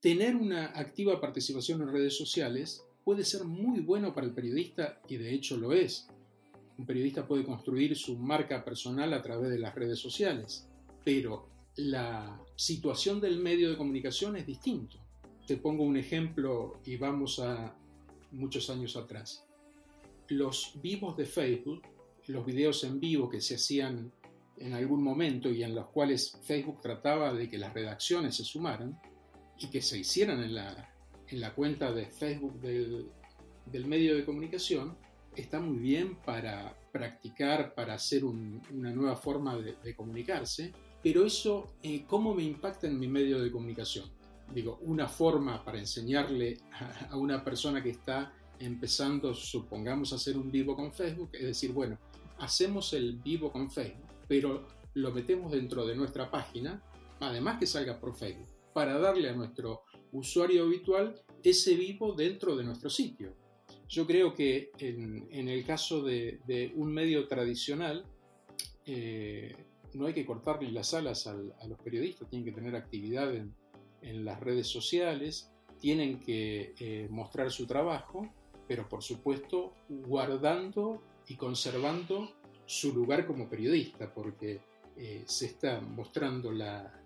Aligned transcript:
tener 0.00 0.36
una 0.36 0.66
activa 0.66 1.20
participación 1.20 1.82
en 1.82 1.92
redes 1.92 2.16
sociales 2.16 2.84
puede 3.04 3.24
ser 3.24 3.44
muy 3.44 3.80
bueno 3.80 4.14
para 4.14 4.26
el 4.26 4.34
periodista 4.34 5.00
y 5.08 5.16
de 5.16 5.34
hecho 5.34 5.56
lo 5.56 5.72
es. 5.72 6.08
Un 6.76 6.86
periodista 6.86 7.26
puede 7.26 7.44
construir 7.44 7.96
su 7.96 8.16
marca 8.16 8.64
personal 8.64 9.12
a 9.12 9.22
través 9.22 9.50
de 9.50 9.58
las 9.58 9.74
redes 9.74 9.98
sociales, 9.98 10.68
pero 11.04 11.48
la 11.76 12.40
situación 12.54 13.20
del 13.20 13.38
medio 13.38 13.70
de 13.70 13.76
comunicación 13.76 14.36
es 14.36 14.46
distinto. 14.46 14.98
Te 15.46 15.56
pongo 15.56 15.82
un 15.82 15.96
ejemplo 15.96 16.80
y 16.84 16.96
vamos 16.96 17.40
a 17.40 17.74
muchos 18.30 18.70
años 18.70 18.96
atrás. 18.96 19.44
Los 20.28 20.74
vivos 20.80 21.16
de 21.16 21.24
Facebook, 21.24 21.82
los 22.26 22.44
videos 22.44 22.84
en 22.84 23.00
vivo 23.00 23.28
que 23.28 23.40
se 23.40 23.54
hacían 23.56 24.12
en 24.58 24.74
algún 24.74 25.02
momento 25.02 25.50
y 25.50 25.62
en 25.62 25.74
los 25.74 25.88
cuales 25.88 26.38
Facebook 26.42 26.80
trataba 26.82 27.32
de 27.32 27.48
que 27.48 27.58
las 27.58 27.72
redacciones 27.72 28.36
se 28.36 28.44
sumaran 28.44 29.00
y 29.58 29.66
que 29.68 29.82
se 29.82 29.98
hicieran 29.98 30.42
en 30.42 30.54
la, 30.54 30.94
en 31.28 31.40
la 31.40 31.54
cuenta 31.54 31.92
de 31.92 32.06
Facebook 32.06 32.60
del, 32.60 33.08
del, 33.66 33.86
medio 33.86 34.16
de 34.16 34.24
comunicación, 34.24 34.96
está 35.34 35.60
muy 35.60 35.78
bien 35.78 36.16
para 36.16 36.76
practicar, 36.92 37.74
para 37.74 37.94
hacer 37.94 38.24
una 38.24 38.90
nueva 38.92 39.16
forma 39.16 39.56
de, 39.56 39.94
comunicarse, 39.94 40.72
pero 41.02 41.24
eso, 41.24 41.74
eh, 41.82 42.04
¿cómo 42.06 42.34
me 42.34 42.42
impacta 42.42 42.86
en 42.86 42.98
mi 42.98 43.08
medio 43.08 43.40
de 43.40 43.50
comunicación? 43.50 44.10
Digo, 44.54 44.78
una 44.82 45.08
forma 45.08 45.64
para 45.64 45.78
enseñarle 45.78 46.58
a, 46.72 47.12
a 47.12 47.16
una 47.16 47.44
persona 47.44 47.82
que 47.82 47.90
está 47.90 48.32
empezando, 48.58 49.34
supongamos, 49.34 50.12
a 50.12 50.16
hacer 50.16 50.36
un 50.36 50.50
vivo 50.50 50.74
con 50.74 50.92
Facebook, 50.92 51.30
es 51.34 51.44
decir, 51.44 51.72
bueno, 51.72 51.98
hacemos 52.38 52.92
el 52.92 53.18
vivo 53.18 53.52
con 53.52 53.70
Facebook 53.70 54.08
pero 54.28 54.68
lo 54.94 55.10
metemos 55.10 55.50
dentro 55.50 55.86
de 55.86 55.96
nuestra 55.96 56.30
página, 56.30 56.80
además 57.18 57.58
que 57.58 57.66
salga 57.66 57.98
por 57.98 58.14
Facebook, 58.14 58.46
para 58.72 58.98
darle 58.98 59.28
a 59.28 59.34
nuestro 59.34 59.82
usuario 60.12 60.64
habitual 60.64 61.20
ese 61.42 61.74
vivo 61.74 62.12
dentro 62.12 62.56
de 62.56 62.64
nuestro 62.64 62.90
sitio. 62.90 63.34
Yo 63.88 64.06
creo 64.06 64.34
que 64.34 64.70
en, 64.78 65.48
el 65.48 65.64
caso 65.64 66.02
de, 66.02 66.72
un 66.76 66.92
medio 66.92 67.26
tradicional, 67.26 68.04
eh, 68.84 69.54
no 69.94 70.06
hay 70.06 70.12
que 70.12 70.26
cortarle 70.26 70.70
las 70.70 70.92
alas 70.92 71.26
a 71.26 71.34
los 71.34 71.78
periodistas, 71.82 72.28
tienen 72.28 72.44
que 72.44 72.52
tener 72.52 72.76
actividad 72.76 73.34
en, 73.34 73.54
las 74.24 74.38
redes 74.38 74.68
sociales, 74.68 75.50
tienen 75.80 76.20
que 76.20 76.74
eh, 76.78 77.08
mostrar 77.10 77.50
su 77.50 77.66
trabajo, 77.66 78.32
pero 78.68 78.88
por 78.88 79.02
supuesto 79.02 79.74
guardando 79.88 81.02
y 81.26 81.34
conservando 81.34 82.32
su 82.64 82.94
lugar 82.94 83.26
como 83.26 83.48
periodista, 83.48 84.12
porque 84.12 84.60
eh, 84.96 85.24
se 85.26 85.46
está 85.46 85.80
mostrando 85.80 86.52
la, 86.52 87.02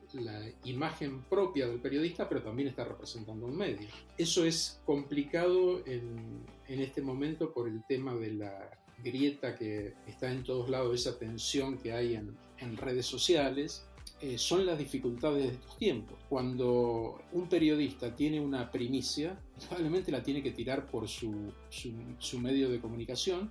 imagen 0.64 1.22
propia 1.22 1.66
del 1.66 1.80
periodista, 1.80 2.28
pero 2.28 2.42
también 2.42 2.68
está 2.68 2.84
representando 2.84 3.46
un 3.46 3.56
medio. 3.56 3.88
Eso 4.16 4.44
es 4.44 4.80
complicado 4.84 5.82
en, 5.86 6.44
este 6.68 7.02
momento 7.02 7.52
por 7.52 7.68
el 7.68 7.84
tema 7.86 8.14
de 8.14 8.32
la 8.32 8.70
grieta 9.04 9.56
que 9.56 9.94
está 10.06 10.32
en 10.32 10.42
todos 10.42 10.70
lados, 10.70 10.94
esa 10.94 11.18
tensión 11.18 11.78
que 11.78 11.92
hay 11.92 12.14
en, 12.14 12.36
redes 12.76 13.06
sociales. 13.06 13.84
Eh, 14.20 14.38
son 14.38 14.64
las 14.64 14.78
dificultades 14.78 15.42
de 15.42 15.52
estos 15.54 15.76
tiempos. 15.76 16.16
Cuando 16.28 17.20
un 17.32 17.48
periodista 17.48 18.14
tiene 18.14 18.40
una 18.40 18.70
primicia, 18.70 19.36
probablemente 19.68 20.12
la 20.12 20.22
tiene 20.22 20.42
que 20.44 20.52
tirar 20.52 20.86
por 20.88 21.08
su, 21.08 21.52
su 21.70 22.38
medio 22.38 22.68
de 22.70 22.80
comunicación 22.80 23.50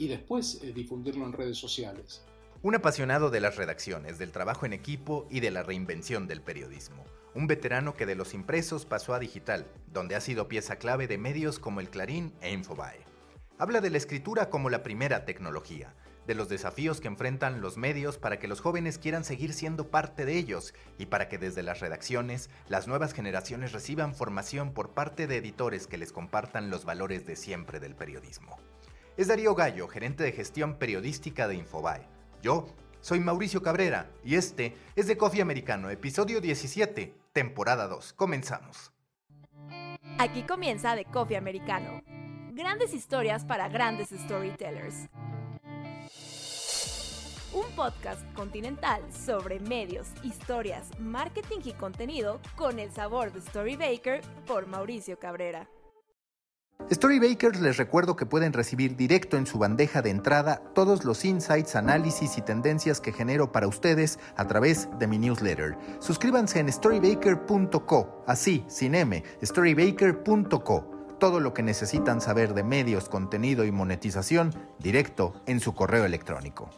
y 0.00 0.08
después 0.08 0.60
eh, 0.62 0.72
difundirlo 0.72 1.26
en 1.26 1.32
redes 1.32 1.58
sociales. 1.58 2.22
Un 2.62 2.74
apasionado 2.74 3.30
de 3.30 3.40
las 3.40 3.56
redacciones, 3.56 4.18
del 4.18 4.32
trabajo 4.32 4.66
en 4.66 4.74
equipo 4.74 5.26
y 5.30 5.40
de 5.40 5.50
la 5.50 5.62
reinvención 5.62 6.26
del 6.26 6.42
periodismo. 6.42 7.06
Un 7.34 7.46
veterano 7.46 7.94
que 7.94 8.04
de 8.04 8.14
los 8.14 8.34
impresos 8.34 8.84
pasó 8.84 9.14
a 9.14 9.18
digital, 9.18 9.66
donde 9.86 10.14
ha 10.14 10.20
sido 10.20 10.46
pieza 10.46 10.76
clave 10.76 11.08
de 11.08 11.16
medios 11.16 11.58
como 11.58 11.80
el 11.80 11.88
Clarín 11.88 12.34
e 12.42 12.52
Infobae. 12.52 13.00
Habla 13.56 13.80
de 13.80 13.88
la 13.88 13.96
escritura 13.96 14.50
como 14.50 14.68
la 14.68 14.82
primera 14.82 15.24
tecnología, 15.24 15.94
de 16.26 16.34
los 16.34 16.50
desafíos 16.50 17.00
que 17.00 17.08
enfrentan 17.08 17.62
los 17.62 17.78
medios 17.78 18.18
para 18.18 18.38
que 18.38 18.46
los 18.46 18.60
jóvenes 18.60 18.98
quieran 18.98 19.24
seguir 19.24 19.54
siendo 19.54 19.90
parte 19.90 20.26
de 20.26 20.36
ellos 20.36 20.74
y 20.98 21.06
para 21.06 21.30
que 21.30 21.38
desde 21.38 21.62
las 21.62 21.80
redacciones 21.80 22.50
las 22.68 22.86
nuevas 22.86 23.14
generaciones 23.14 23.72
reciban 23.72 24.14
formación 24.14 24.74
por 24.74 24.90
parte 24.90 25.26
de 25.26 25.38
editores 25.38 25.86
que 25.86 25.96
les 25.96 26.12
compartan 26.12 26.68
los 26.68 26.84
valores 26.84 27.24
de 27.24 27.36
siempre 27.36 27.80
del 27.80 27.94
periodismo 27.94 28.58
es 29.20 29.28
Darío 29.28 29.54
Gallo, 29.54 29.86
gerente 29.86 30.24
de 30.24 30.32
gestión 30.32 30.76
periodística 30.76 31.46
de 31.46 31.56
Infobae. 31.56 32.19
Yo 32.42 32.66
soy 33.02 33.20
Mauricio 33.20 33.62
Cabrera 33.62 34.10
y 34.24 34.34
este 34.34 34.74
es 34.96 35.06
de 35.06 35.18
Coffee 35.18 35.42
Americano, 35.42 35.90
episodio 35.90 36.40
17, 36.40 37.14
temporada 37.32 37.86
2. 37.86 38.14
Comenzamos. 38.14 38.92
Aquí 40.18 40.42
comienza 40.42 40.94
de 40.96 41.04
Coffee 41.04 41.36
Americano. 41.36 42.02
Grandes 42.52 42.94
historias 42.94 43.44
para 43.44 43.68
grandes 43.68 44.08
storytellers. 44.08 45.08
Un 47.52 47.66
podcast 47.76 48.22
continental 48.34 49.02
sobre 49.12 49.60
medios, 49.60 50.08
historias, 50.22 50.88
marketing 50.98 51.60
y 51.64 51.72
contenido 51.72 52.40
con 52.56 52.78
el 52.78 52.90
sabor 52.90 53.32
de 53.32 53.40
Storybaker 53.42 54.22
por 54.46 54.66
Mauricio 54.66 55.18
Cabrera. 55.18 55.68
Storybakers 56.88 57.60
les 57.60 57.76
recuerdo 57.76 58.16
que 58.16 58.26
pueden 58.26 58.52
recibir 58.52 58.96
directo 58.96 59.36
en 59.36 59.46
su 59.46 59.58
bandeja 59.58 60.02
de 60.02 60.10
entrada 60.10 60.62
todos 60.74 61.04
los 61.04 61.24
insights, 61.24 61.76
análisis 61.76 62.36
y 62.36 62.42
tendencias 62.42 63.00
que 63.00 63.12
genero 63.12 63.52
para 63.52 63.68
ustedes 63.68 64.18
a 64.36 64.46
través 64.46 64.88
de 64.98 65.06
mi 65.06 65.18
newsletter. 65.18 65.76
Suscríbanse 66.00 66.58
en 66.58 66.72
storybaker.co, 66.72 68.24
así, 68.26 68.64
sin 68.68 68.94
M, 68.94 69.22
storybaker.co. 69.42 70.90
Todo 71.20 71.38
lo 71.38 71.54
que 71.54 71.62
necesitan 71.62 72.20
saber 72.20 72.54
de 72.54 72.64
medios, 72.64 73.08
contenido 73.08 73.64
y 73.64 73.70
monetización 73.70 74.54
directo 74.78 75.42
en 75.46 75.60
su 75.60 75.74
correo 75.74 76.04
electrónico. 76.04 76.70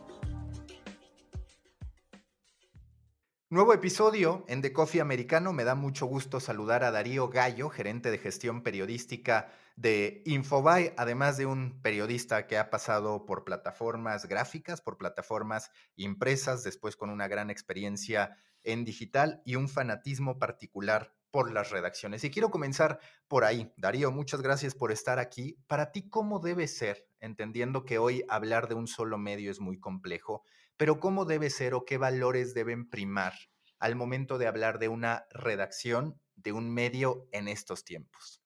Nuevo 3.49 3.75
episodio 3.75 4.45
en 4.49 4.63
The 4.63 4.73
Coffee 4.73 5.03
Americano. 5.03 5.53
Me 5.53 5.65
da 5.65 5.75
mucho 5.75 6.07
gusto 6.07 6.41
saludar 6.41 6.85
a 6.85 6.91
Darío 6.91 7.29
Gallo, 7.29 7.69
gerente 7.69 8.11
de 8.11 8.17
gestión 8.17 8.63
periodística 8.63 9.51
de 9.83 10.23
Infobae, 10.27 10.95
además 10.97 11.37
de 11.37 11.45
un 11.45 11.83
periodista 11.83 12.47
que 12.47 12.57
ha 12.57 12.71
pasado 12.71 13.27
por 13.27 13.43
plataformas 13.43 14.27
gráficas, 14.29 14.81
por 14.81 14.97
plataformas 14.97 15.73
impresas, 15.97 16.63
después 16.63 16.95
con 16.95 17.11
una 17.11 17.27
gran 17.27 17.51
experiencia 17.51 18.39
en 18.63 18.85
digital 18.85 19.43
y 19.45 19.57
un 19.57 19.69
fanatismo 19.69 20.39
particular 20.39 21.17
por 21.33 21.51
las 21.51 21.73
redacciones. 21.73 22.23
Y 22.23 22.31
quiero 22.31 22.53
comenzar 22.53 23.01
por 23.27 23.43
ahí. 23.43 23.73
Darío, 23.77 24.13
muchas 24.13 24.41
gracias 24.41 24.77
por 24.77 24.93
estar 24.93 25.19
aquí. 25.19 25.59
Para 25.67 25.91
ti, 25.91 26.09
¿cómo 26.09 26.39
debe 26.39 26.69
ser, 26.69 27.09
entendiendo 27.19 27.85
que 27.85 27.99
hoy 27.99 28.25
hablar 28.29 28.69
de 28.69 28.77
un 28.77 28.87
solo 28.87 29.19
medio 29.19 29.51
es 29.51 29.59
muy 29.59 29.81
complejo? 29.81 30.45
Pero 30.77 31.01
¿cómo 31.01 31.25
debe 31.25 31.51
ser 31.51 31.75
o 31.75 31.85
qué 31.85 31.99
valores 31.99 32.55
deben 32.55 32.89
primar 32.89 33.33
al 33.81 33.97
momento 33.97 34.39
de 34.39 34.47
hablar 34.47 34.79
de 34.79 34.87
una 34.87 35.27
redacción 35.31 36.21
de 36.37 36.53
un 36.53 36.73
medio 36.73 37.27
en 37.33 37.49
estos 37.49 37.85
tiempos? 37.85 38.42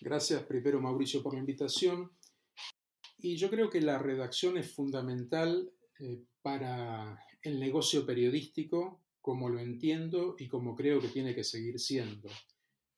Gracias 0.00 0.42
primero 0.44 0.80
Mauricio 0.80 1.22
por 1.22 1.34
la 1.34 1.40
invitación. 1.40 2.10
Y 3.18 3.36
yo 3.36 3.50
creo 3.50 3.68
que 3.68 3.82
la 3.82 3.98
redacción 3.98 4.56
es 4.56 4.72
fundamental 4.72 5.70
eh, 5.98 6.24
para 6.40 7.22
el 7.42 7.60
negocio 7.60 8.06
periodístico 8.06 9.02
como 9.20 9.50
lo 9.50 9.60
entiendo 9.60 10.36
y 10.38 10.48
como 10.48 10.74
creo 10.74 11.00
que 11.00 11.08
tiene 11.08 11.34
que 11.34 11.44
seguir 11.44 11.78
siendo. 11.78 12.30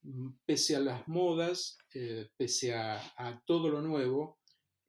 Mm, 0.03 0.29
pese 0.47 0.77
a 0.77 0.81
las 0.81 1.09
modas, 1.09 1.77
eh, 1.93 2.29
pese 2.37 2.75
a, 2.75 3.03
a, 3.17 3.43
todo 3.45 3.69
lo 3.69 3.83
nuevo, 3.83 4.39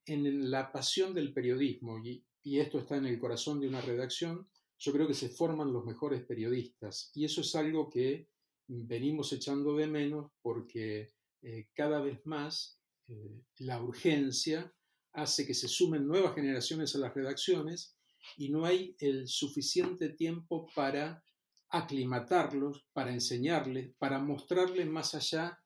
en 0.05 0.51
la 0.51 0.71
pasión 0.71 1.15
del 1.15 1.33
periodismo 1.33 1.97
y, 1.97 2.23
y 2.43 2.59
esto 2.59 2.77
está 2.77 2.97
en 2.97 3.07
el 3.07 3.17
corazón 3.17 3.59
de 3.59 3.67
una 3.67 3.81
redacción, 3.81 4.47
yo 4.77 4.91
creo 4.91 5.07
que 5.07 5.13
se 5.15 5.29
forman 5.29 5.73
los 5.73 5.85
mejores 5.85 6.23
periodistas 6.23 7.09
y 7.15 7.25
eso 7.25 7.41
es 7.41 7.55
algo 7.55 7.89
que 7.89 8.27
venimos 8.67 9.33
echando 9.33 9.75
de 9.75 9.87
menos 9.87 10.31
porque 10.41 11.13
eh, 11.43 11.67
cada 11.73 12.01
vez 12.01 12.25
más 12.25 12.79
eh, 13.07 13.43
la 13.59 13.81
urgencia 13.81 14.73
hace 15.11 15.45
que 15.45 15.53
se 15.53 15.67
sumen 15.67 16.07
nuevas 16.07 16.33
generaciones 16.33 16.95
a 16.95 16.99
las 16.99 17.13
redacciones 17.13 17.95
y 18.37 18.49
no 18.49 18.65
hay 18.65 18.95
el 18.99 19.27
suficiente 19.27 20.09
tiempo 20.09 20.67
para 20.73 21.23
aclimatarlos, 21.69 22.85
para 22.93 23.11
enseñarles, 23.11 23.93
para 23.97 24.19
mostrarles 24.19 24.87
más 24.87 25.15
allá 25.15 25.59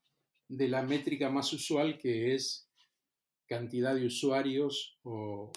de 0.48 0.68
la 0.68 0.82
métrica 0.82 1.30
más 1.30 1.54
usual 1.54 1.98
que 1.98 2.34
es 2.34 2.68
cantidad 3.46 3.96
de 3.96 4.06
usuarios 4.06 4.98
o, 5.04 5.52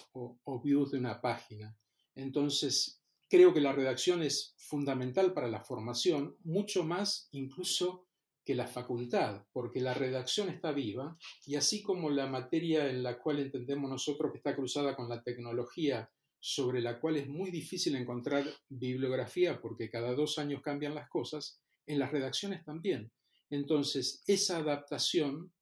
views 0.63 0.91
de 0.91 0.99
una 0.99 1.19
página. 1.19 1.75
Entonces, 2.15 3.01
creo 3.29 3.53
que 3.53 3.61
la 3.61 3.73
redacción 3.73 4.21
es 4.21 4.53
fundamental 4.57 5.33
para 5.33 5.47
la 5.47 5.63
formación, 5.63 6.37
mucho 6.43 6.83
más 6.83 7.27
incluso 7.31 8.05
que 8.43 8.55
la 8.55 8.67
facultad, 8.67 9.45
porque 9.53 9.81
la 9.81 9.93
redacción 9.93 10.49
está 10.49 10.71
viva 10.71 11.17
y 11.45 11.55
así 11.55 11.81
como 11.81 12.09
la 12.09 12.27
materia 12.27 12.89
en 12.89 13.03
la 13.03 13.19
cual 13.19 13.39
entendemos 13.39 13.89
nosotros 13.89 14.31
que 14.31 14.37
está 14.39 14.55
cruzada 14.55 14.95
con 14.95 15.07
la 15.09 15.21
tecnología, 15.21 16.09
sobre 16.39 16.81
la 16.81 16.99
cual 16.99 17.17
es 17.17 17.27
muy 17.27 17.51
difícil 17.51 17.95
encontrar 17.95 18.45
bibliografía 18.67 19.61
porque 19.61 19.91
cada 19.91 20.13
dos 20.15 20.39
años 20.39 20.61
cambian 20.63 20.95
las 20.95 21.07
cosas, 21.07 21.61
en 21.85 21.99
las 21.99 22.11
redacciones 22.11 22.65
también. 22.65 23.11
Entonces, 23.51 24.23
esa 24.25 24.57
adaptación, 24.57 25.53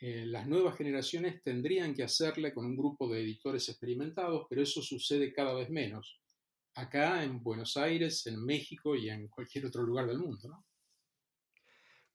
eh, 0.00 0.26
las 0.26 0.48
nuevas 0.48 0.76
generaciones 0.76 1.40
tendrían 1.42 1.94
que 1.94 2.02
hacerla 2.02 2.52
con 2.52 2.66
un 2.66 2.76
grupo 2.76 3.08
de 3.08 3.22
editores 3.22 3.68
experimentados, 3.68 4.46
pero 4.50 4.62
eso 4.62 4.82
sucede 4.82 5.32
cada 5.32 5.54
vez 5.54 5.70
menos. 5.70 6.20
Acá 6.74 7.22
en 7.22 7.42
Buenos 7.42 7.76
Aires, 7.76 8.26
en 8.26 8.44
México 8.44 8.96
y 8.96 9.08
en 9.10 9.28
cualquier 9.28 9.66
otro 9.66 9.82
lugar 9.82 10.06
del 10.06 10.18
mundo. 10.18 10.65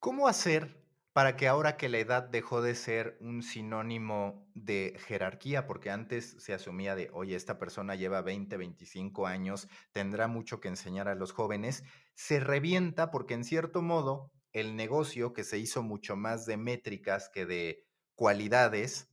¿Cómo 0.03 0.27
hacer 0.27 0.83
para 1.13 1.35
que 1.37 1.47
ahora 1.47 1.77
que 1.77 1.87
la 1.87 1.99
edad 1.99 2.23
dejó 2.23 2.63
de 2.63 2.73
ser 2.73 3.19
un 3.21 3.43
sinónimo 3.43 4.49
de 4.55 4.97
jerarquía, 5.05 5.67
porque 5.67 5.91
antes 5.91 6.37
se 6.39 6.55
asumía 6.55 6.95
de, 6.95 7.11
oye, 7.13 7.35
esta 7.35 7.59
persona 7.59 7.93
lleva 7.93 8.23
20, 8.23 8.57
25 8.57 9.27
años, 9.27 9.67
tendrá 9.91 10.27
mucho 10.27 10.59
que 10.59 10.69
enseñar 10.69 11.07
a 11.07 11.13
los 11.13 11.33
jóvenes, 11.33 11.83
se 12.15 12.39
revienta 12.39 13.11
porque 13.11 13.35
en 13.35 13.43
cierto 13.43 13.83
modo 13.83 14.31
el 14.53 14.75
negocio, 14.75 15.33
que 15.33 15.43
se 15.43 15.59
hizo 15.59 15.83
mucho 15.83 16.15
más 16.15 16.47
de 16.47 16.57
métricas 16.57 17.29
que 17.31 17.45
de 17.45 17.85
cualidades, 18.15 19.11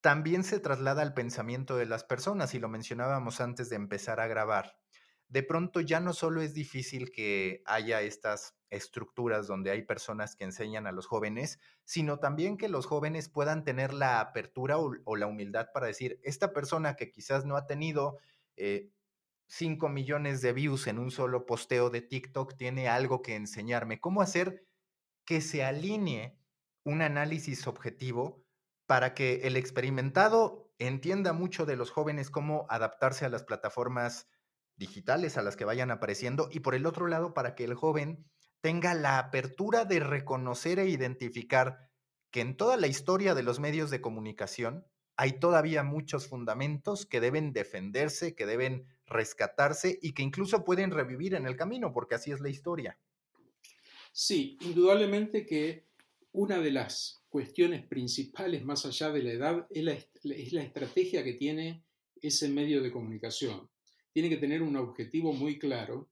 también 0.00 0.42
se 0.42 0.58
traslada 0.58 1.02
al 1.02 1.12
pensamiento 1.12 1.76
de 1.76 1.86
las 1.86 2.04
personas, 2.04 2.54
y 2.54 2.60
lo 2.60 2.70
mencionábamos 2.70 3.42
antes 3.42 3.68
de 3.68 3.76
empezar 3.76 4.20
a 4.20 4.26
grabar. 4.26 4.78
De 5.28 5.42
pronto 5.42 5.80
ya 5.80 6.00
no 6.00 6.14
solo 6.14 6.40
es 6.40 6.54
difícil 6.54 7.10
que 7.10 7.62
haya 7.66 8.00
estas 8.00 8.56
estructuras 8.70 9.46
donde 9.46 9.70
hay 9.70 9.82
personas 9.82 10.36
que 10.36 10.44
enseñan 10.44 10.86
a 10.86 10.92
los 10.92 11.06
jóvenes, 11.06 11.58
sino 11.84 12.18
también 12.18 12.56
que 12.56 12.68
los 12.68 12.86
jóvenes 12.86 13.28
puedan 13.28 13.64
tener 13.64 13.92
la 13.92 14.20
apertura 14.20 14.78
o, 14.78 15.16
la 15.16 15.26
humildad 15.26 15.68
para 15.72 15.86
decir, 15.86 16.18
esta 16.22 16.52
persona 16.52 16.96
que 16.96 17.10
quizás 17.10 17.44
no 17.44 17.56
ha 17.56 17.66
tenido 17.66 18.18
5 18.56 19.86
eh, 19.86 19.90
millones 19.90 20.40
de 20.40 20.52
views 20.52 20.86
en 20.86 20.98
un 20.98 21.10
solo 21.10 21.46
posteo 21.46 21.90
de 21.90 22.02
TikTok 22.02 22.56
tiene 22.56 22.88
algo 22.88 23.22
que 23.22 23.36
enseñarme. 23.36 24.00
¿Cómo 24.00 24.22
hacer 24.22 24.66
que 25.24 25.40
se 25.42 25.62
alinee 25.62 26.38
un 26.84 27.02
análisis 27.02 27.66
objetivo 27.66 28.42
para 28.86 29.12
que 29.12 29.46
el 29.46 29.56
experimentado 29.56 30.72
entienda 30.78 31.34
mucho 31.34 31.66
de 31.66 31.76
los 31.76 31.90
jóvenes 31.90 32.30
cómo 32.30 32.66
adaptarse 32.70 33.26
a 33.26 33.28
las 33.28 33.44
plataformas 33.44 34.26
digitales 34.78 35.36
a 35.36 35.42
las 35.42 35.56
que 35.56 35.64
vayan 35.64 35.90
apareciendo 35.90 36.48
y 36.50 36.60
por 36.60 36.74
el 36.74 36.86
otro 36.86 37.06
lado 37.08 37.34
para 37.34 37.54
que 37.54 37.64
el 37.64 37.74
joven 37.74 38.24
tenga 38.60 38.94
la 38.94 39.18
apertura 39.18 39.84
de 39.84 40.00
reconocer 40.00 40.78
e 40.78 40.88
identificar 40.88 41.90
que 42.30 42.40
en 42.40 42.56
toda 42.56 42.76
la 42.76 42.86
historia 42.86 43.34
de 43.34 43.42
los 43.42 43.60
medios 43.60 43.90
de 43.90 44.00
comunicación 44.00 44.86
hay 45.16 45.40
todavía 45.40 45.82
muchos 45.82 46.28
fundamentos 46.28 47.04
que 47.04 47.20
deben 47.20 47.52
defenderse, 47.52 48.36
que 48.36 48.46
deben 48.46 48.86
rescatarse 49.06 49.98
y 50.00 50.12
que 50.12 50.22
incluso 50.22 50.64
pueden 50.64 50.92
revivir 50.92 51.34
en 51.34 51.46
el 51.46 51.56
camino, 51.56 51.92
porque 51.92 52.14
así 52.14 52.30
es 52.30 52.40
la 52.40 52.48
historia. 52.48 52.98
Sí, 54.12 54.56
indudablemente 54.60 55.44
que 55.44 55.88
una 56.32 56.60
de 56.60 56.70
las 56.70 57.24
cuestiones 57.28 57.84
principales 57.86 58.64
más 58.64 58.86
allá 58.86 59.10
de 59.10 59.22
la 59.22 59.32
edad 59.32 59.66
es 59.70 60.52
la, 60.52 60.62
estrategia 60.62 61.24
que 61.24 61.34
tiene 61.34 61.84
ese 62.20 62.48
medio 62.48 62.82
de 62.82 62.92
comunicación. 62.92 63.68
Tiene 64.18 64.30
que 64.30 64.40
tener 64.40 64.62
un 64.62 64.74
objetivo 64.74 65.32
muy 65.32 65.60
claro 65.60 66.10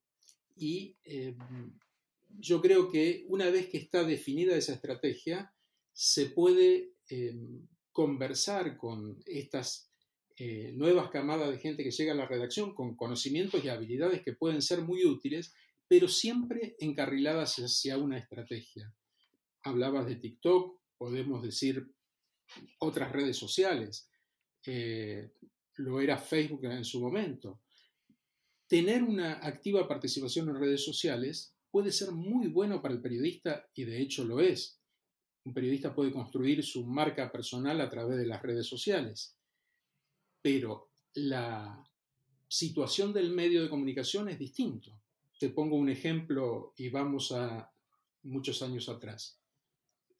y 0.56 0.96
em, 1.02 1.36
yo 2.38 2.62
creo 2.62 2.88
que 2.88 3.26
una 3.26 3.50
vez 3.50 3.66
que 3.66 3.78
está 3.78 4.04
definida 4.04 4.56
esa 4.56 4.74
estrategia, 4.74 5.52
se 5.92 6.26
puede 6.26 6.92
em, 7.08 7.66
conversar 7.90 8.76
con 8.76 9.20
estas 9.26 9.90
eh, 10.36 10.70
nuevas 10.76 11.10
camadas 11.10 11.50
de 11.50 11.58
gente 11.58 11.82
que 11.82 11.90
llega 11.90 12.12
a 12.12 12.16
la 12.16 12.28
redacción 12.28 12.76
con 12.76 12.94
conocimientos 12.94 13.64
y 13.64 13.70
habilidades 13.70 14.22
que 14.22 14.34
pueden 14.34 14.62
ser 14.62 14.82
muy 14.82 15.04
útiles, 15.04 15.52
pero 15.88 16.06
siempre 16.06 16.76
encarriladas 16.78 17.56
hacia 17.56 17.98
una 17.98 18.18
estrategia. 18.18 18.94
Hablabas 19.64 20.06
de 20.06 20.14
TikTok, 20.14 20.80
podemos 20.96 21.42
decir 21.42 21.92
otras 22.78 23.10
redes 23.10 23.36
sociales, 23.36 24.08
eh, 24.64 25.32
lo 25.78 26.00
era 26.00 26.18
Facebook 26.18 26.66
en 26.66 26.84
su 26.84 27.00
momento. 27.00 27.62
Tener 28.68 29.02
una 29.02 29.34
activa 29.34 29.86
participación 29.86 30.48
en 30.48 30.58
redes 30.58 30.84
sociales 30.84 31.54
puede 31.70 31.92
ser 31.92 32.10
muy 32.10 32.48
bueno 32.48 32.82
para 32.82 32.94
el 32.94 33.00
periodista 33.00 33.68
y 33.74 33.84
de 33.84 34.00
hecho 34.00 34.24
lo 34.24 34.40
es. 34.40 34.80
Un 35.44 35.54
periodista 35.54 35.94
puede 35.94 36.10
construir 36.10 36.64
su 36.64 36.84
marca 36.84 37.30
personal 37.30 37.80
a 37.80 37.88
través 37.88 38.18
de 38.18 38.26
las 38.26 38.42
redes 38.42 38.66
sociales, 38.66 39.36
pero 40.42 40.90
la 41.14 41.88
situación 42.48 43.12
del 43.12 43.30
medio 43.30 43.62
de 43.62 43.68
comunicación 43.68 44.28
es 44.28 44.38
distinto. 44.38 45.00
Te 45.38 45.50
pongo 45.50 45.76
un 45.76 45.88
ejemplo 45.88 46.72
y 46.76 46.88
vamos 46.88 47.30
a 47.30 47.70
muchos 48.24 48.62
años 48.62 48.88
atrás. 48.88 49.38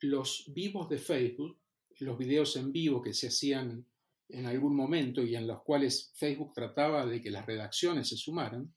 Los 0.00 0.44
vivos 0.54 0.88
de 0.88 0.98
Facebook, 0.98 1.56
los 1.98 2.18
videos 2.18 2.54
en 2.56 2.70
vivo 2.70 3.02
que 3.02 3.14
se 3.14 3.28
hacían 3.28 3.84
en 4.28 4.46
algún 4.46 4.74
momento 4.74 5.22
y 5.22 5.36
en 5.36 5.46
los 5.46 5.62
cuales 5.62 6.12
Facebook 6.14 6.52
trataba 6.54 7.06
de 7.06 7.20
que 7.20 7.30
las 7.30 7.46
redacciones 7.46 8.08
se 8.08 8.16
sumaran 8.16 8.74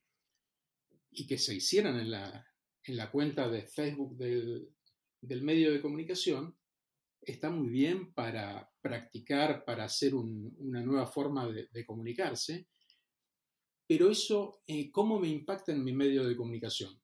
y 1.12 1.26
que 1.26 1.38
se 1.38 1.56
hicieran 1.56 2.00
en 2.00 2.12
la, 2.12 2.46
en 2.84 2.98
la 2.98 3.12
cuenta 3.12 3.50
de 3.50 3.64
Facebook 3.64 4.16
del, 4.18 4.72
medio 5.42 5.72
de 5.72 5.82
comunicación 5.82 6.56
está 7.22 7.50
muy 7.50 7.70
bien 7.70 8.14
para 8.14 8.72
practicar, 8.82 9.66
para 9.66 9.86
hacer 9.86 10.16
una 10.16 10.82
nueva 10.82 11.08
forma 11.08 11.48
de, 11.48 11.86
comunicarse, 11.86 12.68
pero 13.86 14.10
eso, 14.10 14.62
eh, 14.68 14.90
¿cómo 14.92 15.20
me 15.20 15.28
impacta 15.28 15.72
en 15.72 15.84
mi 15.84 15.92
medio 15.94 16.26
de 16.26 16.36
comunicación? 16.36 17.02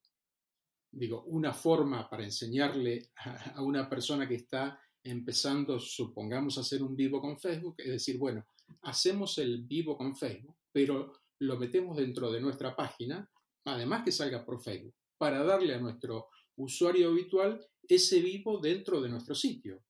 Digo, 0.91 1.23
una 1.25 1.53
forma 1.53 2.09
para 2.09 2.23
enseñarle 2.23 3.09
a 3.55 3.61
una 3.61 3.89
persona 3.89 4.27
que 4.27 4.35
está 4.35 4.79
empezando, 5.05 5.79
supongamos, 5.79 6.57
a 6.57 6.61
hacer 6.61 6.81
un 6.81 6.95
vivo 6.95 7.21
con 7.21 7.39
Facebook, 7.39 7.75
es 7.77 7.91
decir, 7.91 8.17
bueno, 8.17 8.45
hacemos 8.81 9.37
el 9.37 9.63
vivo 9.63 9.95
con 9.95 10.15
Facebook, 10.15 10.57
pero 10.71 11.13
lo 11.39 11.57
metemos 11.57 11.95
dentro 11.95 12.31
de 12.31 12.41
nuestra 12.41 12.75
página, 12.75 13.29
además 13.65 14.03
que 14.03 14.11
salga 14.11 14.43
por 14.43 14.61
Facebook 14.61 14.95
para 15.17 15.43
darle 15.43 15.75
a 15.75 15.79
nuestro 15.79 16.29
usuario 16.57 17.09
habitual 17.09 17.65
ese 17.87 18.19
vivo 18.19 18.59
dentro 18.59 18.99
de 18.99 19.09
nuestro 19.09 19.35
sitio. 19.35 19.83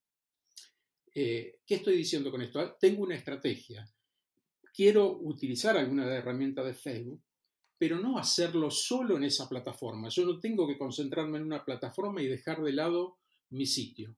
Eh, 1.14 1.60
¿Qué 1.66 1.76
estoy 1.76 1.96
diciendo 1.96 2.30
con 2.30 2.42
esto? 2.42 2.60
Ah, 2.60 2.78
tengo 2.78 3.04
una 3.04 3.16
estrategia. 3.16 3.90
Quiero 4.74 5.18
utilizar 5.22 5.78
alguna 5.78 6.14
herramienta 6.14 6.62
de 6.62 6.74
Facebook, 6.74 7.22
pero 7.78 8.00
no 8.00 8.18
hacerlo 8.18 8.70
solo 8.70 9.16
en 9.16 9.24
esa 9.24 9.48
plataforma. 9.48 10.10
Yo 10.10 10.26
no 10.26 10.40
tengo 10.42 10.68
que 10.68 10.78
concentrarme 10.78 11.38
en 11.38 11.46
una 11.46 11.64
plataforma 11.64 12.22
y 12.22 12.28
dejar 12.28 12.62
de 12.62 12.74
lado 12.74 13.18
mi 13.52 13.66
sitio. 13.66 14.18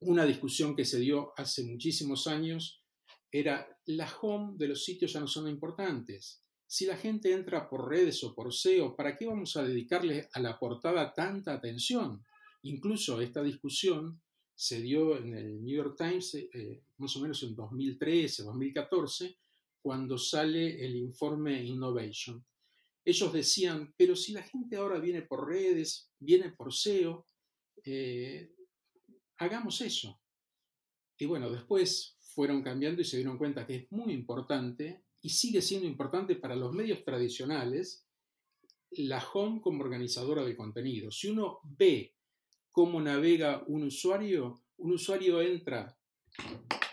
Una 0.00 0.24
discusión 0.24 0.76
que 0.76 0.84
se 0.84 1.00
dio 1.00 1.32
hace 1.36 1.64
muchísimos 1.64 2.26
años 2.26 2.82
era 3.32 3.68
la 3.86 4.10
home 4.20 4.54
de 4.56 4.68
los 4.68 4.84
sitios 4.84 5.12
ya 5.12 5.20
no 5.20 5.26
son 5.26 5.48
importantes. 5.48 6.42
Si 6.66 6.86
la 6.86 6.96
gente 6.96 7.32
entra 7.32 7.68
por 7.68 7.88
redes 7.88 8.22
o 8.24 8.34
por 8.34 8.52
SEO, 8.52 8.94
¿para 8.94 9.16
qué 9.16 9.26
vamos 9.26 9.56
a 9.56 9.64
dedicarle 9.64 10.28
a 10.32 10.40
la 10.40 10.58
portada 10.58 11.12
tanta 11.14 11.54
atención? 11.54 12.24
Incluso 12.62 13.20
esta 13.20 13.42
discusión 13.42 14.20
se 14.54 14.80
dio 14.82 15.16
en 15.16 15.34
el 15.34 15.64
New 15.64 15.76
York 15.76 15.96
Times 15.96 16.34
eh, 16.34 16.82
más 16.98 17.16
o 17.16 17.20
menos 17.20 17.42
en 17.42 17.54
2013, 17.54 18.42
2014, 18.42 19.36
cuando 19.80 20.18
sale 20.18 20.84
el 20.84 20.96
informe 20.96 21.62
Innovation. 21.64 22.44
Ellos 23.04 23.32
decían, 23.32 23.94
pero 23.96 24.14
si 24.14 24.32
la 24.32 24.42
gente 24.42 24.76
ahora 24.76 24.98
viene 24.98 25.22
por 25.22 25.48
redes, 25.48 26.10
viene 26.18 26.50
por 26.50 26.74
SEO, 26.74 27.24
eh, 27.84 28.52
hagamos 29.38 29.80
eso. 29.80 30.20
Y 31.16 31.26
bueno, 31.26 31.50
después 31.50 32.16
fueron 32.34 32.62
cambiando 32.62 33.02
y 33.02 33.04
se 33.04 33.16
dieron 33.16 33.38
cuenta 33.38 33.66
que 33.66 33.76
es 33.76 33.92
muy 33.92 34.12
importante 34.12 35.04
y 35.20 35.30
sigue 35.30 35.62
siendo 35.62 35.86
importante 35.86 36.36
para 36.36 36.54
los 36.54 36.72
medios 36.72 37.04
tradicionales 37.04 38.06
la 38.92 39.24
home 39.32 39.60
como 39.60 39.82
organizadora 39.82 40.44
de 40.44 40.56
contenido. 40.56 41.10
Si 41.10 41.28
uno 41.28 41.60
ve 41.64 42.14
cómo 42.70 43.00
navega 43.00 43.64
un 43.66 43.84
usuario, 43.84 44.62
un 44.78 44.92
usuario 44.92 45.40
entra 45.42 45.96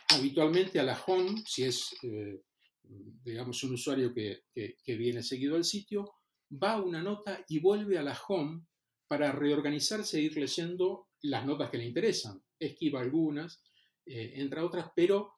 habitualmente 0.10 0.80
a 0.80 0.84
la 0.84 1.00
home, 1.06 1.44
si 1.46 1.64
es, 1.64 1.96
eh, 2.04 2.42
digamos, 2.84 3.64
un 3.64 3.74
usuario 3.74 4.14
que, 4.14 4.44
que, 4.54 4.96
viene 4.98 5.24
seguido 5.24 5.56
al 5.56 5.64
sitio, 5.64 6.16
va 6.52 6.74
a 6.74 6.82
una 6.82 7.02
nota 7.02 7.44
y 7.48 7.60
vuelve 7.60 7.98
a 7.98 8.04
la 8.04 8.18
home 8.28 8.66
para 9.08 9.32
reorganizarse 9.32 10.18
e 10.18 10.24
ir 10.24 10.38
leyendo 10.38 11.10
las 11.26 11.46
notas 11.46 11.70
que 11.70 11.78
le 11.78 11.86
interesan. 11.86 12.42
Esquiva 12.60 13.02
algunas, 13.02 13.62
eh, 14.06 14.34
entre 14.36 14.62
otras, 14.62 14.92
pero 14.96 15.34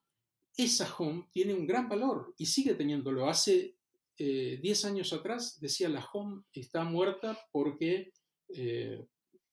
esa 0.56 0.92
home 0.98 1.28
tiene 1.32 1.54
un 1.54 1.68
gran 1.68 1.88
valor 1.88 2.34
y 2.38 2.46
sigue 2.46 2.74
teniéndolo. 2.74 3.28
Hace 3.28 3.76
10 4.18 4.20
eh, 4.20 4.88
años 4.88 5.14
atrás 5.14 5.60
decía 5.60 5.90
la 5.90 6.06
home 6.12 6.44
está 6.52 6.84
muerta 6.84 7.38
porque 7.52 8.12
eh, 8.50 9.06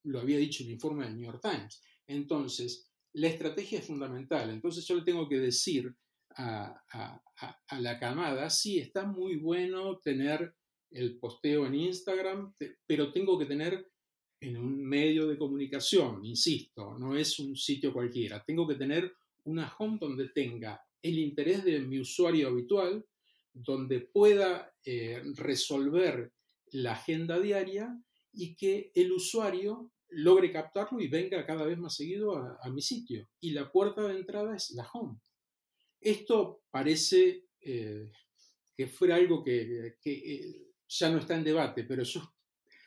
lo 0.05 0.21
había 0.21 0.39
dicho 0.39 0.63
el 0.63 0.71
informe 0.71 1.05
del 1.05 1.17
New 1.17 1.31
York 1.31 1.43
Times. 1.43 1.83
Entonces, 2.07 2.91
la 3.13 3.29
estrategia 3.29 3.79
es 3.79 3.87
fundamental. 3.87 4.51
Entonces 4.51 4.87
yo 4.87 4.97
le 4.97 5.03
tengo 5.03 5.29
que 5.29 5.39
decir 5.39 5.95
a, 6.37 6.83
a 7.69 7.81
la 7.81 7.99
camada, 8.01 8.51
sí, 8.51 8.81
está 8.81 9.07
muy 9.07 9.37
bueno 9.37 9.99
tener 9.99 10.57
el 10.91 11.19
posteo 11.19 11.67
en 11.67 11.77
Instagram, 11.77 12.55
pero 12.87 13.13
tengo 13.13 13.39
que 13.39 13.47
tener 13.47 13.94
en 14.41 14.57
un 14.57 14.85
medio 14.85 15.27
de 15.27 15.39
comunicación, 15.39 16.25
insisto, 16.25 16.99
no 16.99 17.17
es 17.17 17.39
un 17.39 17.57
sitio 17.57 17.93
cualquiera. 17.93 18.45
Tengo 18.45 18.67
que 18.67 18.75
tener 18.75 19.13
una 19.45 19.73
home 19.79 19.99
donde 20.01 20.29
tenga 20.29 20.83
el 21.03 21.19
interés 21.19 21.65
de 21.65 21.81
mi 21.81 22.01
usuario 22.01 22.49
habitual, 22.49 23.05
donde 23.53 24.01
pueda 24.01 24.75
eh, 24.85 25.23
resolver 25.37 26.33
la 26.73 26.93
agenda 26.93 27.39
diaria 27.39 27.97
y 28.33 28.57
que 28.57 28.91
el 28.95 29.13
usuario 29.13 29.93
logre 30.09 30.53
captarlo 30.53 31.01
y 31.01 31.09
venga 31.09 31.47
cada 31.47 31.65
vez 31.65 31.79
más 31.79 31.95
seguido 31.95 32.37
a, 32.37 32.69
mi 32.71 32.81
sitio. 32.81 33.29
Y 33.41 33.51
la 33.51 33.71
puerta 33.71 34.03
de 34.03 34.17
entrada 34.17 34.57
es 34.57 34.71
la 34.71 34.89
home. 34.93 35.19
Esto 36.01 36.63
parece 36.71 37.47
eh, 37.61 38.11
que 38.77 38.89
fuera 38.89 39.17
algo 39.17 39.43
que, 39.43 39.97
eh, 40.05 40.73
ya 40.89 41.11
no 41.11 41.19
está 41.19 41.37
en 41.37 41.45
debate, 41.45 41.85
pero 41.85 42.03
yo 42.03 42.34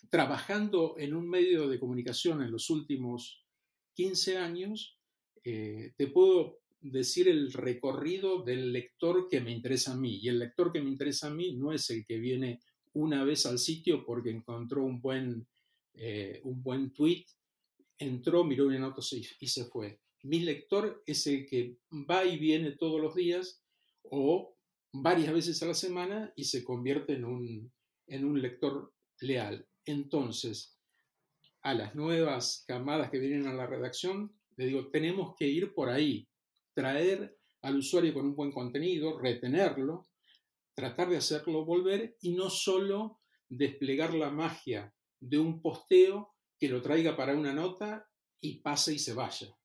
trabajando 0.09 0.95
en 0.97 1.15
un 1.15 1.29
medio 1.29 1.67
de 1.67 1.79
comunicación 1.79 2.41
en 2.41 2.51
los 2.51 2.69
últimos 2.69 3.45
15 3.93 4.37
años, 4.37 4.97
eh, 5.43 5.93
te 5.97 6.07
puedo 6.07 6.59
decir 6.79 7.27
el 7.27 7.51
recorrido 7.51 8.43
del 8.43 8.71
lector 8.71 9.27
que 9.27 9.41
me 9.41 9.51
interesa 9.51 9.93
a 9.93 9.97
mí. 9.97 10.19
Y 10.21 10.29
el 10.29 10.39
lector 10.39 10.71
que 10.71 10.81
me 10.81 10.89
interesa 10.89 11.27
a 11.27 11.33
mí 11.33 11.55
no 11.55 11.71
es 11.71 11.89
el 11.89 12.05
que 12.05 12.17
viene 12.17 12.59
una 12.93 13.23
vez 13.23 13.45
al 13.45 13.59
sitio 13.59 14.05
porque 14.05 14.29
encontró 14.29 14.83
un 14.83 15.01
buen, 15.01 15.47
eh, 15.93 16.41
un 16.43 16.61
buen 16.61 16.91
tweet, 16.91 17.25
entró, 17.97 18.43
miró 18.43 18.67
una 18.67 18.79
nota 18.79 19.01
y 19.39 19.47
se 19.47 19.65
fue. 19.65 19.99
Mi 20.23 20.39
lector 20.39 21.03
es 21.05 21.27
el 21.27 21.45
que 21.45 21.77
va 21.91 22.25
y 22.25 22.37
viene 22.37 22.71
todos 22.71 22.99
los 22.99 23.15
días 23.15 23.63
o 24.03 24.55
varias 24.91 25.33
veces 25.33 25.61
a 25.63 25.67
la 25.67 25.73
semana 25.73 26.33
y 26.35 26.45
se 26.45 26.63
convierte 26.63 27.13
en 27.13 27.25
un, 27.25 27.71
en 28.07 28.25
un 28.25 28.41
lector 28.41 28.93
leal. 29.19 29.67
Entonces, 29.87 30.77
a 31.61 31.73
las 31.73 31.95
nuevas 31.95 32.63
camadas 32.67 33.09
que 33.09 33.19
vienen 33.19 33.47
a 33.47 33.53
la 33.53 33.65
redacción, 33.65 34.37
le 34.57 34.65
digo, 34.65 34.89
tenemos 34.89 35.33
que 35.37 35.47
ir 35.47 35.73
por 35.73 35.89
ahí, 35.89 36.27
traer 36.73 37.37
al 37.61 37.77
usuario 37.77 38.13
con 38.13 38.25
un 38.25 38.35
buen 38.35 38.51
contenido, 38.51 39.17
retenerlo, 39.17 40.07
tratar 40.75 41.09
de 41.09 41.17
hacerlo 41.17 41.65
volver 41.65 42.17
y 42.21 42.33
no 42.33 42.49
solo 42.49 43.21
desplegar 43.47 44.13
la 44.13 44.29
magia 44.29 44.93
de 45.19 45.39
un 45.39 45.61
posteo 45.61 46.33
que 46.59 46.67
lo 46.67 46.81
traiga 46.81 47.15
para 47.15 47.35
una 47.35 47.53
nota 47.53 48.09
y 48.41 48.59
pase 48.59 48.93
y 48.93 48.99
se 48.99 49.13
vaya. 49.13 49.55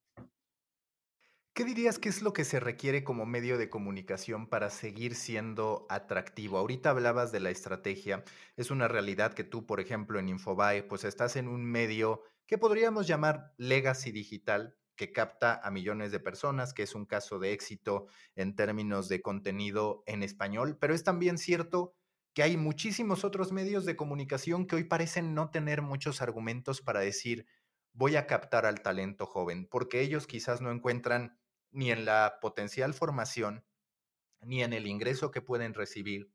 ¿Qué 1.55 1.65
dirías 1.65 1.99
que 1.99 2.09
es 2.09 2.23
lo 2.23 2.33
que 2.33 2.45
se 2.45 2.61
requiere 2.61 3.05
como 3.05 3.27
medio 3.27 3.59
de 3.59 3.69
comunicación 3.69 4.47
para 4.49 4.71
seguir 4.71 5.15
siendo 5.15 5.85
atractivo? 5.91 6.57
Ahorita 6.57 6.89
hablabas 6.91 7.31
de 7.31 7.41
la 7.41 7.51
estrategia. 7.51 8.25
Es 8.57 8.71
una 8.71 8.89
realidad 8.89 9.35
que 9.35 9.45
tú, 9.45 9.67
por 9.67 9.79
ejemplo, 9.79 10.19
en 10.19 10.31
Infobae, 10.31 10.83
pues 10.83 11.05
estás 11.05 11.37
en 11.37 11.49
un 11.49 11.63
medio 11.67 12.23
que 12.47 12.57
podríamos 12.57 13.07
llamar 13.07 13.53
legacy 13.59 14.13
digital, 14.13 14.79
que 14.97 15.13
capta 15.13 15.61
a 15.63 15.71
millones 15.71 16.11
de 16.11 16.21
personas, 16.21 16.73
que 16.73 16.85
es 16.85 16.95
un 16.95 17.05
caso 17.05 17.39
de 17.39 17.53
éxito 17.53 18.07
en 18.35 18.57
términos 18.57 19.11
de 19.11 19.21
contenido 19.21 20.05
en 20.07 20.23
español, 20.23 20.79
pero 20.81 20.95
es 20.95 21.05
también 21.05 21.37
cierto 21.37 21.93
que 22.33 22.43
hay 22.43 22.57
muchísimos 22.57 23.25
otros 23.25 23.53
medios 23.53 23.85
de 23.85 23.95
comunicación 23.97 24.67
que 24.67 24.77
hoy 24.77 24.85
parecen 24.85 25.35
no 25.35 25.51
tener 25.51 25.83
muchos 25.83 26.23
argumentos 26.23 26.81
para 26.81 27.01
decir 27.01 27.47
voy 27.93 28.17
a 28.17 28.27
captar 28.27 28.65
al 28.67 28.81
talento 28.81 29.27
joven, 29.27 29.67
porque 29.71 30.01
ellos 30.01 30.27
quizás 30.27 30.61
no 30.63 30.71
encuentran 30.71 31.39
ni 31.73 31.91
en 31.91 32.05
la 32.05 32.39
potencial 32.41 32.95
formación, 32.95 33.65
ni 34.41 34.63
en 34.63 34.73
el 34.73 34.87
ingreso 34.87 35.31
que 35.31 35.43
pueden 35.43 35.75
recibir, 35.75 36.31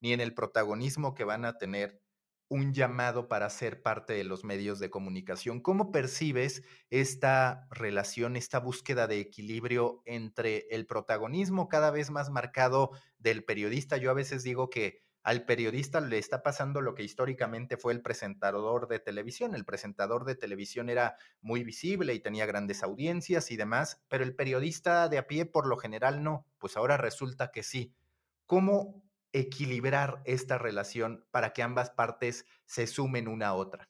ni 0.00 0.12
en 0.12 0.20
el 0.20 0.34
protagonismo 0.34 1.14
que 1.14 1.24
van 1.24 1.44
a 1.44 1.58
tener 1.58 2.02
un 2.48 2.74
llamado 2.74 3.26
para 3.28 3.48
ser 3.50 3.82
parte 3.82 4.12
de 4.12 4.24
los 4.24 4.44
medios 4.44 4.78
de 4.78 4.90
comunicación. 4.90 5.60
¿Cómo 5.60 5.90
percibes 5.90 6.62
esta 6.90 7.66
relación, 7.70 8.36
esta 8.36 8.60
búsqueda 8.60 9.06
de 9.06 9.18
equilibrio 9.20 10.02
entre 10.04 10.66
el 10.70 10.86
protagonismo 10.86 11.68
cada 11.68 11.90
vez 11.90 12.10
más 12.10 12.30
marcado 12.30 12.90
del 13.18 13.44
periodista? 13.44 13.96
Yo 13.96 14.10
a 14.10 14.14
veces 14.14 14.42
digo 14.42 14.70
que 14.70 15.03
al 15.24 15.46
periodista 15.46 16.02
le 16.02 16.18
está 16.18 16.42
pasando 16.42 16.82
lo 16.82 16.94
que 16.94 17.02
históricamente 17.02 17.78
fue 17.78 17.94
el 17.94 18.02
presentador 18.02 18.88
de 18.88 18.98
televisión. 18.98 19.54
El 19.54 19.64
presentador 19.64 20.26
de 20.26 20.34
televisión 20.36 20.90
era 20.90 21.16
muy 21.40 21.64
visible 21.64 22.12
y 22.12 22.20
tenía 22.20 22.44
grandes 22.44 22.82
audiencias 22.82 23.50
y 23.50 23.56
demás, 23.56 24.04
pero 24.08 24.22
el 24.22 24.36
periodista 24.36 25.08
de 25.08 25.16
a 25.16 25.26
pie 25.26 25.46
por 25.46 25.66
lo 25.66 25.78
general 25.78 26.22
no. 26.22 26.46
Pues 26.58 26.76
ahora 26.76 26.98
resulta 26.98 27.50
que 27.50 27.62
sí. 27.62 27.94
¿Cómo 28.44 29.02
equilibrar 29.32 30.22
esta 30.26 30.58
relación 30.58 31.24
para 31.30 31.54
que 31.54 31.62
ambas 31.62 31.88
partes 31.88 32.44
se 32.66 32.86
sumen 32.86 33.26
una 33.26 33.48
a 33.48 33.54
otra? 33.54 33.88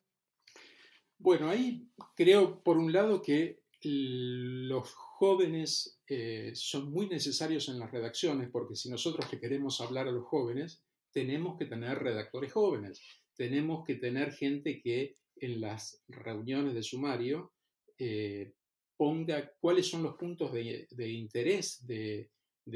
Bueno, 1.19 1.49
ahí 1.49 1.91
creo, 2.15 2.63
por 2.63 2.79
un 2.79 2.93
lado, 2.93 3.23
que 3.23 3.65
los 3.83 4.95
jóvenes 4.95 6.01
eh, 6.07 6.53
son 6.55 6.93
muy 6.93 7.09
necesarios 7.09 7.69
en 7.69 7.81
las 7.81 7.91
redacciones, 7.91 8.51
porque 8.51 8.77
si 8.77 8.89
nosotros 8.89 9.31
le 9.33 9.41
queremos 9.41 9.81
hablar 9.81 10.07
a 10.07 10.13
los 10.13 10.25
jóvenes, 10.25 10.85
tenemos 11.15 11.57
que 11.57 11.67
tener 11.67 12.01
redactores 12.01 12.53
jóvenes, 12.53 13.01
tenemos 13.37 13.87
que 13.87 13.95
tener 13.95 14.33
gente 14.33 14.83
que 14.83 15.15
en 15.37 15.61
las 15.61 16.03
reuniones 16.09 16.75
de 16.75 16.83
sumario 16.83 17.53
eh, 17.97 18.53
ponga 18.97 19.53
cuáles 19.61 19.89
son 19.89 20.03
los 20.03 20.17
puntos 20.17 20.53
de, 20.53 21.09
interés 21.09 21.87
de, 21.87 22.31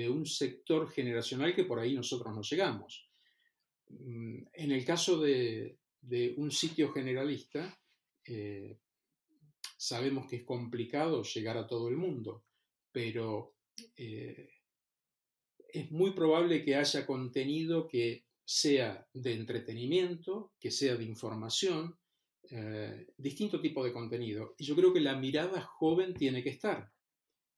un 0.08 0.24
sector 0.24 0.88
generacional 0.88 1.54
que 1.54 1.64
por 1.64 1.80
ahí 1.80 1.94
nosotros 1.94 2.34
no 2.34 2.42
llegamos. 2.42 3.10
Mm, 3.88 4.44
en 4.52 4.72
el 4.72 4.84
caso 4.84 5.20
de, 5.20 5.76
un 6.36 6.52
sitio 6.52 6.92
generalista, 6.92 7.76
eh, 8.24 8.78
sabemos 9.76 10.28
que 10.28 10.36
es 10.36 10.44
complicado 10.44 11.24
llegar 11.24 11.56
a 11.56 11.66
todo 11.66 11.88
el 11.88 11.96
mundo, 11.96 12.44
pero 12.92 13.56
eh, 13.96 14.48
es 15.72 15.90
muy 15.90 16.12
probable 16.12 16.64
que 16.64 16.76
haya 16.76 17.04
contenido 17.04 17.86
que 17.88 18.27
sea 18.50 19.06
de 19.12 19.34
entretenimiento, 19.34 20.54
que 20.58 20.70
sea 20.70 20.96
de 20.96 21.04
información, 21.04 21.98
eh, 22.48 23.08
distinto 23.18 23.60
tipo 23.60 23.84
de 23.84 23.92
contenido. 23.92 24.54
Y 24.56 24.64
yo 24.64 24.74
creo 24.74 24.90
que 24.90 25.00
la 25.00 25.16
mirada 25.16 25.60
joven 25.60 26.14
tiene 26.14 26.42
que 26.42 26.48
estar. 26.48 26.90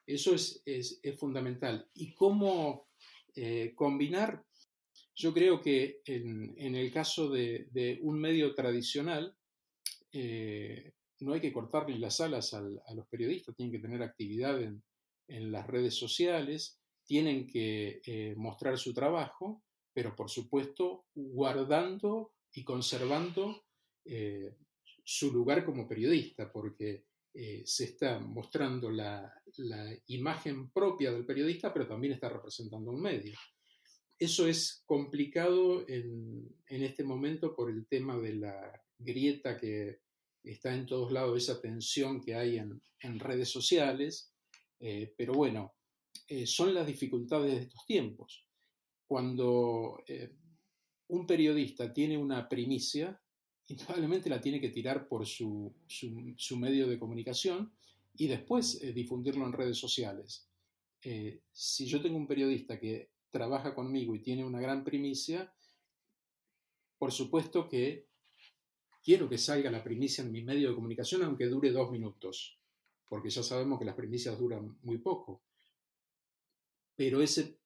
Eso 0.05 0.35
es, 0.35 1.01
fundamental. 1.17 1.89
¿Y 1.95 2.13
cómo 2.13 2.89
eh, 3.37 3.73
combinar? 3.77 4.45
Yo 5.15 5.33
creo 5.33 5.61
que 5.61 6.01
en, 6.07 6.75
el 6.75 6.93
caso 6.93 7.31
de, 7.31 8.01
un 8.03 8.19
medio 8.19 8.53
tradicional, 8.57 9.37
eh, 10.11 10.93
no 11.21 11.35
hay 11.35 11.41
que 11.41 11.53
cortarle 11.53 12.01
las 12.01 12.21
alas 12.21 12.53
a 12.53 12.95
los 12.95 13.07
periodistas, 13.07 13.55
tienen 13.55 13.71
que 13.71 13.87
tener 13.87 14.03
actividad 14.03 14.61
en, 14.61 14.83
en 15.29 15.53
las 15.53 15.69
redes 15.69 15.95
sociales, 15.95 16.81
tienen 17.05 17.47
que 17.47 18.35
mostrar 18.37 18.77
su 18.77 18.93
trabajo, 18.93 19.63
pero 19.93 20.15
por 20.15 20.31
supuesto 20.31 21.07
guardando 21.15 22.33
y 22.53 22.65
conservando 22.65 23.65
eh, 24.05 24.57
su 25.05 25.33
lugar 25.33 25.65
como 25.65 25.89
periodista, 25.89 26.51
porque 26.53 27.07
eh, 27.35 27.63
se 27.65 27.85
está 27.85 28.19
mostrando 28.19 28.91
la, 28.91 29.35
imagen 30.07 30.71
propia 30.71 31.13
del 31.13 31.27
periodista, 31.27 31.73
pero 31.73 31.87
también 31.87 32.13
está 32.13 32.29
representando 32.29 32.91
un 32.91 33.01
medio. 33.01 33.37
Eso 34.19 34.47
es 34.47 34.83
complicado 34.87 35.85
en, 35.89 36.55
este 36.67 37.03
momento 37.03 37.55
por 37.57 37.71
el 37.71 37.87
tema 37.87 38.19
de 38.19 38.35
la 38.35 38.85
grieta 38.99 39.57
que 39.57 40.01
está 40.45 40.75
en 40.75 40.87
todos 40.87 41.11
lados, 41.11 41.43
esa 41.43 41.61
tensión 41.61 42.21
que 42.21 42.35
hay 42.35 42.59
en, 42.59 43.19
redes 43.19 43.49
sociales, 43.49 44.33
eh, 44.79 45.13
pero 45.17 45.33
bueno, 45.33 45.75
son 46.45 46.75
las 46.75 46.87
dificultades 46.87 47.53
de 47.53 47.63
estos 47.63 47.85
tiempos 47.87 48.50
cuando 49.11 50.05
eh, 50.07 50.31
un 51.09 51.26
periodista 51.26 51.93
tiene 51.93 52.17
una 52.17 52.49
primicia, 52.49 53.21
indudablemente 53.67 54.31
la 54.31 54.40
tiene 54.40 54.61
que 54.61 54.69
tirar 54.69 55.09
por 55.09 55.26
su, 55.26 55.75
medio 56.57 56.87
de 56.87 56.97
comunicación 56.97 57.73
y 58.14 58.29
después 58.29 58.81
eh, 58.81 58.93
difundirlo 58.93 59.45
en 59.45 59.52
redes 59.52 59.79
sociales. 59.79 60.49
Eh, 61.02 61.43
si 61.50 61.87
yo 61.87 62.00
tengo 62.00 62.17
un 62.19 62.29
periodista 62.29 62.79
que 62.79 63.11
trabaja 63.33 63.75
conmigo 63.75 64.14
y 64.14 64.23
tiene 64.23 64.45
una 64.45 64.61
gran 64.61 64.85
primicia, 64.85 65.52
por 66.97 67.11
supuesto 67.11 67.67
que 67.67 68.07
quiero 69.02 69.29
que 69.29 69.38
salga 69.38 69.73
la 69.73 69.83
primicia 69.83 70.23
en 70.23 70.31
mi 70.31 70.45
medio 70.45 70.69
de 70.69 70.76
comunicación 70.76 71.25
aunque 71.25 71.47
dure 71.47 71.73
dos 71.73 71.90
minutos, 71.90 72.61
porque 73.09 73.31
ya 73.31 73.43
sabemos 73.43 73.81
que 73.81 73.87
las 73.87 73.97
primicias 73.97 74.38
duran 74.38 74.79
muy 74.83 74.99
poco. 74.99 75.43
Pero 76.95 77.21
ese 77.21 77.60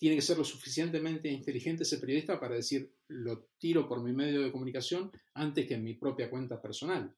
tiene 0.00 0.16
que 0.16 0.22
ser 0.22 0.38
lo 0.38 0.44
suficientemente 0.44 1.28
inteligente 1.28 1.82
ese 1.82 1.98
periodista 1.98 2.40
para 2.40 2.54
decir, 2.54 2.90
lo 3.08 3.50
tiro 3.58 3.86
por 3.86 4.02
mi 4.02 4.14
medio 4.14 4.40
de 4.40 4.50
comunicación 4.50 5.12
antes 5.34 5.66
que 5.66 5.74
en 5.74 5.84
mi 5.84 5.92
propia 5.92 6.30
cuenta 6.30 6.62
personal. 6.62 7.14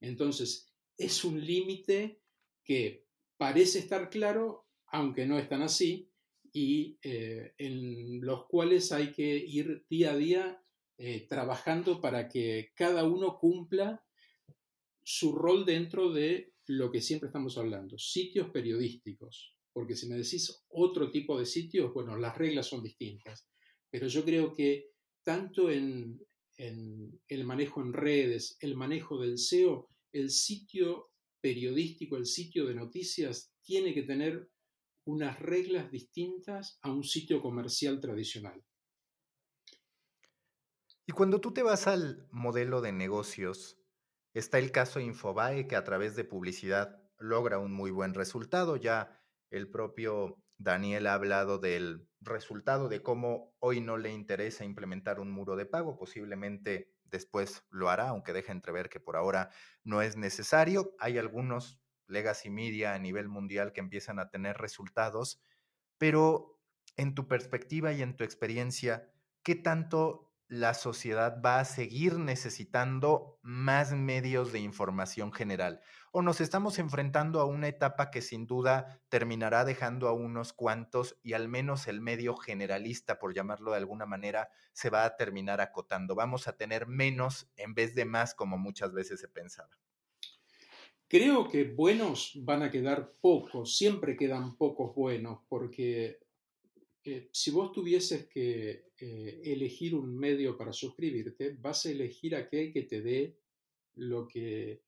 Entonces, 0.00 0.68
es 0.96 1.24
un 1.24 1.40
límite 1.40 2.20
que 2.64 3.06
parece 3.36 3.78
estar 3.78 4.10
claro, 4.10 4.66
aunque 4.88 5.26
no 5.26 5.38
es 5.38 5.48
tan 5.48 5.62
así, 5.62 6.10
y 6.52 6.98
eh, 7.02 7.54
en 7.56 8.20
los 8.20 8.46
cuales 8.48 8.90
hay 8.90 9.12
que 9.12 9.36
ir 9.36 9.86
día 9.88 10.10
a 10.10 10.16
día 10.16 10.64
eh, 10.96 11.24
trabajando 11.28 12.00
para 12.00 12.28
que 12.28 12.72
cada 12.74 13.04
uno 13.04 13.38
cumpla 13.38 14.04
su 15.04 15.36
rol 15.36 15.64
dentro 15.64 16.10
de 16.12 16.52
lo 16.66 16.90
que 16.90 17.00
siempre 17.00 17.28
estamos 17.28 17.56
hablando, 17.58 17.96
sitios 17.96 18.50
periodísticos. 18.50 19.54
Porque 19.72 19.94
si 19.94 20.08
me 20.08 20.16
decís 20.16 20.64
otro 20.68 21.10
tipo 21.10 21.38
de 21.38 21.46
sitios, 21.46 21.92
bueno, 21.92 22.16
las 22.16 22.36
reglas 22.36 22.66
son 22.66 22.82
distintas. 22.82 23.46
Pero 23.90 24.08
yo 24.08 24.24
creo 24.24 24.52
que 24.52 24.90
tanto 25.22 25.70
en, 25.70 26.20
en 26.56 27.20
el 27.28 27.44
manejo 27.44 27.80
en 27.80 27.92
redes, 27.92 28.56
el 28.60 28.74
manejo 28.76 29.20
del 29.20 29.38
SEO, 29.38 29.88
el 30.12 30.30
sitio 30.30 31.10
periodístico, 31.40 32.16
el 32.16 32.26
sitio 32.26 32.66
de 32.66 32.74
noticias, 32.74 33.52
tiene 33.62 33.94
que 33.94 34.02
tener 34.02 34.50
unas 35.04 35.38
reglas 35.40 35.90
distintas 35.90 36.78
a 36.82 36.92
un 36.92 37.04
sitio 37.04 37.40
comercial 37.40 38.00
tradicional. 38.00 38.62
Y 41.06 41.12
cuando 41.12 41.40
tú 41.40 41.52
te 41.52 41.62
vas 41.62 41.86
al 41.86 42.28
modelo 42.30 42.82
de 42.82 42.92
negocios, 42.92 43.78
está 44.34 44.58
el 44.58 44.70
caso 44.72 45.00
Infobae 45.00 45.66
que 45.66 45.76
a 45.76 45.84
través 45.84 46.14
de 46.16 46.24
publicidad 46.24 47.02
logra 47.18 47.58
un 47.58 47.72
muy 47.72 47.90
buen 47.90 48.12
resultado. 48.12 48.76
Ya 48.76 49.17
el 49.50 49.70
propio 49.70 50.42
Daniel 50.58 51.06
ha 51.06 51.14
hablado 51.14 51.58
del 51.58 52.08
resultado 52.20 52.88
de 52.88 53.02
cómo 53.02 53.54
hoy 53.60 53.80
no 53.80 53.96
le 53.96 54.12
interesa 54.12 54.64
implementar 54.64 55.20
un 55.20 55.30
muro 55.30 55.56
de 55.56 55.66
pago, 55.66 55.96
posiblemente 55.96 56.92
después 57.04 57.64
lo 57.70 57.90
hará, 57.90 58.08
aunque 58.08 58.32
deja 58.32 58.52
entrever 58.52 58.88
que 58.88 59.00
por 59.00 59.16
ahora 59.16 59.50
no 59.84 60.02
es 60.02 60.16
necesario. 60.16 60.94
Hay 60.98 61.16
algunos 61.18 61.80
legacy 62.06 62.50
media 62.50 62.94
a 62.94 62.98
nivel 62.98 63.28
mundial 63.28 63.72
que 63.72 63.80
empiezan 63.80 64.18
a 64.18 64.30
tener 64.30 64.56
resultados, 64.58 65.40
pero 65.96 66.60
en 66.96 67.14
tu 67.14 67.28
perspectiva 67.28 67.92
y 67.92 68.02
en 68.02 68.16
tu 68.16 68.24
experiencia, 68.24 69.10
¿qué 69.42 69.54
tanto 69.54 70.27
la 70.48 70.72
sociedad 70.72 71.40
va 71.44 71.60
a 71.60 71.64
seguir 71.64 72.18
necesitando 72.18 73.38
más 73.42 73.92
medios 73.92 74.50
de 74.50 74.60
información 74.60 75.32
general? 75.32 75.80
¿O 76.10 76.22
nos 76.22 76.40
estamos 76.40 76.78
enfrentando 76.78 77.40
a 77.40 77.44
una 77.44 77.68
etapa 77.68 78.10
que 78.10 78.22
sin 78.22 78.46
duda 78.46 79.02
terminará 79.10 79.64
dejando 79.64 80.08
a 80.08 80.12
unos 80.12 80.54
cuantos 80.54 81.18
y 81.22 81.34
al 81.34 81.48
menos 81.48 81.86
el 81.86 82.00
medio 82.00 82.34
generalista, 82.34 83.18
por 83.18 83.34
llamarlo 83.34 83.72
de 83.72 83.76
alguna 83.76 84.06
manera, 84.06 84.48
se 84.72 84.88
va 84.88 85.04
a 85.04 85.16
terminar 85.16 85.60
acotando? 85.60 86.14
Vamos 86.14 86.48
a 86.48 86.56
tener 86.56 86.86
menos 86.86 87.50
en 87.56 87.74
vez 87.74 87.94
de 87.94 88.06
más 88.06 88.34
como 88.34 88.56
muchas 88.56 88.92
veces 88.92 89.20
se 89.20 89.28
pensaba. 89.28 89.78
Creo 91.08 91.48
que 91.48 91.64
buenos 91.64 92.32
van 92.42 92.62
a 92.62 92.70
quedar 92.70 93.14
pocos, 93.20 93.76
siempre 93.76 94.16
quedan 94.16 94.56
pocos 94.56 94.94
buenos, 94.94 95.40
porque 95.48 96.20
eh, 97.10 97.30
si 97.32 97.50
vos 97.50 97.72
tuvieses 97.72 98.26
que 98.26 98.90
eh, 98.98 99.40
elegir 99.42 99.94
un 99.94 100.14
medio 100.14 100.58
para 100.58 100.74
suscribirte, 100.74 101.56
vas 101.58 101.86
a 101.86 101.90
elegir 101.90 102.36
aquel 102.36 102.70
que 102.70 102.82
te 102.82 103.00
dé 103.00 103.38
lo 103.94 104.28
que 104.28 104.82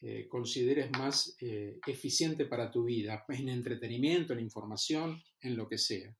eh, 0.00 0.26
consideres 0.26 0.90
más 0.92 1.36
eficiente 1.38 2.46
para 2.46 2.70
tu 2.70 2.84
vida, 2.84 3.26
en 3.28 3.50
entretenimiento, 3.50 4.32
en 4.32 4.40
información, 4.40 5.22
en 5.40 5.54
lo 5.54 5.68
que 5.68 5.76
sea. 5.76 6.16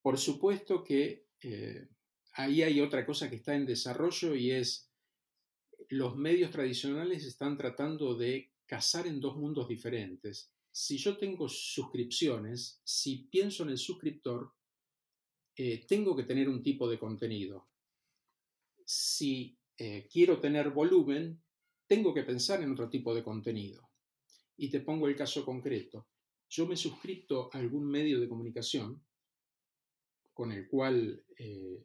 Por 0.00 0.18
supuesto 0.18 0.84
que 0.84 1.26
ahí 2.34 2.62
hay 2.62 2.80
otra 2.80 3.04
cosa 3.04 3.28
que 3.28 3.36
está 3.36 3.56
en 3.56 3.66
desarrollo 3.66 4.36
y 4.36 4.52
es 4.52 4.88
los 5.88 6.16
medios 6.16 6.52
tradicionales 6.52 7.24
están 7.24 7.56
tratando 7.56 8.14
de 8.14 8.52
cazar 8.66 9.08
en 9.08 9.20
dos 9.20 9.36
mundos 9.36 9.66
diferentes. 9.68 10.52
Si 10.72 10.96
yo 10.96 11.18
tengo 11.18 11.48
suscripciones, 11.48 12.80
si 12.82 13.28
pienso 13.30 13.62
en 13.62 13.70
el 13.70 13.78
suscriptor, 13.78 14.54
eh, 15.54 15.84
tengo 15.86 16.16
que 16.16 16.22
tener 16.24 16.48
un 16.48 16.62
tipo 16.62 16.88
de 16.88 16.98
contenido. 16.98 17.68
Si 18.84 19.58
eh, 19.76 20.08
quiero 20.10 20.40
tener 20.40 20.70
volumen, 20.70 21.42
tengo 21.86 22.14
que 22.14 22.22
pensar 22.22 22.62
en 22.62 22.72
otro 22.72 22.88
tipo 22.88 23.14
de 23.14 23.22
contenido. 23.22 23.90
Y 24.56 24.70
te 24.70 24.80
pongo 24.80 25.08
el 25.08 25.14
caso 25.14 25.44
concreto. 25.44 26.08
Yo 26.48 26.66
me 26.66 26.76
suscrito 26.76 27.50
a 27.52 27.58
algún 27.58 27.86
medio 27.86 28.18
de 28.18 28.28
comunicación 28.28 29.04
con 30.32 30.52
el 30.52 30.66
cual 30.68 31.22
eh, 31.38 31.84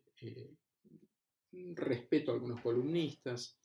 respeto 1.75 2.31
a 2.31 2.35
algunos 2.35 2.61
columnistas, 2.61 3.59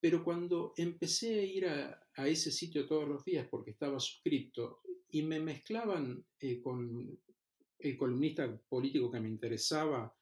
pero 0.00 0.22
cuando 0.22 0.74
empecé 0.76 1.40
a 1.40 1.44
ir 1.44 1.66
a, 1.66 2.04
ese 2.26 2.50
sitio 2.50 2.86
todos 2.86 3.08
los 3.08 3.24
días 3.24 3.46
porque 3.48 3.70
estaba 3.70 3.98
suscrito 4.00 4.80
y 5.10 5.22
me 5.22 5.40
mezclaban 5.40 6.24
eh, 6.40 6.60
con 6.60 7.18
el 7.78 7.96
columnista 7.96 8.60
político 8.68 9.10
que 9.10 9.20
me 9.20 9.28
interesaba, 9.28 10.12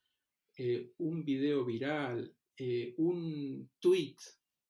eh, 0.58 0.92
un 0.98 1.24
video 1.24 1.64
viral, 1.64 2.34
eh, 2.56 2.94
un 2.98 3.70
tweet, 3.78 4.16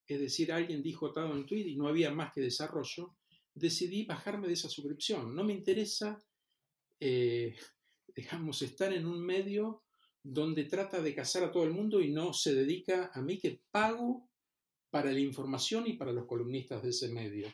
es 0.07 0.21
decir, 0.21 0.53
alguien 0.53 0.83
dijo 0.83 1.13
todo 1.13 1.33
un 1.33 1.47
tweet 1.47 1.67
y 1.67 1.77
no 1.77 1.89
había 1.89 2.13
más 2.13 2.33
que 2.33 2.41
desarrollo, 2.41 3.17
decidí 3.55 4.05
bajarme 4.05 4.47
de 4.47 4.55
esa 4.55 4.69
suscripción. 4.69 5.35
No 5.35 5.43
me 5.43 5.53
interesa, 5.53 6.25
digamos, 7.01 8.63
estar 8.63 8.93
en 8.93 9.07
un 9.07 9.21
medio 9.21 9.83
donde 10.23 10.65
trata 10.65 11.01
de 11.01 11.15
cazar 11.15 11.45
a 11.45 11.53
todo 11.53 11.65
el 11.65 11.73
mundo 11.73 12.01
y 12.01 12.11
no 12.11 12.33
se 12.33 12.55
dedica 12.55 13.11
a 13.13 13.21
mí 13.21 13.39
que 13.39 13.61
pago 13.71 14.29
para 14.91 15.13
la 15.13 15.21
información 15.21 15.87
y 15.87 15.95
para 15.95 16.13
los 16.13 16.27
columnistas 16.27 16.83
de 16.83 16.91
ese 16.91 17.09
medio. 17.09 17.53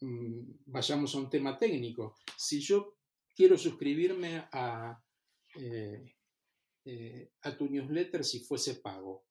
Mm, 0.00 0.40
vayamos 0.66 1.14
a 1.14 1.18
un 1.18 1.30
tema 1.30 1.58
técnico. 1.58 2.16
Si 2.36 2.60
yo 2.60 2.96
quiero 3.34 3.56
suscribirme 3.56 4.44
a, 4.52 5.02
eh, 5.54 6.14
eh, 6.84 7.30
a 7.42 7.56
tu 7.56 7.68
newsletter 7.68 8.24
si 8.24 8.40
fuese 8.40 8.76
pago, 8.76 9.24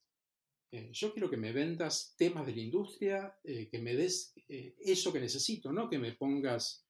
eh, 0.72 0.90
yo 0.92 1.14
quiero 1.14 1.30
que 1.30 1.38
me 1.38 1.54
vendas 1.54 2.16
temas 2.18 2.46
de 2.46 2.56
la 2.56 2.62
industria, 2.62 3.40
que 3.44 3.80
me 3.80 3.96
des 3.96 4.34
eso 4.48 5.14
que 5.14 5.20
necesito, 5.20 5.72
no 5.72 5.90
que 5.90 6.00
me 6.00 6.14
pongas 6.14 6.86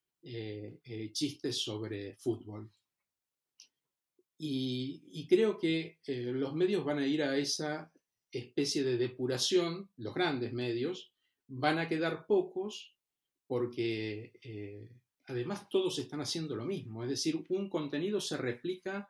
chistes 1.12 1.58
sobre 1.58 2.16
fútbol. 2.16 2.72
y 4.38 5.28
creo 5.28 5.58
que 5.58 6.00
los 6.08 6.56
medios 6.56 6.84
van 6.84 7.00
a 7.00 7.08
ir 7.08 7.22
a 7.22 7.38
esa 7.38 7.92
especie 8.38 8.84
de 8.84 8.98
depuración, 8.98 9.90
los 9.98 10.14
grandes 10.14 10.54
medios, 10.54 11.14
van 11.48 11.80
a 11.80 11.88
quedar 11.88 12.26
pocos 12.26 12.96
porque 13.48 14.34
eh, 14.42 14.90
además 15.28 15.70
todos 15.70 16.00
están 16.00 16.22
haciendo 16.22 16.56
lo 16.56 16.66
mismo, 16.66 17.04
es 17.04 17.10
decir, 17.10 17.46
un 17.50 17.70
contenido 17.70 18.20
se 18.20 18.38
replica 18.38 19.10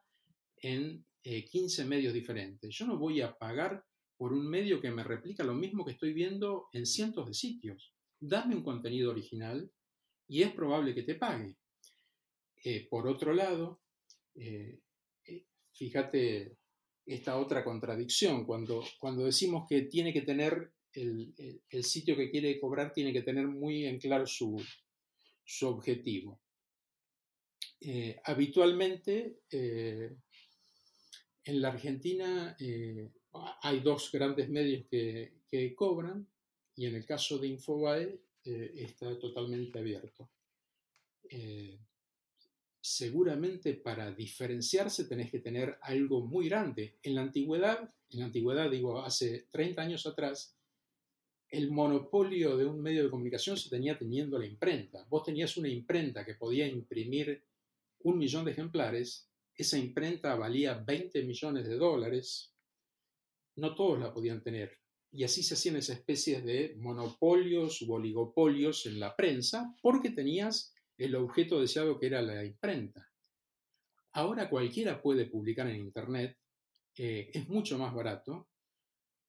en 0.58 1.06
15 1.24 1.82
eh, 1.82 1.86
medios 1.86 2.14
diferentes. 2.14 2.74
Yo 2.76 2.86
no 2.86 2.98
voy 2.98 3.22
a 3.22 3.38
pagar 3.38 3.84
por 4.18 4.32
un 4.32 4.48
medio 4.48 4.80
que 4.80 4.92
me 4.92 5.04
replica 5.04 5.44
lo 5.44 5.54
mismo 5.54 5.86
que 5.86 5.92
estoy 5.94 6.14
viendo 6.14 6.68
en 6.72 6.86
cientos 6.86 7.28
de 7.28 7.34
sitios. 7.34 7.94
Dame 8.20 8.56
un 8.56 8.64
contenido 8.64 9.12
original 9.12 9.72
y 10.28 10.44
es 10.44 10.52
probable 10.54 10.94
que 10.94 11.04
te 11.04 11.16
pague. 11.16 11.58
Eh, 12.64 12.88
por 12.90 13.08
otro 13.08 13.34
lado, 13.34 13.82
fíjate 15.74 16.58
esta 17.06 17.38
otra 17.38 17.64
contradicción, 17.64 18.46
cuando, 18.46 18.84
cuando 19.00 19.26
decimos 19.26 19.66
que 19.68 19.84
tiene 19.84 20.12
que 20.12 20.22
tener 20.22 20.72
el, 20.94 21.84
sitio 21.84 22.16
que 22.16 22.32
quiere 22.32 22.60
cobrar, 22.60 22.94
tiene 22.94 23.14
que 23.14 23.22
tener 23.22 23.48
muy 23.48 23.86
en 23.86 24.00
claro 24.00 24.26
su, 24.26 24.62
objetivo. 25.64 26.42
Eh, 27.82 28.20
habitualmente, 28.24 29.42
eh, 29.52 30.16
en 31.44 31.62
la 31.62 31.70
Argentina 31.70 32.56
eh, 32.60 33.12
hay 33.62 33.82
dos 33.82 34.12
grandes 34.12 34.50
medios 34.50 34.86
que, 34.90 35.42
que, 35.48 35.76
cobran 35.76 36.28
y 36.76 36.88
en 36.88 36.96
el 36.96 37.06
caso 37.06 37.38
de 37.38 37.48
Infobae 37.48 38.20
está 38.44 39.18
totalmente 39.20 39.80
abierto 39.80 40.30
seguramente 42.86 43.74
para 43.74 44.12
diferenciarse 44.12 45.06
tenés 45.06 45.32
que 45.32 45.40
tener 45.40 45.80
algo 45.82 46.22
muy 46.22 46.48
grande. 46.48 47.00
En 47.02 47.16
la 47.16 47.22
antigüedad, 47.22 47.80
en 48.12 48.20
la 48.20 48.26
antigüedad 48.26 48.70
digo, 48.70 49.02
hace 49.02 49.48
30 49.50 49.82
años 49.82 50.06
atrás, 50.06 50.56
el 51.50 51.72
monopolio 51.72 52.56
de 52.56 52.68
un 52.68 52.80
medio 52.80 53.04
de 53.04 53.10
comunicación 53.10 53.58
se 53.58 53.72
tenía 53.72 53.98
teniendo 53.98 54.38
la 54.38 54.46
imprenta. 54.46 55.04
Vos 55.10 55.24
tenías 55.24 55.58
una 55.58 55.68
imprenta 55.68 56.24
que 56.24 56.36
podía 56.36 56.68
imprimir 56.68 57.44
un 58.04 58.20
millón 58.20 58.46
de 58.46 58.52
ejemplares, 58.52 59.32
esa 59.56 59.80
imprenta 59.80 60.36
valía 60.36 60.76
20 60.76 61.24
millones 61.24 61.68
de 61.68 61.78
dólares, 61.78 62.54
no 63.56 63.74
todos 63.74 64.00
la 64.00 64.14
podían 64.14 64.44
tener. 64.44 64.78
Y 65.12 65.24
así 65.24 65.42
se 65.42 65.56
hacían 65.56 65.78
esas 65.78 65.98
especies 65.98 66.46
de 66.46 66.76
monopolios 66.78 67.82
u 67.82 67.94
oligopolios 67.94 68.86
en 68.86 69.00
la 69.00 69.16
prensa, 69.16 69.76
porque 69.82 70.12
tenías 70.12 70.75
el 70.98 71.16
objeto 71.16 71.60
deseado 71.60 72.00
que 72.00 72.08
era 72.08 72.22
la 72.22 72.44
imprenta. 72.44 73.10
Ahora 74.14 74.50
cualquiera 74.50 75.02
puede 75.02 75.26
publicar 75.26 75.68
en 75.68 75.78
Internet, 75.78 76.38
eh, 76.98 77.30
es 77.34 77.50
mucho 77.50 77.78
más 77.78 77.94
barato, 77.94 78.50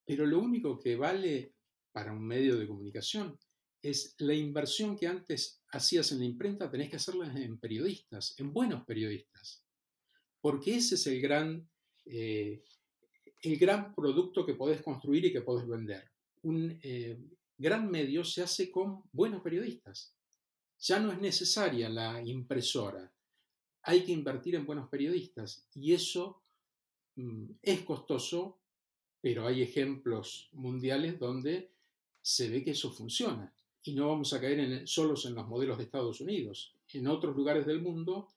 pero 0.04 0.24
lo 0.24 0.38
único 0.38 0.78
que 0.78 0.94
vale 0.94 1.54
para 1.90 2.12
un 2.12 2.24
medio 2.24 2.56
de 2.56 2.66
comunicación 2.66 3.38
es 3.82 4.14
la 4.18 4.34
inversión 4.34 4.96
que 4.96 5.06
antes 5.06 5.62
hacías 5.72 6.12
en 6.12 6.20
la 6.20 6.24
imprenta, 6.24 6.70
tenés 6.70 6.90
que 6.90 6.96
hacerla 6.96 7.26
en 7.26 7.58
periodistas, 7.58 8.34
en 8.38 8.52
buenos 8.52 8.84
periodistas, 8.84 9.64
porque 10.40 10.76
ese 10.76 10.94
es 10.94 11.06
el 11.06 11.20
gran, 11.20 11.68
eh, 12.04 12.62
el 13.42 13.58
gran 13.58 13.94
producto 13.94 14.46
que 14.46 14.54
podés 14.54 14.82
construir 14.82 15.24
y 15.24 15.32
que 15.32 15.42
podés 15.42 15.66
vender. 15.66 16.10
Un, 16.42 16.78
eh, 16.82 17.18
gran 17.58 17.90
medio 17.90 18.24
se 18.24 18.42
hace 18.42 18.70
con 18.70 19.02
buenos 19.12 19.42
periodistas. 19.42 20.15
Ya 20.80 21.00
no 21.00 21.12
es 21.12 21.20
necesaria 21.20 21.88
la 21.88 22.22
impresora. 22.22 23.10
Hay 23.82 24.04
que 24.04 24.12
invertir 24.12 24.54
en 24.54 24.66
buenos 24.66 24.88
periodistas 24.88 25.66
y 25.74 25.92
eso 25.92 26.42
mm, 27.16 27.46
es 27.62 27.82
costoso, 27.82 28.58
pero 29.20 29.46
hay 29.46 29.62
ejemplos 29.62 30.48
mundiales 30.52 31.18
donde 31.18 31.70
se 32.20 32.48
ve 32.50 32.64
que 32.64 32.72
eso 32.72 32.90
funciona. 32.90 33.52
Y 33.84 33.94
no 33.94 34.08
vamos 34.08 34.32
a 34.32 34.40
caer 34.40 34.58
en, 34.58 34.86
solos 34.86 35.26
en 35.26 35.34
los 35.34 35.46
modelos 35.46 35.78
de 35.78 35.84
Estados 35.84 36.20
Unidos. 36.20 36.74
En 36.92 37.06
otros 37.06 37.36
lugares 37.36 37.64
del 37.66 37.80
mundo, 37.80 38.28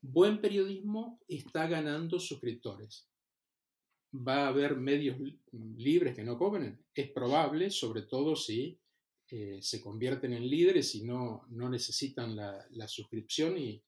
buen 0.00 0.40
periodismo 0.40 1.18
está 1.26 1.66
ganando 1.66 2.20
suscriptores. 2.20 3.04
¿Va 4.14 4.44
a 4.44 4.48
haber 4.48 4.76
medios 4.76 5.16
libres 5.76 6.14
que 6.14 6.22
no 6.22 6.38
cobren? 6.38 6.78
Es 6.94 7.10
probable, 7.10 7.70
sobre 7.70 8.02
todo 8.02 8.36
si 8.36 8.78
eh, 9.34 9.62
se 9.62 9.80
convierten 9.80 10.34
en 10.34 10.46
líderes 10.46 10.94
y 10.94 11.04
no, 11.04 11.46
no 11.48 11.70
necesitan 11.70 12.36
la, 12.36 12.86
suscripción 12.86 13.56
y, 13.56 13.82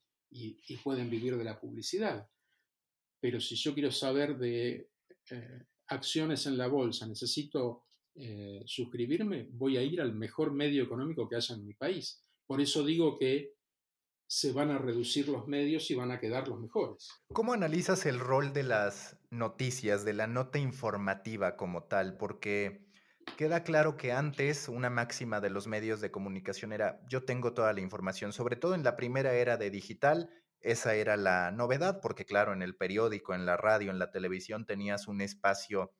pueden 0.82 1.10
vivir 1.10 1.36
de 1.36 1.44
la 1.44 1.60
publicidad. 1.60 2.26
Pero 3.20 3.38
si 3.40 3.54
yo 3.54 3.74
quiero 3.74 3.90
saber 3.92 4.38
de 4.38 4.88
eh, 5.30 5.64
acciones 5.88 6.46
en 6.46 6.56
la 6.56 6.66
bolsa, 6.68 7.06
necesito 7.06 7.84
eh, 8.14 8.62
suscribirme, 8.64 9.46
voy 9.50 9.76
a 9.76 9.82
ir 9.82 10.00
al 10.00 10.14
mejor 10.14 10.50
medio 10.50 10.82
económico 10.82 11.28
que 11.28 11.36
haya 11.36 11.54
en 11.54 11.66
mi 11.66 11.74
país. 11.74 12.22
Por 12.46 12.62
eso 12.62 12.82
digo 12.82 13.18
que 13.18 13.52
se 14.26 14.52
van 14.52 14.70
a 14.70 14.78
reducir 14.78 15.28
los 15.28 15.46
medios 15.46 15.90
y 15.90 15.94
van 15.94 16.10
a 16.10 16.20
quedar 16.20 16.48
los 16.48 16.58
mejores. 16.58 17.10
¿Cómo 17.28 17.52
analizas 17.52 18.06
el 18.06 18.18
rol 18.18 18.54
de 18.54 18.62
las 18.62 19.18
noticias, 19.28 20.06
de 20.06 20.14
la 20.14 20.26
nota 20.26 20.58
informativa 20.58 21.56
como 21.58 21.84
tal? 21.84 22.16
Porque 22.16 22.84
queda 23.36 23.64
claro 23.64 23.96
que 23.96 24.12
antes 24.12 24.68
una 24.68 24.90
máxima 24.90 25.40
de 25.40 25.50
los 25.50 25.66
medios 25.66 26.00
de 26.00 26.10
comunicación 26.10 26.72
era 26.72 27.00
yo 27.08 27.24
tengo 27.24 27.52
toda 27.52 27.72
la 27.72 27.80
información, 27.80 28.32
sobre 28.32 28.56
todo 28.56 28.74
en 28.74 28.84
la 28.84 28.96
primera 28.96 29.32
era 29.34 29.56
de 29.56 29.70
digital, 29.70 30.30
esa 30.60 30.94
era 30.94 31.16
la 31.16 31.50
novedad, 31.50 32.00
porque 32.00 32.24
claro, 32.24 32.52
en 32.52 32.62
el 32.62 32.74
periódico, 32.74 33.34
en 33.34 33.44
la 33.44 33.56
radio, 33.56 33.90
en 33.90 33.98
la 33.98 34.10
televisión 34.10 34.64
tenías 34.64 35.08
un 35.08 35.20
espacio 35.20 35.92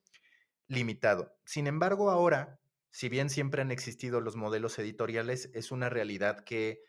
limitado. 0.69 1.37
Sin 1.45 1.67
embargo, 1.67 2.11
ahora, 2.11 2.61
si 2.91 3.09
bien 3.09 3.29
siempre 3.29 3.61
han 3.61 3.71
existido 3.71 4.21
los 4.21 4.37
modelos 4.37 4.79
editoriales, 4.79 5.51
es 5.53 5.71
una 5.71 5.91
realidad 5.91 6.45
que 6.45 6.83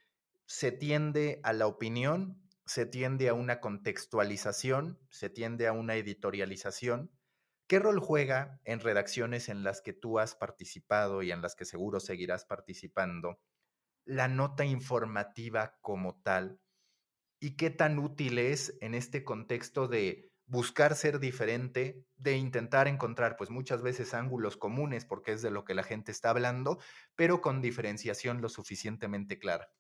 se 0.46 0.72
tiende 0.72 1.40
a 1.44 1.52
la 1.52 1.68
opinión, 1.68 2.42
se 2.66 2.86
tiende 2.86 3.28
a 3.30 3.34
una 3.34 3.60
contextualización, 3.60 5.00
se 5.10 5.30
tiende 5.30 5.68
a 5.68 5.74
una 5.74 5.96
editorialización. 5.96 7.12
¿Qué 7.68 7.80
rol 7.80 8.00
juega 8.00 8.60
en 8.64 8.80
redacciones 8.80 9.50
en 9.50 9.64
las 9.64 9.82
que 9.82 9.94
tú 9.94 10.20
has 10.20 10.36
participado 10.36 11.24
y 11.24 11.32
en 11.32 11.42
las 11.42 11.56
que 11.56 11.66
seguro 11.66 12.00
seguirás 12.00 12.46
participando 12.46 13.40
la 14.06 14.28
nota 14.28 14.66
informativa 14.66 15.78
como 15.82 16.22
tal? 16.22 16.60
¿Y 17.40 17.58
qué 17.58 17.70
tan 17.70 18.00
útil 18.00 18.38
es 18.38 18.78
en 18.82 18.94
este 18.94 19.24
contexto 19.24 19.88
de 19.88 20.32
buscar 20.48 20.96
ser 20.96 21.20
diferente, 21.20 22.06
de 22.18 22.38
intentar 22.38 22.88
encontrar 22.88 23.36
pues 23.36 23.50
muchas 23.50 23.82
veces 23.82 24.14
ángulos 24.14 24.58
comunes 24.58 25.06
porque 25.06 25.32
es 25.32 25.42
de 25.42 25.52
lo 25.52 25.66
que 25.66 25.74
la 25.74 25.84
gente 25.84 26.12
está 26.12 26.30
hablando, 26.30 26.80
pero 27.16 27.42
con 27.42 27.62
diferenciación 27.62 28.42
lo 28.42 28.50
suficientemente 28.50 29.40
clara. 29.40 29.72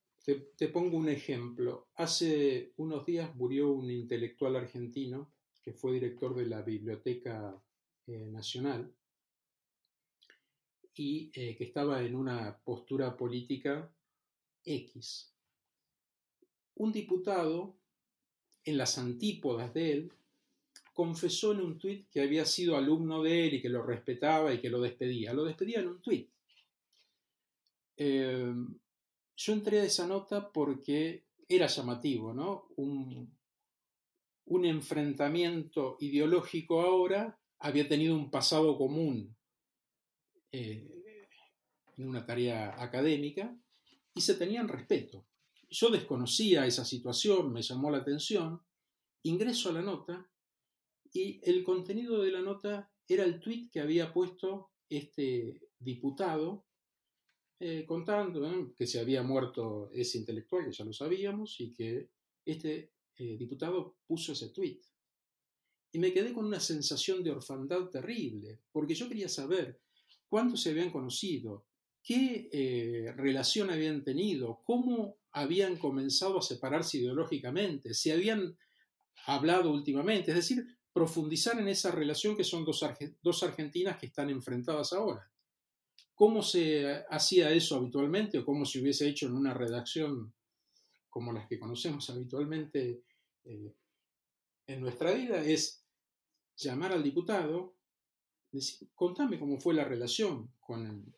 Te, 0.57 0.67
pongo 0.69 0.97
un 0.97 1.07
ejemplo. 1.07 1.89
Hace 1.95 2.73
unos 2.77 3.05
días 3.05 3.35
murió 3.35 3.71
un 3.71 3.91
intelectual 3.91 4.55
argentino 4.55 5.31
que 5.61 5.71
fue 5.71 5.93
director 5.93 6.35
de 6.35 6.47
la 6.47 6.63
Biblioteca 6.63 7.61
eh, 8.07 8.29
Nacional 8.31 8.91
y 10.95 11.29
eh, 11.33 11.55
que 11.57 11.65
estaba 11.65 12.01
en 12.01 12.15
una 12.15 12.57
postura 12.63 13.17
política 13.17 13.91
X. 14.63 15.33
Un 16.75 16.91
diputado, 16.91 17.75
en 18.63 18.77
las 18.77 18.97
antípodas 18.97 19.73
de 19.73 19.91
él, 19.91 20.13
confesó 20.93 21.51
en 21.51 21.59
un 21.61 21.77
tuit 21.77 22.09
que 22.09 22.21
había 22.21 22.45
sido 22.45 22.77
alumno 22.77 23.21
de 23.21 23.47
él 23.47 23.53
y 23.55 23.61
que 23.61 23.69
lo 23.69 23.83
respetaba 23.83 24.53
y 24.53 24.61
que 24.61 24.69
lo 24.69 24.79
despedía. 24.79 25.33
Lo 25.33 25.43
despedía 25.43 25.79
en 25.79 25.87
un 25.89 26.01
tuit. 26.01 26.29
Eh, 27.97 28.53
yo 29.37 29.53
entré 29.53 29.81
a 29.81 29.83
esa 29.83 30.07
nota 30.07 30.51
porque 30.51 31.25
era 31.47 31.67
llamativo, 31.67 32.33
¿no? 32.33 32.69
Un, 32.77 33.33
enfrentamiento 34.65 35.97
ideológico 35.99 36.81
ahora 36.81 37.37
había 37.65 37.87
tenido 37.87 38.15
un 38.15 38.29
pasado 38.29 38.77
común 38.77 39.35
eh, 40.51 40.87
en 41.97 42.07
una 42.07 42.23
tarea 42.23 42.75
académica 42.77 43.57
y 44.13 44.21
se 44.21 44.35
tenían 44.35 44.67
respeto. 44.67 45.25
Yo 45.69 45.89
desconocía 45.89 46.67
esa 46.67 46.85
situación, 46.85 47.51
me 47.51 47.63
llamó 47.63 47.89
la 47.89 47.97
atención, 47.97 48.61
ingreso 49.23 49.69
a 49.69 49.73
la 49.73 49.81
nota 49.81 50.29
y 51.11 51.41
el 51.43 51.63
contenido 51.63 52.21
de 52.21 52.31
la 52.31 52.41
nota 52.41 52.91
era 53.07 53.23
el 53.23 53.39
tuit 53.39 53.71
que 53.71 53.79
había 53.79 54.13
puesto 54.13 54.69
este 54.87 55.59
diputado 55.79 56.67
eh, 57.59 57.83
contando 57.87 58.75
que 58.75 58.85
se 58.85 58.99
había 58.99 59.23
muerto 59.23 59.89
ese 59.91 60.19
intelectual, 60.19 60.65
que 60.65 60.71
ya 60.71 60.85
lo 60.85 60.93
sabíamos, 60.93 61.59
y 61.61 61.73
que 61.73 62.09
este 62.45 62.91
eh, 63.17 63.37
diputado 63.37 63.95
puso 64.05 64.33
ese 64.33 64.49
tuit. 64.49 64.83
Y 65.95 65.97
me 65.97 66.11
quedé 66.11 66.33
con 66.33 66.43
una 66.43 66.59
sensación 66.59 67.23
de 67.23 67.31
orfandad 67.31 67.85
terrible, 67.85 68.59
porque 68.73 68.93
yo 68.93 69.07
quería 69.07 69.29
saber 69.29 69.79
cuánto 70.27 70.57
se 70.57 70.71
habían 70.71 70.91
conocido, 70.91 71.67
qué 72.03 72.49
eh, 72.51 73.13
relación 73.15 73.69
habían 73.69 74.03
tenido, 74.03 74.61
cómo 74.65 75.15
habían 75.31 75.77
comenzado 75.77 76.39
a 76.39 76.41
separarse 76.41 76.97
ideológicamente, 76.97 77.93
si 77.93 78.11
habían 78.11 78.57
hablado 79.25 79.71
últimamente, 79.71 80.31
es 80.31 80.35
decir, 80.35 80.67
profundizar 80.91 81.57
en 81.61 81.69
esa 81.69 81.91
relación 81.91 82.35
que 82.35 82.43
son 82.43 82.65
dos, 82.65 82.83
dos 83.23 83.43
Argentinas 83.43 83.97
que 83.97 84.07
están 84.07 84.29
enfrentadas 84.29 84.91
ahora. 84.91 85.31
¿Cómo 86.13 86.43
se 86.43 87.05
hacía 87.09 87.51
eso 87.51 87.77
habitualmente 87.77 88.39
o 88.39 88.43
cómo 88.43 88.65
se 88.65 88.81
hubiese 88.81 89.07
hecho 89.07 89.27
en 89.27 89.33
una 89.33 89.53
redacción 89.53 90.33
como 91.09 91.31
las 91.31 91.47
que 91.47 91.57
conocemos 91.57 92.09
habitualmente 92.09 93.05
eh, 93.45 93.73
en 94.67 94.81
nuestra 94.81 95.13
vida? 95.13 95.41
Es 95.41 95.84
llamar 96.57 96.93
al 96.93 97.03
diputado, 97.03 97.75
decir, 98.51 98.89
contame 98.93 99.39
cómo 99.39 99.59
fue 99.59 99.73
la 99.73 99.85
relación 99.85 100.51
con, 100.59 101.13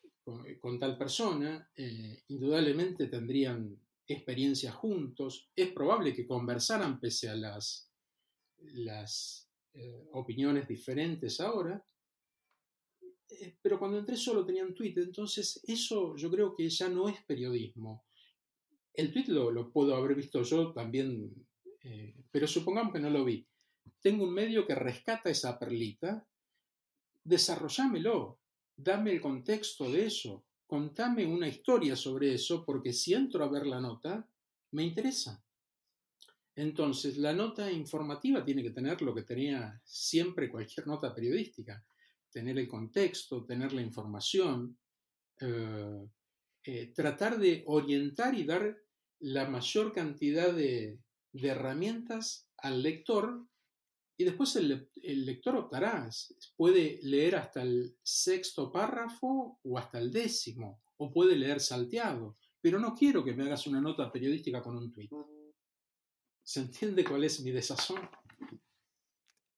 tal 0.78 0.98
persona, 0.98 1.70
eh, 1.74 2.24
indudablemente 2.28 3.06
tendrían 3.06 3.78
experiencias 4.06 4.74
juntos, 4.74 5.50
es 5.54 5.72
probable 5.72 6.14
que 6.14 6.26
conversaran 6.26 7.00
pese 7.00 7.28
a 7.28 7.36
las, 7.36 7.90
eh, 9.74 10.08
opiniones 10.12 10.66
diferentes 10.66 11.40
ahora, 11.40 11.84
eh, 13.30 13.56
pero 13.60 13.78
cuando 13.78 13.98
entré 13.98 14.16
solo 14.16 14.44
tenían 14.44 14.74
tweet, 14.74 14.94
entonces 14.96 15.60
eso 15.64 16.16
yo 16.16 16.30
creo 16.30 16.54
que 16.54 16.68
ya 16.68 16.88
no 16.88 17.08
es 17.08 17.22
periodismo. 17.24 18.04
El 18.94 19.12
tweet 19.12 19.26
lo, 19.28 19.70
puedo 19.70 19.94
haber 19.94 20.16
visto 20.16 20.42
yo 20.42 20.72
también, 20.72 21.46
eh, 21.82 22.14
pero 22.30 22.46
supongamos 22.46 22.92
que 22.92 23.00
no 23.00 23.10
lo 23.10 23.24
vi. 23.24 23.46
Tengo 24.00 24.24
un 24.24 24.34
medio 24.34 24.66
que 24.66 24.74
rescata 24.74 25.30
esa 25.30 25.58
perlita, 25.58 26.26
desarrollámelo, 27.24 28.38
dame 28.76 29.12
el 29.12 29.20
contexto 29.20 29.90
de 29.90 30.06
eso, 30.06 30.44
contame 30.66 31.26
una 31.26 31.48
historia 31.48 31.96
sobre 31.96 32.34
eso, 32.34 32.64
porque 32.64 32.92
si 32.92 33.14
entro 33.14 33.44
a 33.44 33.48
ver 33.48 33.66
la 33.66 33.80
nota, 33.80 34.28
me 34.72 34.84
interesa. 34.84 35.42
Entonces, 36.54 37.16
la 37.18 37.32
nota 37.32 37.70
informativa 37.70 38.44
tiene 38.44 38.62
que 38.62 38.70
tener 38.70 39.00
lo 39.02 39.14
que 39.14 39.22
tenía 39.22 39.80
siempre 39.84 40.50
cualquier 40.50 40.86
nota 40.86 41.14
periodística, 41.14 41.84
tener 42.30 42.58
el 42.58 42.66
contexto, 42.66 43.44
tener 43.44 43.72
la 43.72 43.82
información, 43.82 44.76
eh, 45.40 46.08
eh, 46.64 46.92
tratar 46.94 47.38
de 47.38 47.62
orientar 47.66 48.34
y 48.34 48.44
dar 48.44 48.76
la 49.20 49.48
mayor 49.48 49.92
cantidad 49.92 50.52
de, 50.52 51.00
herramientas 51.32 52.48
al 52.56 52.82
lector 52.82 53.46
y 54.18 54.24
después 54.24 54.54
el, 54.56 54.90
lector 55.24 55.56
optará, 55.56 56.10
puede 56.56 56.98
leer 57.02 57.36
hasta 57.36 57.62
el 57.62 57.96
sexto 58.02 58.70
párrafo 58.70 59.58
o 59.62 59.78
hasta 59.78 59.98
el 59.98 60.12
décimo, 60.12 60.82
o 60.98 61.10
puede 61.10 61.36
leer 61.36 61.60
salteado, 61.60 62.36
pero 62.60 62.78
no 62.78 62.94
quiero 62.94 63.24
que 63.24 63.32
me 63.32 63.44
hagas 63.44 63.66
una 63.66 63.80
nota 63.80 64.12
periodística 64.12 64.60
con 64.60 64.76
un 64.76 64.92
tweet. 64.92 65.08
¿Se 66.42 66.60
entiende 66.60 67.04
cuál 67.04 67.24
es 67.24 67.40
mi 67.40 67.52
desazón? 67.52 68.00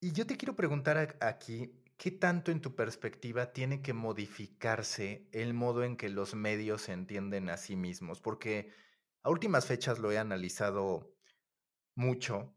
Y 0.00 0.12
yo 0.12 0.26
te 0.26 0.36
quiero 0.36 0.54
preguntar 0.54 1.18
aquí, 1.20 1.72
¿Qué 2.00 2.10
tanto 2.10 2.50
en 2.50 2.62
tu 2.62 2.74
perspectiva 2.74 3.52
tiene 3.52 3.82
que 3.82 3.92
modificarse 3.92 5.28
el 5.32 5.52
modo 5.52 5.84
en 5.84 5.98
que 5.98 6.08
los 6.08 6.34
medios 6.34 6.80
se 6.80 6.92
entienden 6.94 7.50
a 7.50 7.58
sí 7.58 7.76
mismos? 7.76 8.22
Porque 8.22 8.72
a 9.22 9.28
últimas 9.28 9.66
fechas 9.66 9.98
lo 9.98 10.10
he 10.10 10.16
analizado 10.16 11.14
mucho. 11.94 12.54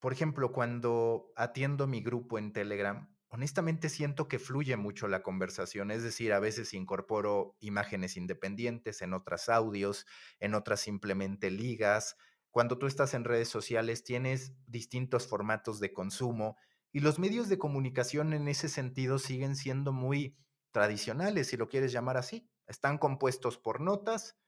Por 0.00 0.12
ejemplo, 0.12 0.52
cuando 0.52 1.30
atiendo 1.36 1.86
mi 1.86 2.00
grupo 2.00 2.38
en 2.38 2.52
Telegram, 2.52 3.14
honestamente 3.28 3.88
siento 3.88 4.28
que 4.28 4.38
fluye 4.38 4.76
mucho 4.76 5.08
la 5.08 5.22
conversación, 5.22 5.90
es 5.90 6.02
decir, 6.02 6.32
a 6.32 6.40
veces 6.40 6.72
incorporo 6.74 7.56
imágenes 7.60 8.16
independientes, 8.16 9.02
en 9.02 9.12
otras 9.12 9.48
audios, 9.48 10.06
en 10.40 10.54
otras 10.54 10.80
simplemente 10.80 11.50
ligas. 11.50 12.16
Cuando 12.50 12.78
tú 12.78 12.86
estás 12.86 13.14
en 13.14 13.24
redes 13.24 13.48
sociales 13.48 14.02
tienes 14.02 14.54
distintos 14.66 15.28
formatos 15.28 15.80
de 15.80 15.92
consumo 15.92 16.56
y 16.92 17.00
los 17.00 17.18
medios 17.18 17.48
de 17.48 17.58
comunicación 17.58 18.32
en 18.32 18.48
ese 18.48 18.68
sentido 18.68 19.18
siguen 19.18 19.54
siendo 19.54 19.92
muy 19.92 20.36
tradicionales, 20.72 21.48
si 21.48 21.56
lo 21.56 21.68
quieres 21.68 21.92
llamar 21.92 22.16
así. 22.16 22.48
Están 22.66 22.98
compuestos 22.98 23.58
por 23.58 23.80
notas, 23.80 24.38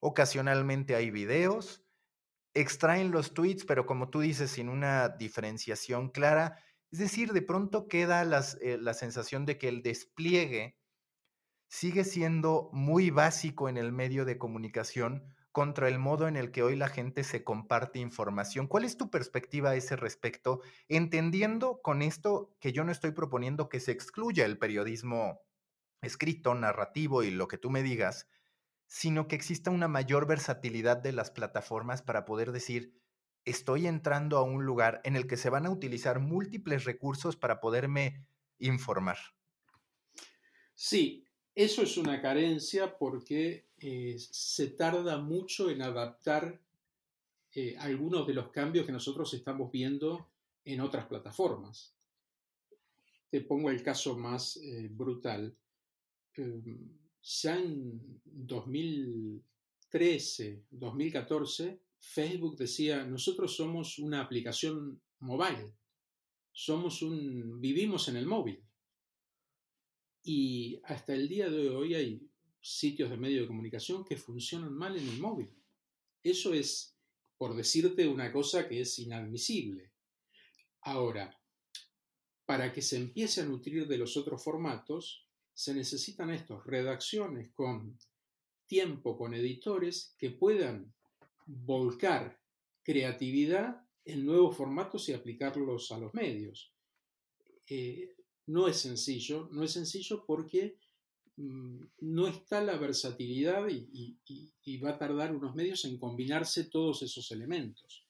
ocasionalmente 0.00 0.96
hay 0.96 1.10
videos, 1.10 1.81
extraen 2.54 3.10
los 3.10 3.34
tweets, 3.34 3.64
pero 3.64 3.86
como 3.86 4.10
tú 4.10 4.20
dices, 4.20 4.50
sin 4.50 4.68
una 4.68 5.08
diferenciación 5.08 6.10
clara 6.10 6.58
es 6.92 6.98
decir, 6.98 7.32
de 7.32 7.40
pronto 7.40 7.88
queda 7.88 8.22
eh, 8.60 8.78
la 8.78 8.94
sensación 8.94 9.46
de 9.46 9.56
que 9.56 9.68
el 9.68 9.82
despliegue 9.82 10.76
sigue 11.66 12.04
siendo 12.04 12.68
muy 12.74 13.08
básico 13.08 13.70
en 13.70 13.78
el 13.78 13.92
medio 13.92 14.26
de 14.26 14.36
comunicación 14.36 15.24
contra 15.52 15.88
el 15.88 15.98
modo 15.98 16.28
en 16.28 16.36
el 16.36 16.50
que 16.50 16.62
hoy 16.62 16.76
la 16.76 16.88
gente 16.88 17.24
se 17.24 17.44
comparte 17.44 17.98
información. 17.98 18.66
¿Cuál 18.66 18.84
es 18.84 18.98
tu 18.98 19.10
perspectiva 19.10 19.70
a 19.70 19.74
ese 19.74 19.96
respecto? 19.96 20.60
Entendiendo 20.88 21.80
con 21.80 22.02
esto 22.02 22.54
que 22.60 22.72
yo 22.72 22.84
no 22.84 22.92
estoy 22.92 23.12
proponiendo 23.12 23.70
que 23.70 23.80
se 23.80 23.92
excluya 23.92 24.44
el 24.44 24.58
periodismo 24.58 25.40
escrito, 26.02 26.54
narrativo 26.54 27.22
y 27.22 27.30
lo 27.30 27.48
que 27.48 27.58
tú 27.58 27.70
me 27.70 27.82
digas, 27.82 28.28
sino 28.92 29.26
que 29.26 29.36
exista 29.36 29.70
una 29.70 29.88
mayor 29.88 30.26
versatilidad 30.26 30.98
de 30.98 31.12
las 31.12 31.30
plataformas 31.30 32.02
para 32.02 32.26
poder 32.26 32.52
decir, 32.52 32.92
estoy 33.46 33.86
entrando 33.86 34.36
a 34.36 34.42
un 34.42 34.66
lugar 34.66 35.00
en 35.04 35.16
el 35.16 35.26
que 35.26 35.38
se 35.38 35.48
van 35.48 35.64
a 35.64 35.70
utilizar 35.70 36.20
múltiples 36.20 36.84
recursos 36.84 37.34
para 37.34 37.58
poderme 37.58 38.26
informar. 38.58 39.16
Sí, 40.74 41.26
eso 41.54 41.80
es 41.80 41.96
una 41.96 42.20
carencia 42.20 42.98
porque 42.98 43.64
eh, 43.78 44.16
se 44.18 44.66
tarda 44.68 45.16
mucho 45.16 45.70
en 45.70 45.80
adaptar 45.80 46.60
eh, 47.54 47.74
algunos 47.78 48.26
de 48.26 48.34
los 48.34 48.50
cambios 48.50 48.84
que 48.84 48.92
nosotros 48.92 49.32
estamos 49.32 49.72
viendo 49.72 50.28
en 50.66 50.82
otras 50.82 51.06
plataformas. 51.06 51.94
Te 53.30 53.40
pongo 53.40 53.70
el 53.70 53.82
caso 53.82 54.18
más 54.18 54.58
eh, 54.58 54.90
brutal. 54.92 55.56
Em, 56.36 57.01
ya 57.22 57.56
en 57.56 58.20
2013, 58.24 60.64
2014, 60.70 61.80
Facebook 61.98 62.56
decía, 62.56 63.04
nosotros 63.04 63.54
somos 63.54 63.98
una 63.98 64.20
aplicación 64.20 65.00
mobile, 65.20 65.72
somos 66.52 67.02
un, 67.02 67.60
vivimos 67.60 68.08
en 68.08 68.16
el 68.16 68.26
móvil. 68.26 68.60
Y 70.24 70.80
hasta 70.84 71.14
el 71.14 71.28
día 71.28 71.48
de 71.48 71.70
hoy 71.70 71.94
hay 71.94 72.28
sitios 72.60 73.10
de 73.10 73.16
medio 73.16 73.42
de 73.42 73.46
comunicación 73.46 74.04
que 74.04 74.16
funcionan 74.16 74.72
mal 74.72 74.96
en 74.96 75.08
el 75.08 75.20
móvil. 75.20 75.50
Eso 76.22 76.54
es, 76.54 76.96
por 77.36 77.56
decirte 77.56 78.06
una 78.06 78.32
cosa 78.32 78.68
que 78.68 78.80
es 78.80 78.98
inadmisible. 78.98 79.90
Ahora, 80.82 81.38
para 82.46 82.72
que 82.72 82.82
se 82.82 82.96
empiece 82.96 83.40
a 83.40 83.44
nutrir 83.44 83.86
de 83.86 83.98
los 83.98 84.16
otros 84.16 84.42
formatos, 84.42 85.26
se 85.54 85.74
necesitan 85.74 86.30
estos, 86.30 86.64
redacciones 86.66 87.52
con 87.52 87.98
tiempo, 88.66 89.16
con 89.16 89.34
editores 89.34 90.14
que 90.18 90.30
puedan 90.30 90.94
volcar 91.46 92.40
creatividad 92.82 93.86
en 94.04 94.26
nuevos 94.26 94.56
formatos 94.56 95.08
y 95.08 95.12
aplicarlos 95.12 95.92
a 95.92 95.98
los 95.98 96.12
medios. 96.14 96.72
Eh, 97.68 98.16
no 98.46 98.68
es 98.68 98.78
sencillo, 98.78 99.48
no 99.52 99.62
es 99.62 99.72
sencillo 99.72 100.24
porque 100.26 100.76
mm, 101.36 101.84
no 102.00 102.26
está 102.26 102.62
la 102.62 102.76
versatilidad 102.76 103.68
y, 103.68 104.78
va 104.78 104.90
a 104.90 104.98
tardar 104.98 105.34
unos 105.34 105.54
medios 105.54 105.84
en 105.84 105.98
combinarse 105.98 106.64
todos 106.64 107.02
esos 107.02 107.30
elementos. 107.30 108.04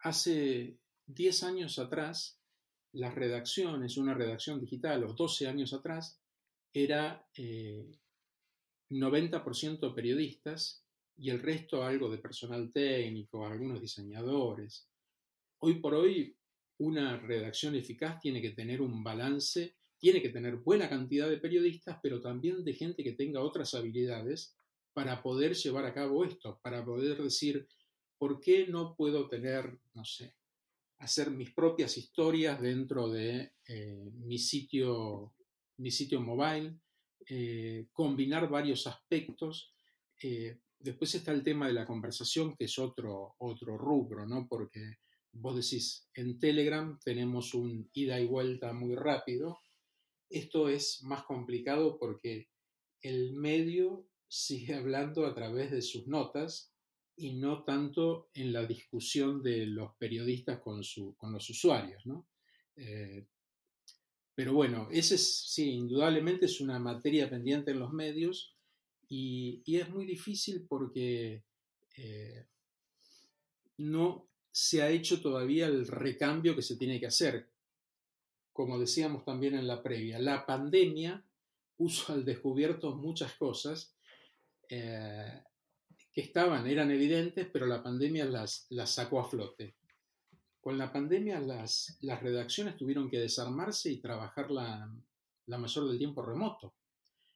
Hace 0.00 0.78
10 1.06 1.42
años 1.44 1.78
atrás, 1.78 2.40
las 2.96 3.14
redacciones, 3.14 3.98
una 3.98 4.14
redacción 4.14 4.60
digital, 4.60 5.02
los 5.02 5.16
12 5.16 5.46
años 5.46 5.72
atrás, 5.72 6.20
era 6.72 7.26
90% 7.36 7.98
eh, 8.90 9.94
periodistas 9.94 10.84
y 11.16 11.30
el 11.30 11.40
resto 11.40 11.82
algo 11.82 12.10
de 12.10 12.18
personal 12.18 12.70
técnico, 12.72 13.46
algunos 13.46 13.80
diseñadores. 13.80 14.88
Hoy 15.58 15.80
por 15.80 15.94
hoy, 15.94 16.36
una 16.78 17.18
redacción 17.18 17.74
eficaz 17.74 18.20
tiene 18.20 18.42
que 18.42 18.50
tener 18.50 18.82
un 18.82 19.02
balance, 19.02 19.76
tiene 19.98 20.20
que 20.20 20.28
tener 20.30 20.56
buena 20.56 20.88
cantidad 20.88 21.28
de 21.28 21.38
periodistas, 21.38 21.98
pero 22.02 22.20
también 22.20 22.64
de 22.64 22.74
gente 22.74 23.02
que 23.02 23.12
tenga 23.12 23.40
otras 23.40 23.74
habilidades 23.74 24.56
para 24.92 25.22
poder 25.22 25.54
llevar 25.54 25.84
a 25.84 25.94
cabo 25.94 26.24
esto, 26.24 26.58
para 26.62 26.84
poder 26.84 27.22
decir, 27.22 27.66
¿por 28.18 28.40
qué 28.40 28.66
no 28.66 28.94
puedo 28.96 29.28
tener, 29.28 29.78
no 29.94 30.04
sé, 30.04 30.34
hacer 30.98 31.30
mis 31.30 31.52
propias 31.52 31.96
historias 31.96 32.60
dentro 32.60 33.08
de 33.08 33.52
eh, 33.66 34.10
mi, 34.14 34.38
sitio, 34.38 35.34
mi 35.78 35.90
sitio 35.90 36.20
mobile, 36.20 36.78
eh, 37.28 37.86
combinar 37.92 38.48
varios 38.48 38.86
aspectos? 38.86 39.72
Eh, 40.22 40.58
Después 40.78 41.14
está 41.14 41.32
el 41.32 41.42
tema 41.42 41.66
de 41.66 41.72
la 41.72 41.86
conversación, 41.86 42.54
que 42.54 42.66
es 42.66 42.78
otro, 42.78 43.34
otro 43.38 43.78
rubro, 43.78 44.26
¿no? 44.26 44.46
Porque 44.48 44.98
vos 45.32 45.56
decís, 45.56 46.08
en 46.14 46.38
Telegram 46.38 46.98
tenemos 47.02 47.54
un 47.54 47.90
ida 47.92 48.20
y 48.20 48.26
vuelta 48.26 48.72
muy 48.72 48.94
rápido. 48.94 49.58
Esto 50.28 50.68
es 50.68 51.02
más 51.02 51.24
complicado 51.24 51.98
porque 51.98 52.50
el 53.00 53.32
medio 53.32 54.06
sigue 54.28 54.74
hablando 54.74 55.26
a 55.26 55.34
través 55.34 55.70
de 55.70 55.82
sus 55.82 56.06
notas 56.06 56.72
y 57.16 57.32
no 57.32 57.64
tanto 57.64 58.28
en 58.34 58.52
la 58.52 58.66
discusión 58.66 59.42
de 59.42 59.66
los 59.66 59.94
periodistas 59.96 60.60
con, 60.60 60.84
su, 60.84 61.14
con 61.16 61.32
los 61.32 61.48
usuarios, 61.48 62.04
¿no? 62.06 62.26
Eh, 62.76 63.26
pero 64.34 64.52
bueno, 64.52 64.88
ese 64.90 65.16
sí, 65.16 65.70
indudablemente 65.70 66.44
es 66.44 66.60
una 66.60 66.78
materia 66.78 67.30
pendiente 67.30 67.70
en 67.70 67.80
los 67.80 67.92
medios 67.92 68.54
y, 69.08 69.62
es 69.66 69.88
muy 69.88 70.04
difícil 70.04 70.66
porque 70.68 71.42
eh, 71.96 72.46
no 73.78 74.28
se 74.52 74.82
ha 74.82 74.90
hecho 74.90 75.22
todavía 75.22 75.66
el 75.66 75.86
recambio 75.86 76.54
que 76.54 76.62
se 76.62 76.76
tiene 76.76 77.00
que 77.00 77.06
hacer. 77.06 77.48
Como 78.52 78.78
decíamos 78.78 79.24
también 79.24 79.54
en 79.54 79.66
la 79.66 79.82
previa, 79.82 80.18
la 80.18 80.44
pandemia 80.44 81.24
puso 81.76 82.12
al 82.12 82.24
descubierto 82.24 82.94
muchas 82.94 83.32
cosas 83.34 83.94
eh, 84.68 85.42
que 86.16 86.22
estaban, 86.22 86.66
eran 86.66 86.90
evidentes, 86.90 87.46
pero 87.52 87.66
la 87.66 87.82
pandemia 87.82 88.24
las, 88.24 88.64
las 88.70 88.90
sacó 88.90 89.20
a 89.20 89.28
flote. 89.28 89.76
Con 90.62 90.78
la 90.78 90.90
pandemia 90.90 91.38
las, 91.40 91.98
las 92.00 92.22
redacciones 92.22 92.74
tuvieron 92.74 93.10
que 93.10 93.20
desarmarse 93.20 93.92
y 93.92 94.00
trabajar 94.00 94.50
la, 94.50 94.90
la 95.44 95.58
mayor 95.58 95.86
del 95.86 95.98
tiempo 95.98 96.22
remoto. 96.22 96.74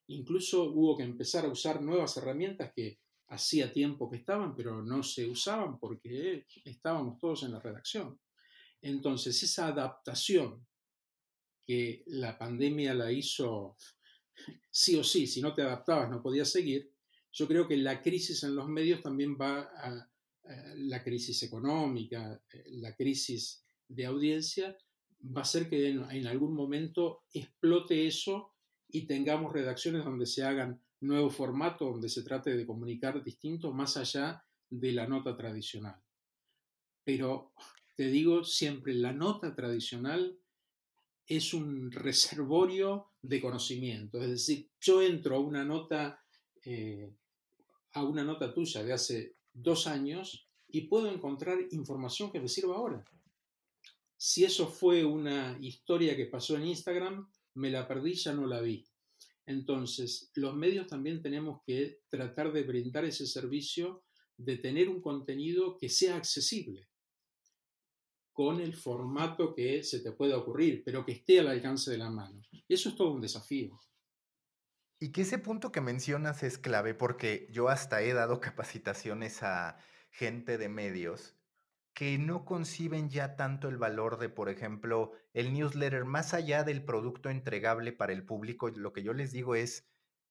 Incluso 0.07 0.71
hubo 0.71 0.97
que 0.97 1.03
empezar 1.03 1.45
a 1.45 1.51
usar 1.51 1.83
nuevas 1.83 2.17
herramientas 2.17 2.73
que 2.75 3.01
hacía 3.29 3.71
tiempo 3.71 4.09
que 4.11 4.17
estaban, 4.17 4.57
pero 4.57 4.83
no 4.83 5.03
se 5.03 5.29
usaban 5.29 5.79
porque 5.79 6.47
estábamos 6.65 7.19
todos 7.19 7.43
en 7.43 7.53
la 7.53 7.61
redacción. 7.61 8.19
Entonces, 8.81 9.43
esa 9.43 9.67
adaptación 9.67 10.67
que 11.67 12.03
la 12.07 12.39
pandemia 12.39 12.95
la 12.95 13.13
hizo 13.13 13.77
sí 14.71 14.97
o 14.97 15.05
sí, 15.05 15.27
si 15.27 15.43
no 15.43 15.55
te 15.55 15.61
adaptabas 15.61 16.09
no 16.09 16.23
podías 16.23 16.49
seguir, 16.49 16.91
yo 17.33 17.47
creo 17.47 17.69
que 17.69 17.77
la 17.77 18.03
crisis 18.03 18.43
en 18.43 18.55
los 18.55 18.69
medios 18.69 19.03
también 19.03 19.37
va 19.41 19.61
a, 19.61 20.07
la 20.77 21.05
crisis 21.05 21.43
económica, 21.45 22.43
la 22.67 22.97
crisis 22.97 23.63
de 23.87 24.07
audiencia, 24.07 24.77
va 25.25 25.43
a 25.43 25.45
ser 25.45 25.69
que 25.69 25.89
en 25.89 26.27
algún 26.27 26.55
momento 26.55 27.23
explote 27.33 28.07
eso 28.07 28.55
y 28.89 29.07
tengamos 29.07 29.53
redacciones 29.53 30.05
donde 30.05 30.27
se 30.27 30.43
hagan 30.43 30.81
nuevos 31.01 31.35
formatos, 31.35 31.93
donde 31.93 32.09
se 32.09 32.23
trate 32.23 32.57
de 32.57 32.67
comunicar 32.67 33.23
distinto 33.23 33.73
más 33.73 33.97
allá 33.97 34.45
de 34.69 34.93
la 34.93 35.07
nota 35.07 35.37
tradicional. 35.37 36.01
Pero 37.05 37.53
te 37.97 38.07
digo 38.07 38.45
siempre, 38.45 38.95
la 38.95 39.13
nota 39.13 39.55
tradicional 39.55 40.39
es 41.27 41.55
un 41.55 41.91
reservorio 41.93 43.13
de 43.23 43.41
conocimiento. 43.41 44.21
Es 44.21 44.31
decir, 44.31 44.69
yo 44.81 45.03
entro 45.03 45.37
a 45.37 45.41
una 45.41 45.65
nota, 45.65 46.23
eh, 46.65 47.13
a 47.93 48.05
una 48.05 48.25
nota 48.25 48.53
tuya 48.53 48.83
de 48.83 48.93
hace 48.93 49.37
dos 49.53 49.87
años 49.87 50.49
y 50.69 50.83
puedo 50.83 51.11
encontrar 51.11 51.59
información 51.71 52.31
que 52.31 52.41
me 52.41 52.49
sirva 52.49 52.77
ahora. 52.77 53.05
Si 54.17 54.45
eso 54.45 54.69
fue 54.69 55.05
una 55.05 55.57
historia 55.61 56.15
que 56.15 56.27
pasó 56.27 56.57
en 56.57 56.67
Instagram, 56.67 57.31
me 57.55 57.71
la 57.71 57.89
perdí, 57.89 58.15
ya 58.15 58.33
no 58.33 58.47
la 58.47 58.61
vi. 58.61 58.87
Entonces, 59.47 60.31
los 60.35 60.55
medios 60.55 60.87
también 60.87 61.23
tenemos 61.23 61.63
que 61.67 62.03
tratar 62.09 62.53
de 62.53 62.63
brindar 62.63 63.05
ese 63.05 63.27
servicio 63.27 64.05
de 64.37 64.59
tener 64.59 64.89
un 64.89 65.01
contenido 65.01 65.77
que 65.77 65.89
sea 65.89 66.17
accesible. 66.17 66.87
con 68.33 68.59
el 68.61 68.75
formato 68.75 69.55
que 69.55 69.83
se 69.83 70.01
te 70.01 70.13
pueda 70.13 70.39
ocurrir, 70.39 70.83
pero 70.83 71.05
que 71.05 71.13
esté 71.13 71.41
al 71.41 71.49
alcance 71.49 71.91
de 71.91 71.99
la 71.99 72.09
mano. 72.09 72.41
Eso 72.67 72.89
es 72.89 72.95
todo 72.97 73.13
un 73.13 73.21
desafío. 73.21 73.79
Y 75.03 75.13
que 75.13 75.23
ese 75.23 75.39
punto 75.39 75.73
que 75.73 75.81
mencionas 75.81 76.43
es 76.43 76.59
clave 76.59 76.93
porque 76.93 77.49
yo 77.51 77.71
hasta 77.71 78.03
he 78.03 78.13
dado 78.13 78.39
capacitaciones 78.39 79.43
a 79.43 79.79
gente 80.11 80.59
de 80.59 80.69
medios 80.69 81.37
que 81.95 82.19
no 82.19 82.45
conciben 82.45 83.09
ya 83.09 83.35
tanto 83.35 83.69
el 83.69 83.79
valor 83.79 84.19
de, 84.19 84.29
por 84.29 84.51
ejemplo, 84.51 85.13
el 85.33 85.55
newsletter, 85.55 86.05
más 86.05 86.35
allá 86.35 86.65
del 86.65 86.85
producto 86.85 87.31
entregable 87.31 87.93
para 87.93 88.13
el 88.13 88.27
público, 88.27 88.69
lo 88.69 88.93
que 88.93 89.03
yo 89.03 89.15
les 89.15 89.33
digo 89.33 89.55
es 89.55 89.89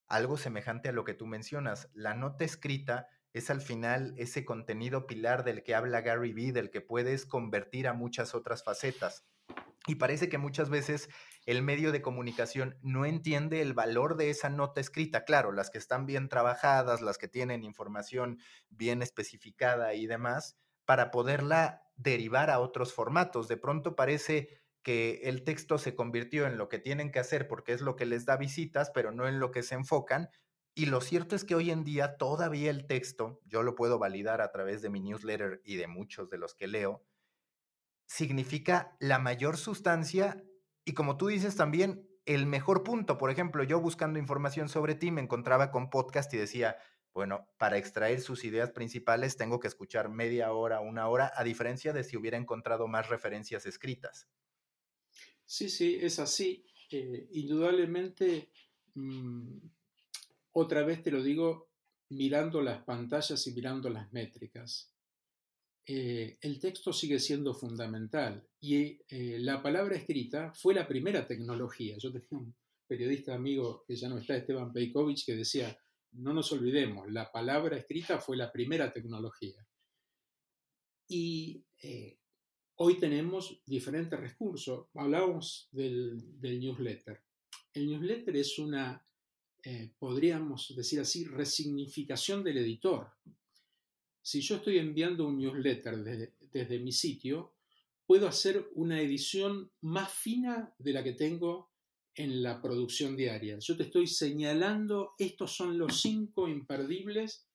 algo 0.07 0.37
semejante 0.37 0.89
a 0.89 0.93
lo 0.93 1.03
que 1.03 1.15
tú 1.15 1.25
mencionas. 1.25 1.89
La 1.93 2.13
nota 2.13 2.45
escrita 2.45 3.07
es 3.33 3.49
al 3.49 3.61
final 3.61 4.13
ese 4.17 4.45
contenido 4.45 5.07
pilar 5.07 5.43
del 5.43 5.63
que 5.63 5.73
habla 5.73 6.01
Gary 6.01 6.31
Vee, 6.31 6.51
del 6.51 6.69
que 6.69 6.81
puedes 6.81 7.25
convertir 7.25 7.87
a 7.87 7.93
muchas 7.93 8.35
otras 8.35 8.63
facetas. 8.63 9.25
Y 9.87 9.95
parece 9.95 10.29
que 10.29 10.37
muchas 10.37 10.69
veces 10.69 11.09
el 11.49 11.63
medio 11.63 11.91
de 11.91 12.03
comunicación 12.03 12.77
no 12.83 13.05
entiende 13.05 13.61
el 13.61 13.73
valor 13.73 14.17
de 14.17 14.29
esa 14.29 14.51
nota 14.51 14.81
escrita. 14.81 15.25
Claro, 15.25 15.51
las 15.51 15.71
que 15.71 15.79
están 15.79 16.05
bien 16.05 16.29
trabajadas, 16.29 17.01
las 17.01 17.17
que 17.17 17.27
tienen 17.27 17.63
información 17.63 18.37
bien 18.69 19.01
especificada 19.01 19.95
y 19.95 20.05
demás, 20.05 20.59
para 20.85 21.09
poderla 21.09 21.81
derivar 21.95 22.51
a 22.51 22.59
otros 22.59 22.93
formatos. 22.93 23.47
De 23.47 23.57
pronto 23.57 23.95
parece 23.95 24.61
que 24.83 25.21
el 25.23 25.43
texto 25.43 25.79
se 25.79 25.95
convirtió 25.95 26.45
en 26.45 26.59
lo 26.59 26.69
que 26.69 26.77
tienen 26.77 27.11
que 27.11 27.17
hacer 27.17 27.47
porque 27.47 27.73
es 27.73 27.81
lo 27.81 27.95
que 27.95 28.05
les 28.05 28.25
da 28.25 28.37
visitas, 28.37 28.91
pero 28.93 29.11
no 29.11 29.27
en 29.27 29.39
lo 29.39 29.49
que 29.49 29.63
se 29.63 29.73
enfocan, 29.73 30.29
y 30.75 30.85
lo 30.85 31.01
cierto 31.01 31.35
es 31.35 31.45
que 31.45 31.55
hoy 31.55 31.71
en 31.71 31.83
día 31.83 32.17
todavía 32.17 32.69
el 32.69 32.85
texto, 32.85 33.41
yo 33.45 33.63
lo 33.63 33.73
puedo 33.73 33.97
validar 33.97 34.39
a 34.39 34.51
través 34.51 34.83
de 34.83 34.91
mi 34.91 35.01
newsletter 35.01 35.61
y 35.65 35.77
de 35.77 35.87
muchos 35.87 36.29
de 36.29 36.37
los 36.37 36.53
que 36.53 36.67
leo, 36.67 37.03
significa 38.05 38.95
la 38.99 39.17
mayor 39.17 39.57
sustancia 39.57 40.43
y 40.89 40.93
como 40.93 41.17
tú 41.17 41.27
dices 41.27 41.55
también, 41.55 42.09
el 42.25 42.47
mejor 42.47 42.81
punto. 42.81 43.19
Por 43.19 43.29
ejemplo, 43.29 43.63
yo 43.63 43.79
buscando 43.79 44.17
información 44.17 44.69
sobre 44.69 44.95
ti 44.95 45.11
me 45.11 45.21
encontraba 45.21 45.69
con 45.69 45.91
podcast 45.91 46.33
y 46.33 46.37
decía, 46.37 46.77
bueno, 47.13 47.47
para 47.59 47.77
extraer 47.77 48.21
sus 48.21 48.43
ideas 48.43 48.71
principales 48.71 49.37
tengo 49.37 49.59
que 49.59 49.67
escuchar 49.67 50.09
media 50.09 50.51
hora, 50.51 50.79
una 50.79 51.07
hora, 51.07 51.31
a 51.35 51.43
diferencia 51.43 51.93
de 51.93 52.03
si 52.03 52.17
hubiera 52.17 52.37
encontrado 52.37 52.87
más 52.87 53.07
referencias 53.07 53.67
escritas. 53.67 54.27
Sí, 55.45 55.69
sí, 55.69 55.99
es 56.01 56.17
así. 56.17 56.65
Eh, 56.89 57.27
indudablemente 57.33 58.49
mm, 58.95 59.59
otra 60.53 60.81
vez 60.81 61.03
te 61.03 61.11
lo 61.11 61.21
digo 61.21 61.69
mirando 62.09 62.63
las 62.63 62.83
pantallas 62.83 63.45
y 63.45 63.51
mirando 63.53 63.91
las 63.91 64.11
métricas. 64.11 64.91
Eh, 65.91 66.37
el 66.41 66.59
texto 66.59 66.93
sigue 66.93 67.17
siendo 67.17 67.51
fundamental 67.55 68.47
y 68.61 69.01
eh, 69.09 69.39
la 69.39 69.63
palabra 69.63 69.95
escrita 69.95 70.53
fue 70.53 70.75
la 70.75 70.87
primera 70.87 71.25
tecnología. 71.25 71.97
Yo 71.97 72.11
tenía 72.11 72.27
un 72.29 72.55
periodista 72.87 73.33
amigo 73.33 73.83
que 73.87 73.95
ya 73.95 74.07
no 74.07 74.19
está, 74.19 74.35
Esteban 74.35 74.71
Peikovic, 74.71 75.25
que 75.25 75.35
decía, 75.35 75.75
no 76.11 76.31
nos 76.31 76.51
olvidemos, 76.51 77.11
la 77.11 77.31
palabra 77.31 77.75
escrita 77.75 78.19
fue 78.19 78.37
la 78.37 78.51
primera 78.51 78.93
tecnología. 78.93 79.67
Y 81.07 81.65
eh, 81.81 82.19
hoy 82.75 82.99
tenemos 82.99 83.63
diferentes 83.65 84.19
recursos. 84.19 84.89
Hablábamos 84.93 85.69
del 85.71 86.21
newsletter. 86.39 87.23
El 87.73 87.87
newsletter 87.87 88.35
es 88.37 88.59
una 88.59 89.03
eh, 89.63 89.91
podríamos 89.99 90.73
decir 90.75 91.01
así, 91.01 91.25
resignificación 91.25 92.43
del 92.43 92.59
editor. 92.59 93.11
Si 94.21 94.41
yo 94.41 94.57
estoy 94.57 94.77
enviando 94.77 95.27
un 95.27 95.37
newsletter 95.37 95.97
desde 96.51 96.79
mi 96.79 96.91
sitio, 96.91 97.53
puedo 98.05 98.27
hacer 98.27 98.69
una 98.75 99.01
edición 99.01 99.71
más 99.81 100.11
fina 100.11 100.73
de 100.77 100.93
la 100.93 101.03
que 101.03 101.13
tengo 101.13 101.71
en 102.15 102.43
la 102.43 102.61
producción 102.61 103.15
diaria. 103.15 103.57
Yo 103.59 103.77
te 103.77 103.83
estoy 103.83 104.07
señalando, 104.07 105.13
estos 105.17 105.55
son 105.55 105.77
los 105.77 106.01
cinco 106.01 106.47
imperdibles 106.47 107.47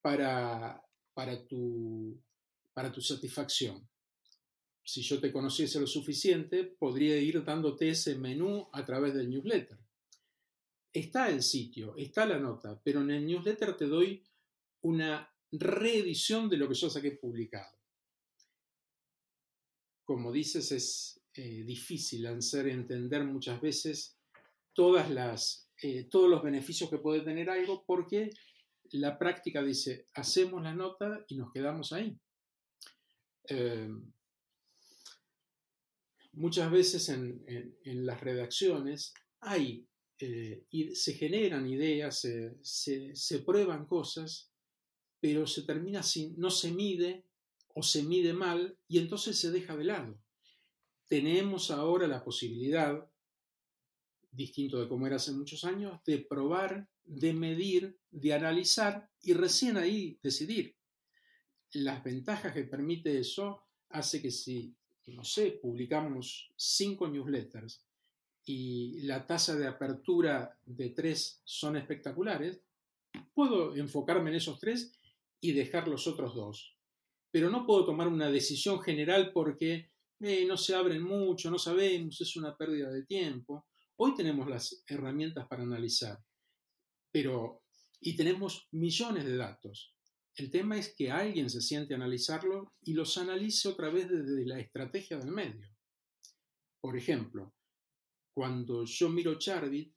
para, 0.00 0.82
para, 1.14 1.46
tu, 1.46 2.20
para 2.74 2.92
tu 2.92 3.00
satisfacción. 3.00 3.88
Si 4.84 5.02
yo 5.02 5.18
te 5.18 5.32
conociese 5.32 5.80
lo 5.80 5.86
suficiente, 5.86 6.64
podría 6.64 7.16
ir 7.18 7.42
dándote 7.42 7.88
ese 7.88 8.16
menú 8.16 8.68
a 8.72 8.84
través 8.84 9.14
del 9.14 9.30
newsletter 9.30 9.78
está 11.00 11.28
el 11.28 11.42
sitio, 11.42 11.94
está 11.96 12.26
la 12.26 12.38
nota, 12.38 12.80
pero 12.82 13.02
en 13.02 13.10
el 13.10 13.26
newsletter 13.26 13.76
te 13.76 13.86
doy 13.86 14.24
una 14.82 15.28
reedición 15.52 16.48
de 16.48 16.56
lo 16.56 16.68
que 16.68 16.74
yo 16.74 16.90
saqué 16.90 17.12
publicado. 17.12 17.76
Como 20.04 20.30
dices, 20.30 20.72
es 20.72 21.20
eh, 21.34 21.64
difícil 21.64 22.26
hacer 22.26 22.68
entender 22.68 23.24
muchas 23.24 23.60
veces 23.60 24.16
eh, 25.82 26.04
todos 26.10 26.28
los 26.28 26.42
beneficios 26.42 26.90
que 26.90 26.98
puede 26.98 27.22
tener 27.22 27.48
algo 27.48 27.84
porque 27.86 28.30
la 28.90 29.18
práctica 29.18 29.62
dice, 29.62 30.06
hacemos 30.14 30.62
la 30.62 30.74
nota 30.74 31.24
y 31.28 31.36
nos 31.36 31.50
quedamos 31.52 31.92
ahí. 31.92 32.18
Eh, 33.48 33.88
muchas 36.32 36.70
veces 36.70 37.08
en, 37.08 37.44
las 37.84 38.20
redacciones 38.20 39.14
hay 39.40 39.86
eh, 40.18 40.64
y 40.70 40.94
se 40.94 41.14
generan 41.14 41.66
ideas, 41.66 42.20
se, 42.62 43.38
prueban 43.46 43.86
cosas, 43.86 44.50
pero 45.20 45.46
se 45.46 45.62
termina 45.62 46.02
sin, 46.02 46.38
no 46.38 46.50
se 46.50 46.70
mide 46.70 47.24
o 47.74 47.82
se 47.82 48.02
mide 48.02 48.32
mal 48.32 48.76
y 48.88 48.98
entonces 48.98 49.38
se 49.38 49.50
deja 49.50 49.76
de 49.76 49.84
lado. 49.84 50.18
Tenemos 51.08 51.70
ahora 51.70 52.06
la 52.06 52.24
posibilidad, 52.24 53.08
distinto 54.30 54.80
de 54.80 54.88
como 54.88 55.06
era 55.06 55.16
hace 55.16 55.32
muchos 55.32 55.64
años, 55.64 56.00
de 56.04 56.18
probar, 56.18 56.88
de 57.04 57.32
medir, 57.32 57.98
de 58.10 58.34
analizar 58.34 59.10
y 59.22 59.34
recién 59.34 59.76
ahí 59.76 60.18
decidir. 60.22 60.76
Las 61.72 62.02
ventajas 62.02 62.52
que 62.52 62.64
permite 62.64 63.18
eso 63.18 63.62
hace 63.90 64.20
que 64.20 64.30
si, 64.30 64.74
no 65.06 65.24
sé, 65.24 65.58
publicamos 65.62 66.50
cinco 66.56 67.08
newsletters 67.08 67.82
y 68.44 69.00
la 69.02 69.26
tasa 69.26 69.56
de 69.56 69.66
apertura 69.66 70.58
de 70.64 70.90
tres 70.90 71.40
son 71.44 71.76
espectaculares, 71.76 72.60
puedo 73.34 73.74
enfocarme 73.76 74.30
en 74.30 74.36
esos 74.36 74.58
tres 74.58 74.92
y 75.46 75.52
dejar 75.52 75.88
los 75.88 76.06
otros 76.06 76.34
dos. 76.34 76.76
Pero 77.30 77.50
no 77.50 77.66
puedo 77.66 77.84
tomar 77.84 78.08
una 78.08 78.30
decisión 78.30 78.80
general 78.80 79.30
porque 79.32 79.90
eh, 80.20 80.44
no 80.46 80.56
se 80.56 80.74
abren 80.74 81.02
mucho, 81.02 81.50
no 81.50 81.58
sabemos, 81.58 82.20
es 82.20 82.36
una 82.36 82.56
pérdida 82.56 82.90
de 82.90 83.04
tiempo. 83.04 83.66
Hoy 83.96 84.14
tenemos 84.14 84.48
las 84.48 84.82
herramientas 84.86 85.46
para 85.46 85.62
analizar, 85.62 86.18
pero 87.12 87.62
y 88.00 88.16
tenemos 88.16 88.68
millones 88.72 89.24
de 89.24 89.36
datos. 89.36 89.94
El 90.34 90.50
tema 90.50 90.78
es 90.78 90.94
que 90.94 91.10
alguien 91.10 91.48
se 91.48 91.62
siente 91.62 91.94
a 91.94 91.96
analizarlo 91.96 92.74
y 92.82 92.92
los 92.92 93.16
analice 93.16 93.68
otra 93.68 93.88
vez 93.88 94.08
desde 94.08 94.44
la 94.44 94.58
estrategia 94.58 95.16
del 95.16 95.30
medio. 95.30 95.68
Por 96.80 96.96
ejemplo, 96.96 97.54
cuando 98.34 98.84
yo 98.84 99.08
miro 99.08 99.38
Charbit, 99.38 99.94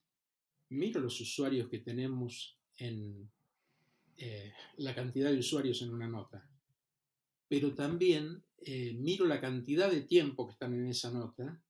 miro 0.70 1.02
los 1.02 1.20
usuarios 1.20 1.68
que 1.70 1.80
tenemos 1.80 2.58
en 2.78 3.30
eh, 4.22 4.54
la 4.78 4.94
cantidad 4.94 5.32
de 5.32 5.40
usuarios 5.40 5.82
en 5.82 5.94
una 5.94 6.08
nota, 6.08 6.46
pero 7.48 7.74
también 7.74 8.44
eh, 8.58 8.94
miro 8.94 9.26
la 9.26 9.40
cantidad 9.40 9.90
de 9.90 10.02
tiempo 10.02 10.46
que 10.46 10.52
están 10.52 10.74
en 10.74 10.88
esa 10.88 11.10
nota, 11.10 11.64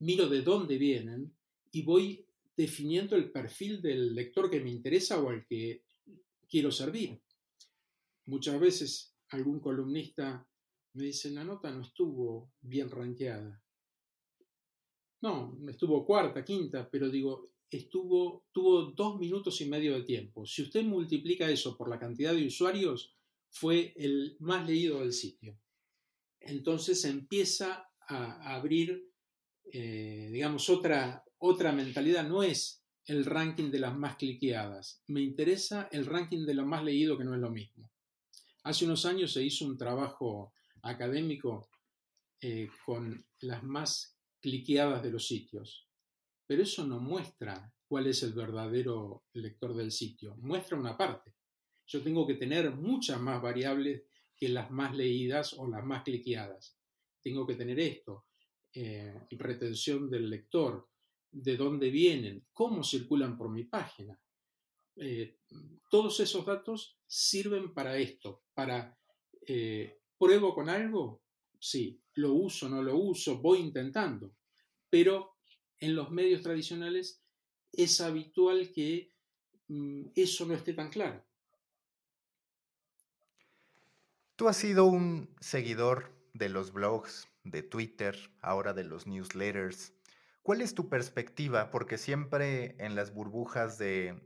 miro 0.00 0.28
de 0.28 0.42
dónde 0.42 0.76
vienen 0.76 1.32
y 1.70 1.82
voy 1.82 2.26
definiendo 2.56 3.14
el 3.14 3.30
perfil 3.30 3.80
del 3.80 4.12
lector 4.12 4.50
que 4.50 4.58
me 4.60 4.70
interesa 4.70 5.20
o 5.22 5.30
al 5.30 5.46
que 5.46 5.84
quiero 6.48 6.72
servir. 6.72 7.20
Muchas 8.26 8.58
veces 8.58 9.14
algún 9.28 9.60
columnista 9.60 10.44
me 10.94 11.04
dice, 11.04 11.30
la 11.30 11.44
nota 11.44 11.70
no 11.70 11.82
estuvo 11.82 12.50
bien 12.60 12.90
rankeada. 12.90 13.62
No, 15.20 15.56
estuvo 15.68 16.04
cuarta, 16.04 16.44
quinta, 16.44 16.88
pero 16.90 17.08
digo, 17.08 17.53
estuvo, 17.70 18.44
tuvo 18.52 18.92
dos 18.92 19.18
minutos 19.18 19.60
y 19.60 19.66
medio 19.66 19.94
de 19.94 20.02
tiempo. 20.02 20.46
Si 20.46 20.62
usted 20.62 20.82
multiplica 20.84 21.48
eso 21.48 21.76
por 21.76 21.88
la 21.88 21.98
cantidad 21.98 22.34
de 22.34 22.46
usuarios, 22.46 23.14
fue 23.50 23.94
el 23.96 24.36
más 24.40 24.66
leído 24.66 25.00
del 25.00 25.12
sitio. 25.12 25.58
Entonces 26.40 27.04
empieza 27.04 27.88
a 28.08 28.54
abrir, 28.54 29.10
eh, 29.72 30.28
digamos, 30.32 30.68
otra, 30.68 31.24
otra 31.38 31.72
mentalidad. 31.72 32.28
No 32.28 32.42
es 32.42 32.82
el 33.06 33.24
ranking 33.24 33.70
de 33.70 33.78
las 33.78 33.96
más 33.96 34.16
cliqueadas. 34.16 35.02
Me 35.06 35.22
interesa 35.22 35.88
el 35.92 36.06
ranking 36.06 36.44
de 36.46 36.54
lo 36.54 36.66
más 36.66 36.82
leído, 36.84 37.16
que 37.16 37.24
no 37.24 37.34
es 37.34 37.40
lo 37.40 37.50
mismo. 37.50 37.90
Hace 38.64 38.86
unos 38.86 39.04
años 39.04 39.32
se 39.32 39.42
hizo 39.44 39.66
un 39.66 39.76
trabajo 39.76 40.52
académico 40.82 41.68
eh, 42.40 42.68
con 42.84 43.26
las 43.40 43.62
más 43.62 44.16
cliqueadas 44.40 45.02
de 45.02 45.10
los 45.10 45.26
sitios. 45.26 45.86
Pero 46.46 46.62
eso 46.62 46.86
no 46.86 47.00
muestra 47.00 47.72
cuál 47.86 48.06
es 48.06 48.22
el 48.22 48.32
verdadero 48.32 49.24
lector 49.34 49.74
del 49.74 49.92
sitio, 49.92 50.36
muestra 50.36 50.78
una 50.78 50.96
parte. 50.96 51.34
Yo 51.86 52.02
tengo 52.02 52.26
que 52.26 52.34
tener 52.34 52.70
muchas 52.74 53.20
más 53.20 53.40
variables 53.42 54.02
que 54.36 54.48
las 54.48 54.70
más 54.70 54.94
leídas 54.94 55.54
o 55.54 55.68
las 55.68 55.84
más 55.84 56.02
cliqueadas. 56.02 56.76
tengo 57.22 57.46
que 57.46 57.54
tener 57.54 57.80
esto, 57.80 58.26
eh, 58.74 59.26
retención 59.30 60.10
del 60.10 60.28
lector, 60.28 60.86
de 61.30 61.56
dónde 61.56 61.88
vienen, 61.88 62.44
cómo 62.52 62.84
circulan 62.84 63.38
por 63.38 63.48
mi 63.48 63.64
página. 63.64 64.20
Eh, 64.96 65.38
todos 65.90 66.20
esos 66.20 66.44
datos 66.44 66.98
sirven 67.06 67.72
para 67.72 67.96
esto, 67.96 68.42
para 68.52 68.96
eh, 69.46 70.00
pruebo 70.18 70.54
con 70.54 70.68
algo, 70.68 71.22
sí, 71.58 71.98
lo 72.14 72.34
uso, 72.34 72.68
no 72.68 72.82
lo 72.82 72.96
uso, 72.96 73.38
voy 73.38 73.60
intentando, 73.60 74.36
pero 74.90 75.33
en 75.84 75.94
los 75.94 76.10
medios 76.10 76.42
tradicionales 76.42 77.22
es 77.72 78.00
habitual 78.00 78.72
que 78.72 79.12
mm, 79.68 80.06
eso 80.14 80.46
no 80.46 80.54
esté 80.54 80.72
tan 80.72 80.88
claro. 80.88 81.22
Tú 84.36 84.48
has 84.48 84.56
sido 84.56 84.86
un 84.86 85.28
seguidor 85.40 86.12
de 86.32 86.48
los 86.48 86.72
blogs, 86.72 87.28
de 87.44 87.62
Twitter, 87.62 88.16
ahora 88.40 88.72
de 88.72 88.84
los 88.84 89.06
newsletters. 89.06 89.92
¿Cuál 90.42 90.62
es 90.62 90.74
tu 90.74 90.88
perspectiva? 90.88 91.70
Porque 91.70 91.98
siempre 91.98 92.76
en 92.78 92.94
las 92.94 93.14
burbujas 93.14 93.78
de 93.78 94.18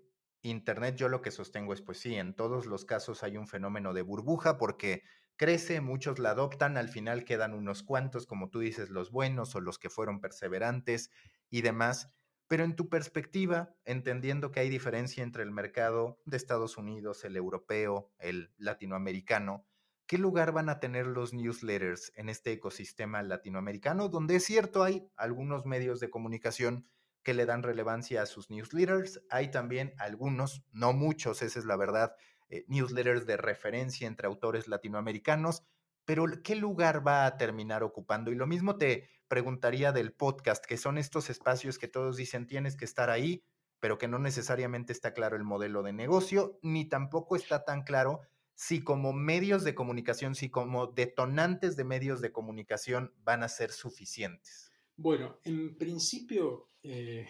Internet 0.43 0.97
yo 0.97 1.09
lo 1.09 1.21
que 1.21 1.31
sostengo 1.31 1.75
es, 1.75 1.83
pues 1.83 1.99
sí, 1.99 2.15
en 2.15 2.35
todos 2.35 2.67
los 2.67 2.85
casos 2.85 3.23
hay 3.23 3.37
un 3.37 3.49
fenómeno 3.49 3.93
de 3.93 4.03
burbuja 4.03 4.57
porque 4.57 5.03
crece, 5.37 5.81
muchos 5.81 6.19
la 6.19 6.31
adoptan, 6.31 6.77
al 6.77 6.89
final 6.89 7.25
quedan 7.25 7.55
unos 7.55 7.83
cuantos, 7.83 8.27
como 8.27 8.49
tú 8.51 8.61
dices, 8.61 8.91
los 8.91 9.11
buenos 9.11 9.55
o 9.55 9.61
los 9.61 9.79
que 9.79 9.91
fueron 9.91 10.21
perseverantes 10.21 11.11
y 11.51 11.63
demás. 11.63 12.11
Pero 12.47 12.65
en 12.65 12.77
tu 12.77 12.89
perspectiva, 12.89 13.75
entendiendo 13.85 14.51
que 14.51 14.61
hay 14.61 14.71
diferencia 14.71 15.23
entre 15.23 15.43
el 15.43 15.51
mercado 15.51 16.19
de 16.25 16.37
Estados 16.37 16.79
Unidos, 16.79 17.25
el 17.25 17.37
europeo, 17.37 18.11
el 18.19 18.53
latinoamericano, 18.57 19.67
¿qué 20.07 20.17
lugar 20.17 20.53
van 20.53 20.71
a 20.71 20.81
tener 20.81 21.07
los 21.07 21.35
newsletters 21.35 22.13
en 22.17 22.31
este 22.31 22.53
ecosistema 22.53 23.23
latinoamericano? 23.23 24.09
Donde 24.09 24.37
es 24.37 24.45
cierto, 24.45 24.83
hay 24.83 25.07
algunos 25.17 25.67
medios 25.67 26.01
de 26.01 26.09
comunicación 26.09 26.89
que 27.23 27.35
le 27.35 27.45
dan 27.45 27.63
relevancia 27.63 28.23
a 28.23 28.27
sus 28.27 28.49
newsletters. 28.49 29.21
Hay 29.29 29.51
también 29.51 29.93
algunos, 29.99 30.65
no 30.73 30.95
muchos, 30.95 31.43
esa 31.43 31.59
es 31.59 31.67
la 31.67 31.77
verdad, 31.77 32.15
eh, 32.49 32.65
newsletters 32.69 33.27
de 33.27 33.37
referencia 33.37 34.09
entre 34.09 34.27
autores 34.27 34.69
latinoamericanos, 34.69 35.65
pero 36.07 36.25
¿qué 36.43 36.57
lugar 36.57 37.07
va 37.07 37.27
a 37.27 37.37
terminar 37.37 37.83
ocupando? 37.83 38.33
Y 38.33 38.35
lo 38.35 38.47
mismo 38.47 38.79
te 38.79 39.11
preguntaría 39.29 39.93
del 39.93 40.13
podcast, 40.13 40.65
que 40.65 40.77
son 40.77 40.99
estos 40.99 41.31
espacios 41.31 41.79
que 41.79 41.89
todos 41.89 42.17
dicen 42.17 42.47
tienes 42.47 42.77
que 42.77 42.85
estar 42.85 43.11
ahí, 43.11 43.45
pero 43.81 43.99
que 43.99 44.09
no 44.09 44.19
necesariamente 44.19 44.93
está 44.93 45.13
claro 45.13 45.37
el 45.37 45.45
modelo 45.45 45.83
de 45.83 45.93
negocio, 45.93 46.59
ni 46.63 46.89
tampoco 46.89 47.37
está 47.37 47.65
tan 47.65 47.83
claro 47.83 48.21
si 48.59 48.83
como 48.83 49.13
medios 49.13 49.63
de 49.63 49.77
comunicación, 49.77 50.35
si 50.35 50.51
como 50.51 50.89
detonantes 50.89 51.77
de 51.77 51.85
medios 51.85 52.21
de 52.21 52.33
comunicación 52.33 53.15
van 53.23 53.45
a 53.45 53.49
ser 53.49 53.71
suficientes? 53.71 54.73
Bueno, 54.97 55.39
en 55.45 55.79
principio, 55.79 56.71
eh, 56.83 57.29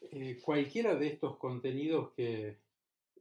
eh, 0.00 0.40
cualquiera 0.40 0.94
de 0.94 1.08
estos 1.08 1.36
contenidos 1.36 2.12
que, 2.12 2.60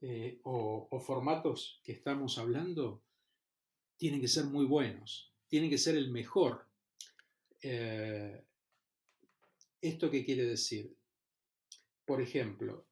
eh, 0.02 0.40
o, 0.44 0.88
formatos 1.00 1.82
que 1.84 1.94
estamos 1.94 2.38
hablando 2.38 3.02
tienen 3.98 4.22
que 4.22 4.28
ser 4.28 4.46
muy 4.46 4.66
buenos, 4.66 5.34
tienen 5.48 5.72
que 5.72 5.80
ser 5.80 5.96
el 5.96 6.12
mejor. 6.12 6.67
¿Esto 9.82 10.12
qué 10.12 10.24
quiere 10.26 10.46
decir? 10.46 10.96
Por 12.06 12.22
ejemplo, 12.22 12.86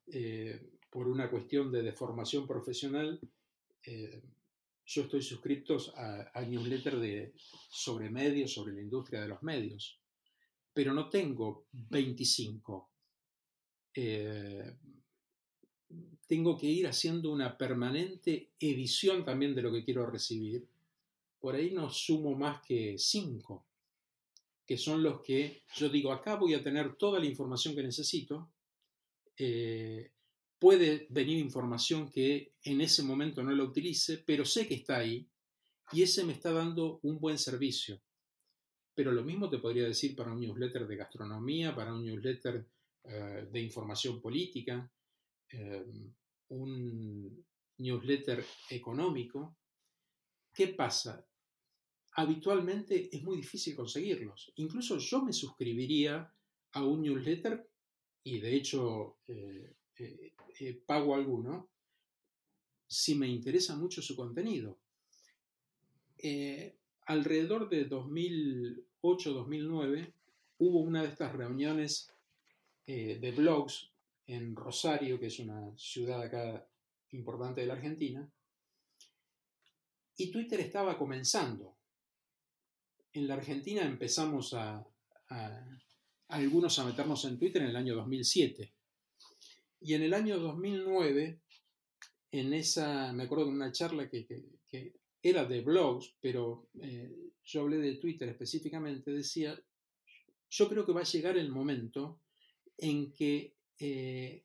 por 0.89 1.07
una 1.07 1.29
cuestión 1.29 1.71
de 1.71 1.83
deformación 1.83 2.47
profesional, 2.47 3.19
yo 4.85 5.01
estoy 5.01 5.21
suscrito 5.21 5.77
a, 5.95 6.31
a 6.33 6.41
newsletter 6.41 6.99
de, 6.99 7.33
sobre 7.69 8.09
medios, 8.09 8.53
sobre 8.53 8.73
la 8.73 8.81
industria 8.81 9.21
de 9.21 9.27
los 9.27 9.41
medios, 9.41 9.99
pero 10.75 10.93
no 10.93 11.09
tengo 11.09 11.67
25. 11.71 12.89
Eh, 13.95 14.75
tengo 16.27 16.57
que 16.57 16.67
ir 16.67 16.85
haciendo 16.85 17.31
una 17.31 17.57
permanente 17.57 18.51
edición 18.59 19.23
también 19.23 19.55
de 19.55 19.61
lo 19.61 19.71
que 19.71 19.85
quiero 19.85 20.05
recibir. 20.05 20.67
Por 21.39 21.55
ahí 21.55 21.71
no 21.71 21.89
sumo 21.89 22.35
más 22.35 22.61
que 22.61 22.97
5, 22.97 23.64
que 24.65 24.77
son 24.77 25.03
los 25.03 25.21
que 25.21 25.63
yo 25.75 25.89
digo, 25.89 26.11
acá 26.11 26.35
voy 26.35 26.53
a 26.53 26.63
tener 26.63 26.95
toda 26.95 27.19
la 27.19 27.25
información 27.25 27.75
que 27.75 27.83
necesito. 27.83 28.51
Eh, 29.37 30.11
puede 30.57 31.07
venir 31.09 31.37
información 31.37 32.09
que 32.09 32.53
en 32.63 32.81
ese 32.81 33.03
momento 33.03 33.43
no 33.43 33.51
la 33.51 33.63
utilice, 33.63 34.23
pero 34.25 34.43
sé 34.45 34.67
que 34.67 34.75
está 34.75 34.97
ahí 34.97 35.29
y 35.91 36.01
ese 36.01 36.23
me 36.23 36.33
está 36.33 36.51
dando 36.51 36.99
un 37.03 37.19
buen 37.19 37.37
servicio. 37.37 38.01
Pero 38.95 39.11
lo 39.11 39.23
mismo 39.23 39.49
te 39.49 39.59
podría 39.59 39.83
decir 39.83 40.15
para 40.15 40.31
un 40.31 40.39
newsletter 40.39 40.87
de 40.87 40.95
gastronomía, 40.95 41.75
para 41.75 41.93
un 41.93 42.03
newsletter 42.03 42.65
eh, 43.03 43.47
de 43.51 43.59
información 43.61 44.19
política, 44.19 44.89
eh, 45.51 45.85
un 46.47 47.45
newsletter 47.77 48.43
económico. 48.69 49.57
¿Qué 50.51 50.69
pasa? 50.69 51.27
Habitualmente 52.15 53.15
es 53.15 53.23
muy 53.23 53.37
difícil 53.37 53.75
conseguirlos. 53.75 54.51
Incluso 54.55 54.97
yo 54.97 55.23
me 55.23 55.33
suscribiría 55.33 56.31
a 56.71 56.83
un 56.83 57.01
newsletter 57.01 57.67
y 58.23 58.39
de 58.39 58.55
hecho 58.55 59.17
eh, 59.27 59.75
eh, 59.97 60.81
pago 60.85 61.15
alguno 61.15 61.69
si 62.87 63.15
me 63.15 63.27
interesa 63.27 63.75
mucho 63.75 64.01
su 64.01 64.15
contenido. 64.15 64.77
Eh, 66.17 66.73
alrededor 67.07 67.67
de 67.69 67.89
2008-2009 67.89 70.13
hubo 70.59 70.79
una 70.79 71.03
de 71.03 71.09
estas 71.09 71.33
reuniones 71.33 72.09
eh, 72.87 73.17
de 73.19 73.31
blogs 73.31 73.89
en 74.27 74.55
Rosario, 74.55 75.19
que 75.19 75.27
es 75.27 75.37
una 75.39 75.77
ciudad 75.77 76.21
acá 76.21 76.65
importante 77.11 77.59
de 77.61 77.67
la 77.67 77.73
Argentina, 77.73 78.27
y 80.17 80.31
Twitter 80.31 80.61
estaba 80.61 80.97
comenzando. 80.97 81.74
En 83.15 83.29
la 83.29 83.35
Argentina 83.35 83.81
empezamos 83.85 84.53
a, 84.53 84.85
algunos 86.27 86.79
a 86.79 86.85
meternos 86.85 87.23
en 87.23 87.39
Twitter 87.39 87.61
en 87.61 87.69
el 87.69 87.75
año 87.77 87.95
2007. 87.95 88.73
Y 89.79 89.93
en 89.93 90.01
el 90.01 90.13
año 90.13 90.37
2009, 90.37 91.39
en 92.31 92.53
esa, 92.53 93.13
me 93.13 93.23
acuerdo 93.23 93.45
de 93.45 93.51
una 93.51 93.71
charla 93.71 94.09
que, 94.09 94.51
era 95.23 95.45
de 95.45 95.61
blogs, 95.61 96.13
pero 96.19 96.67
eh, 96.81 97.31
yo 97.45 97.61
hablé 97.61 97.77
de 97.77 97.95
Twitter 97.95 98.27
específicamente, 98.27 99.11
decía, 99.11 99.57
yo 100.49 100.67
creo 100.67 100.85
que 100.85 100.91
va 100.91 100.99
a 100.99 101.05
llegar 101.05 101.37
el 101.37 101.49
momento 101.49 102.19
en 102.77 103.13
que 103.13 103.55
eh, 103.79 104.43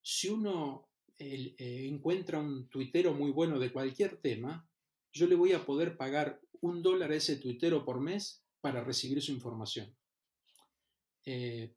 si 0.00 0.28
uno 0.28 0.90
eh, 1.18 1.56
encuentra 1.90 2.38
un 2.38 2.68
tuitero 2.68 3.14
muy 3.14 3.32
bueno 3.32 3.58
de 3.58 3.72
cualquier 3.72 4.18
tema, 4.18 4.70
yo 5.12 5.26
le 5.26 5.34
voy 5.34 5.52
a 5.54 5.66
poder 5.66 5.96
pagar 5.96 6.40
un 6.66 6.82
dólar 6.82 7.12
a 7.12 7.16
ese 7.16 7.36
tuitero 7.36 7.84
por 7.84 8.00
mes 8.00 8.42
para 8.60 8.84
recibir 8.84 9.22
su 9.22 9.32
información. 9.32 9.94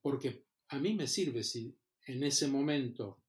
porque 0.01 0.45
a 0.69 0.79
mí 0.79 0.93
me 0.93 1.07
sirve 1.07 1.43
si 1.43 1.75
en 2.05 2.23
ese 2.23 2.47
momento, 2.47 3.23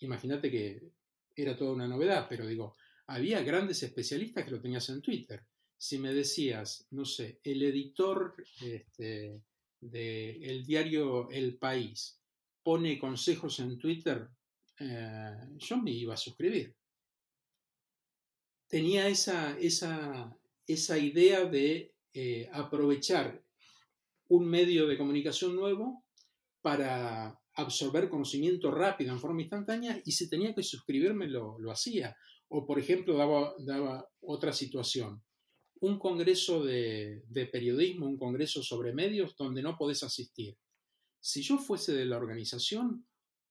imagínate 0.00 0.50
que 0.50 0.92
era 1.34 1.56
toda 1.56 1.72
una 1.72 1.88
novedad, 1.88 2.26
pero 2.28 2.46
digo, 2.46 2.76
había 3.06 3.42
grandes 3.42 3.82
especialistas 3.82 4.44
que 4.44 4.50
lo 4.50 4.60
tenías 4.60 4.88
en 4.88 5.02
Twitter. 5.02 5.44
Si 5.76 5.98
me 5.98 6.14
decías, 6.14 6.86
no 6.90 7.04
sé, 7.04 7.40
el 7.42 7.62
editor 7.62 8.34
este, 8.62 9.42
del 9.80 10.64
diario 10.64 11.30
El 11.30 11.58
País 11.58 12.18
pone 12.62 12.98
consejos 12.98 13.60
en 13.60 13.78
Twitter, 13.78 14.26
eh, 14.80 15.36
yo 15.58 15.76
me 15.76 15.90
iba 15.90 16.14
a 16.14 16.18
suscribir. 16.18 16.74
Tenía 18.66 19.06
esa, 19.08 19.58
esa, 19.58 20.34
esa 20.66 20.98
idea 20.98 21.44
de 21.44 21.94
eh, 22.12 22.48
aprovechar 22.52 23.44
un 24.28 24.46
medio 24.46 24.86
de 24.86 24.96
comunicación 24.96 25.54
nuevo 25.54 26.04
para 26.62 27.38
absorber 27.56 28.08
conocimiento 28.08 28.70
rápido 28.70 29.12
en 29.12 29.20
forma 29.20 29.42
instantánea 29.42 30.00
y 30.04 30.12
si 30.12 30.28
tenía 30.28 30.54
que 30.54 30.62
suscribirme 30.62 31.28
lo, 31.28 31.58
hacía. 31.70 32.16
O, 32.48 32.66
por 32.66 32.78
ejemplo, 32.78 33.16
daba, 33.16 33.54
daba 33.58 34.08
otra 34.20 34.52
situación. 34.52 35.22
Un 35.80 35.98
congreso 35.98 36.64
de, 36.64 37.22
periodismo, 37.52 38.06
un 38.06 38.16
congreso 38.16 38.62
sobre 38.62 38.94
medios 38.94 39.36
donde 39.36 39.62
no 39.62 39.76
podés 39.76 40.02
asistir. 40.02 40.56
Si 41.20 41.42
yo 41.42 41.58
fuese 41.58 41.92
de 41.94 42.06
la 42.06 42.16
organización, 42.16 43.06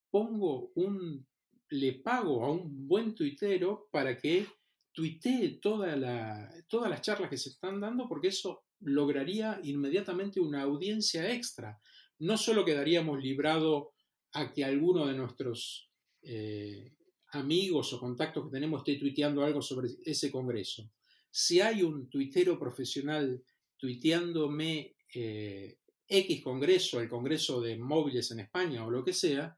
pongo 0.10 0.72
un, 0.76 1.28
le 1.70 1.94
pago 1.94 2.46
a 2.46 2.52
un 2.52 2.88
buen 2.88 3.14
tuitero 3.14 3.88
para 3.92 4.18
que 4.18 4.46
tuitee 4.94 5.58
toda 5.60 5.96
la, 5.96 6.50
todas 6.68 6.90
las 6.90 7.02
charlas 7.02 7.30
que 7.30 7.38
se 7.38 7.50
están 7.50 7.82
dando 7.82 8.08
porque 8.08 8.28
eso 8.30 8.64
lograría 8.80 9.60
inmediatamente 9.64 10.40
una 10.40 10.62
audiencia 10.62 11.34
extra. 11.34 11.80
No 12.20 12.38
solo 12.38 12.64
quedaríamos 12.64 13.22
librados 13.22 13.88
a 14.34 14.52
que 14.52 14.64
alguno 14.64 15.08
de 15.08 15.16
nuestros 15.16 15.90
eh, 16.22 16.94
amigos 17.32 17.92
o 17.94 18.00
contactos 18.00 18.46
que 18.46 18.52
tenemos 18.52 18.80
esté 18.80 19.00
tuiteando 19.00 19.44
algo 19.44 19.62
sobre 19.62 19.90
ese 20.06 20.32
congreso. 20.32 20.92
Si 21.32 21.60
hay 21.60 21.82
un 21.82 22.08
tuitero 22.10 22.60
profesional 22.60 23.44
tuiteándome 23.78 24.96
eh, 25.14 25.80
X 26.08 26.44
congreso, 26.44 27.00
el 27.00 27.10
congreso 27.10 27.60
de 27.60 27.78
móviles 27.78 28.30
en 28.32 28.42
España 28.42 28.86
o 28.86 28.92
lo 28.92 29.04
que 29.04 29.14
sea, 29.14 29.58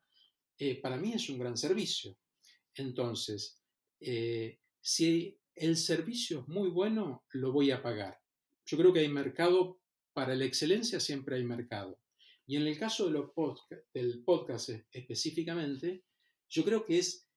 eh, 0.57 0.79
para 0.79 0.97
mí 0.97 1.13
es 1.13 1.29
un 1.29 1.39
gran 1.39 1.57
servicio. 1.57 2.17
Entonces, 2.73 3.59
si 4.85 5.35
el 5.55 5.77
servicio 5.77 6.41
es 6.41 6.47
muy 6.47 6.69
bueno, 6.69 7.25
lo 7.31 7.51
voy 7.51 7.71
a 7.71 7.81
pagar. 7.81 8.21
Yo 8.67 8.77
creo 8.77 8.93
que 8.93 8.99
hay 8.99 9.07
mercado, 9.07 9.79
para 10.13 10.35
la 10.35 10.45
excelencia 10.45 10.99
siempre 10.99 11.37
hay 11.37 11.43
mercado. 11.43 11.99
Y 12.45 12.55
en 12.57 12.67
el 12.67 12.77
caso 12.77 13.09
de 13.09 13.19
del 13.95 14.23
podcast 14.23 14.69
específicamente, 14.91 16.03
yo 16.47 16.63
creo 16.63 16.85
que 16.85 16.99
es 16.99 17.27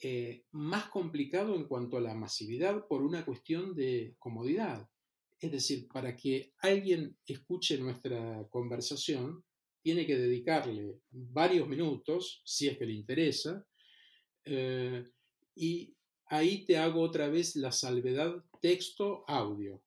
eh, 0.00 0.44
más 0.50 0.88
complicado 0.88 1.54
en 1.54 1.68
cuanto 1.68 1.98
a 1.98 2.00
la 2.00 2.14
masividad 2.14 2.84
por 2.88 3.02
una 3.02 3.24
cuestión 3.24 3.76
de 3.76 4.16
comodidad. 4.18 4.90
Es 5.38 5.52
decir, 5.52 5.86
para 5.86 6.16
que 6.16 6.52
alguien 6.58 7.16
escuche 7.24 7.78
nuestra 7.78 8.44
conversación, 8.50 9.44
tiene 9.82 10.04
que 10.04 10.16
dedicarle 10.16 10.98
varios 11.12 11.68
minutos, 11.68 12.42
si 12.44 12.66
es 12.66 12.76
que 12.76 12.86
le 12.86 12.94
interesa, 12.94 13.64
eh, 14.44 15.08
y 15.54 15.94
ahí 16.32 16.64
te 16.64 16.78
hago 16.78 17.02
otra 17.02 17.28
vez 17.28 17.56
la 17.56 17.70
salvedad 17.70 18.42
texto-audio. 18.60 19.82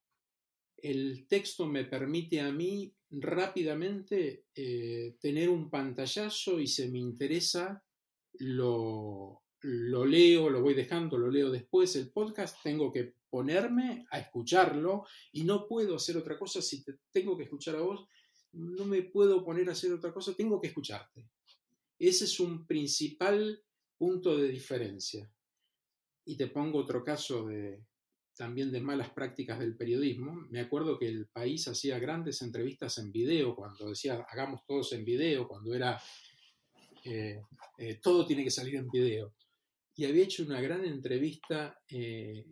El 0.78 1.26
texto 1.28 1.66
me 1.66 1.86
permite 1.86 2.40
a 2.40 2.52
mí 2.52 2.94
rápidamente 3.10 4.46
eh, 4.54 5.18
tener 5.20 5.50
un 5.50 5.72
pantallazo 5.72 6.60
y 6.60 6.68
se 6.68 6.88
me 6.90 7.00
interesa 7.00 7.84
lo, 8.34 9.42
lo 9.62 10.06
leo, 10.06 10.52
lo 10.52 10.62
voy 10.62 10.76
dejando, 10.76 11.18
lo 11.18 11.32
leo 11.32 11.50
después. 11.50 11.96
El 11.96 12.12
podcast 12.12 12.62
tengo 12.64 12.94
que 12.94 13.16
ponerme 13.28 14.06
a 14.12 14.20
escucharlo 14.20 15.06
y 15.32 15.46
no 15.46 15.68
puedo 15.68 15.96
hacer 15.96 16.16
otra 16.16 16.38
cosa 16.38 16.62
si 16.62 16.84
te 16.84 17.00
tengo 17.12 17.36
que 17.36 17.46
escuchar 17.46 17.78
a 17.78 17.82
vos. 17.82 18.08
No 18.52 18.86
me 18.86 19.02
puedo 19.02 19.44
poner 19.44 19.68
a 19.70 19.72
hacer 19.72 19.92
otra 19.92 20.14
cosa, 20.14 20.36
tengo 20.36 20.62
que 20.62 20.68
escucharte. 20.68 21.28
Ese 21.98 22.26
es 22.26 22.40
un 22.40 22.68
principal 22.68 23.64
punto 23.98 24.38
de 24.38 24.50
diferencia. 24.50 25.32
Y 26.26 26.38
te 26.38 26.48
pongo 26.48 26.80
otro 26.80 27.04
caso 27.04 27.46
de 27.46 27.84
también 28.36 28.72
de 28.72 28.82
malas 28.82 29.12
prácticas 29.12 29.60
del 29.60 29.78
periodismo. 29.78 30.34
Me 30.50 30.60
acuerdo 30.60 31.00
que 31.00 31.08
el 31.08 31.28
país 31.28 31.68
hacía 31.68 32.00
grandes 32.00 32.42
entrevistas 32.42 32.98
en 32.98 33.12
video, 33.12 33.56
cuando 33.56 33.90
decía 33.90 34.26
hagamos 34.30 34.66
todos 34.66 34.92
en 34.92 35.06
video, 35.06 35.48
cuando 35.48 35.74
era 35.74 36.02
eh, 37.06 37.42
eh, 37.78 38.00
todo 38.02 38.26
tiene 38.26 38.44
que 38.44 38.52
salir 38.52 38.76
en 38.76 38.90
video 38.90 39.34
y 39.96 40.06
había 40.06 40.24
hecho 40.24 40.44
una 40.44 40.62
gran 40.62 40.84
entrevista 40.84 41.80
eh, 41.90 42.46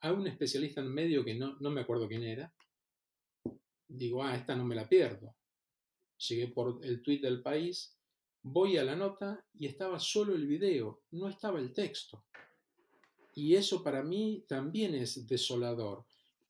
a 0.00 0.12
un 0.12 0.26
especialista 0.26 0.80
en 0.80 0.92
medio 0.92 1.24
que 1.24 1.34
no, 1.34 1.56
no 1.60 1.70
me 1.70 1.82
acuerdo 1.82 2.08
quién 2.08 2.24
era. 2.24 2.52
Digo, 3.86 4.24
ah, 4.24 4.34
esta 4.34 4.56
no 4.56 4.64
me 4.64 4.74
la 4.74 4.88
pierdo. 4.88 5.36
Llegué 6.28 6.48
por 6.48 6.84
el 6.84 7.02
tweet 7.02 7.20
del 7.20 7.42
país, 7.42 7.96
voy 8.42 8.76
a 8.76 8.84
la 8.84 8.96
nota 8.96 9.44
y 9.54 9.66
estaba 9.66 9.98
solo 9.98 10.34
el 10.34 10.46
video, 10.46 11.02
no 11.12 11.28
estaba 11.28 11.60
el 11.60 11.72
texto. 11.72 12.24
Y 13.34 13.54
eso 13.54 13.82
para 13.82 14.02
mí 14.02 14.44
también 14.48 14.94
es 14.94 15.26
desolador. 15.26 16.04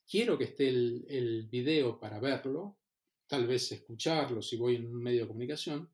Quiero 0.08 0.36
que 0.36 0.44
esté 0.44 0.68
el, 0.68 1.48
video 1.50 1.98
para 1.98 2.18
verlo, 2.18 2.78
tal 3.26 3.46
vez 3.46 3.70
escucharlo 3.72 4.42
si 4.42 4.56
voy 4.56 4.76
en 4.76 4.86
un 4.86 5.02
medio 5.02 5.22
de 5.22 5.28
comunicación, 5.28 5.88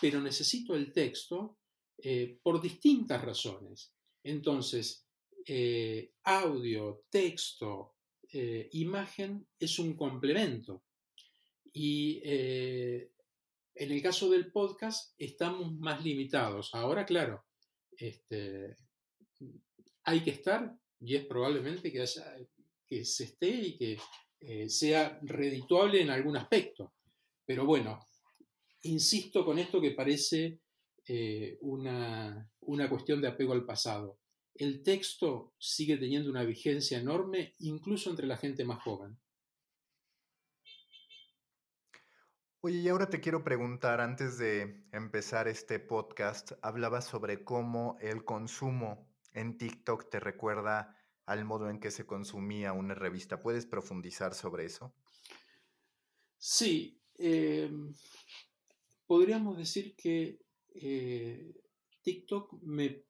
pero 0.00 0.20
necesito 0.20 0.74
el 0.74 0.92
texto 0.92 1.58
eh, 1.98 2.38
por 2.42 2.62
distintas 2.62 3.22
razones. 3.22 3.92
Entonces, 4.24 5.06
eh, 5.44 6.14
audio, 6.24 7.04
texto, 7.10 7.96
eh, 8.32 8.70
imagen 8.72 9.46
es 9.58 9.78
un 9.78 9.94
complemento. 9.94 10.84
Y 11.74 12.20
en 12.24 13.10
el 13.74 14.02
caso 14.02 14.28
del 14.28 14.52
podcast 14.52 15.14
estamos 15.18 15.72
más 15.78 16.04
limitados. 16.04 16.74
Ahora, 16.74 17.06
claro, 17.06 17.46
este, 17.96 18.76
hay 20.04 20.22
que 20.22 20.30
estar 20.30 20.74
y 21.00 21.16
es 21.16 21.26
probablemente 21.26 21.92
que, 21.92 22.04
que 22.88 23.04
se 23.04 23.24
esté 23.24 23.48
y 23.48 23.76
que 23.76 24.68
sea 24.68 25.18
redituable 25.22 26.00
en 26.00 26.10
algún 26.10 26.36
aspecto. 26.36 26.94
Pero 27.44 27.66
bueno, 27.66 28.00
insisto 28.82 29.44
con 29.44 29.58
esto 29.58 29.80
que 29.80 29.92
parece 29.92 30.60
eh, 31.06 31.58
una, 31.62 32.48
una 32.60 32.88
cuestión 32.88 33.20
de 33.20 33.28
apego 33.28 33.52
al 33.52 33.64
pasado. 33.64 34.18
El 34.54 34.82
texto 34.82 35.54
sigue 35.58 35.96
teniendo 35.96 36.30
una 36.30 36.44
vigencia 36.44 36.98
enorme, 36.98 37.54
incluso 37.58 38.10
entre 38.10 38.26
la 38.26 38.36
gente 38.36 38.64
más 38.64 38.82
joven. 38.82 39.18
Oye, 42.60 42.78
y 42.78 42.88
ahora 42.88 43.10
te 43.10 43.20
quiero 43.20 43.42
preguntar, 43.42 44.00
antes 44.00 44.38
de 44.38 44.84
empezar 44.92 45.48
este 45.48 45.80
podcast, 45.80 46.52
hablabas 46.62 47.06
sobre 47.06 47.42
cómo 47.42 47.96
el 48.00 48.24
consumo 48.24 49.11
en 49.34 49.56
TikTok 49.58 50.10
te 50.10 50.20
recuerda 50.20 50.96
al 51.26 51.44
modo 51.44 51.70
en 51.70 51.78
que 51.80 51.90
se 51.90 52.06
consumía 52.06 52.72
una 52.72 52.94
revista. 52.94 53.40
¿Puedes 53.40 53.66
profundizar 53.66 54.34
sobre 54.34 54.64
eso? 54.66 54.94
Sí, 56.36 57.00
em, 57.18 57.94
podríamos 59.06 59.56
decir 59.56 59.94
que 59.94 60.40
eh, 60.74 61.54
TikTok 62.02 62.60
me 62.62 63.04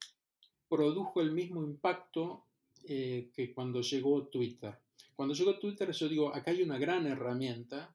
produjo 0.68 1.20
el 1.20 1.32
mismo 1.32 1.62
impacto 1.62 2.46
eh, 2.84 3.30
que 3.32 3.54
cuando 3.54 3.80
llegó 3.80 4.26
Twitter. 4.28 4.78
Cuando 5.14 5.34
llegó 5.34 5.58
Twitter 5.58 5.90
yo 5.92 6.08
digo, 6.08 6.34
acá 6.34 6.50
hay 6.50 6.62
una 6.62 6.78
gran 6.78 7.06
herramienta, 7.06 7.94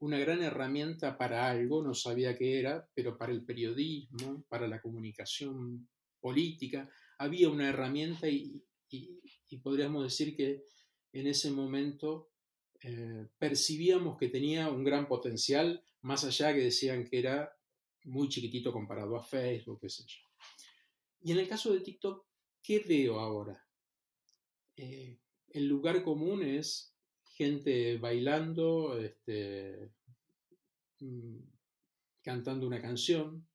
una 0.00 0.18
gran 0.18 0.42
herramienta 0.42 1.18
para 1.18 1.48
algo, 1.50 1.82
no 1.82 1.94
sabía 1.94 2.36
qué 2.36 2.60
era, 2.60 2.88
pero 2.94 3.18
para 3.18 3.32
el 3.32 3.44
periodismo, 3.44 4.44
para 4.48 4.68
la 4.68 4.80
comunicación 4.80 5.88
política, 6.20 6.88
había 7.18 7.48
una 7.48 7.68
herramienta 7.68 8.28
y, 8.28 8.64
podríamos 9.62 10.04
decir 10.04 10.36
que 10.36 10.64
en 11.12 11.26
ese 11.26 11.50
momento 11.50 12.30
eh, 12.80 13.26
percibíamos 13.38 14.16
que 14.16 14.28
tenía 14.28 14.70
un 14.70 14.84
gran 14.84 15.08
potencial, 15.08 15.82
más 16.02 16.24
allá 16.24 16.54
que 16.54 16.60
decían 16.60 17.04
que 17.04 17.18
era 17.18 17.52
muy 18.04 18.28
chiquitito 18.28 18.72
comparado 18.72 19.16
a 19.16 19.22
Facebook, 19.22 19.80
qué 19.80 19.88
sé 19.88 20.04
yo. 20.06 20.18
Y 21.22 21.32
en 21.32 21.38
el 21.38 21.48
caso 21.48 21.72
de 21.72 21.80
TikTok, 21.80 22.24
¿qué 22.62 22.80
veo 22.80 23.18
ahora? 23.18 23.66
Eh, 24.76 25.18
el 25.50 25.66
lugar 25.66 26.04
común 26.04 26.42
es 26.42 26.94
gente 27.24 27.98
bailando, 27.98 28.98
este, 28.98 29.90
mm, 31.00 31.38
cantando 32.22 32.66
una 32.66 32.80
canción, 32.80 33.47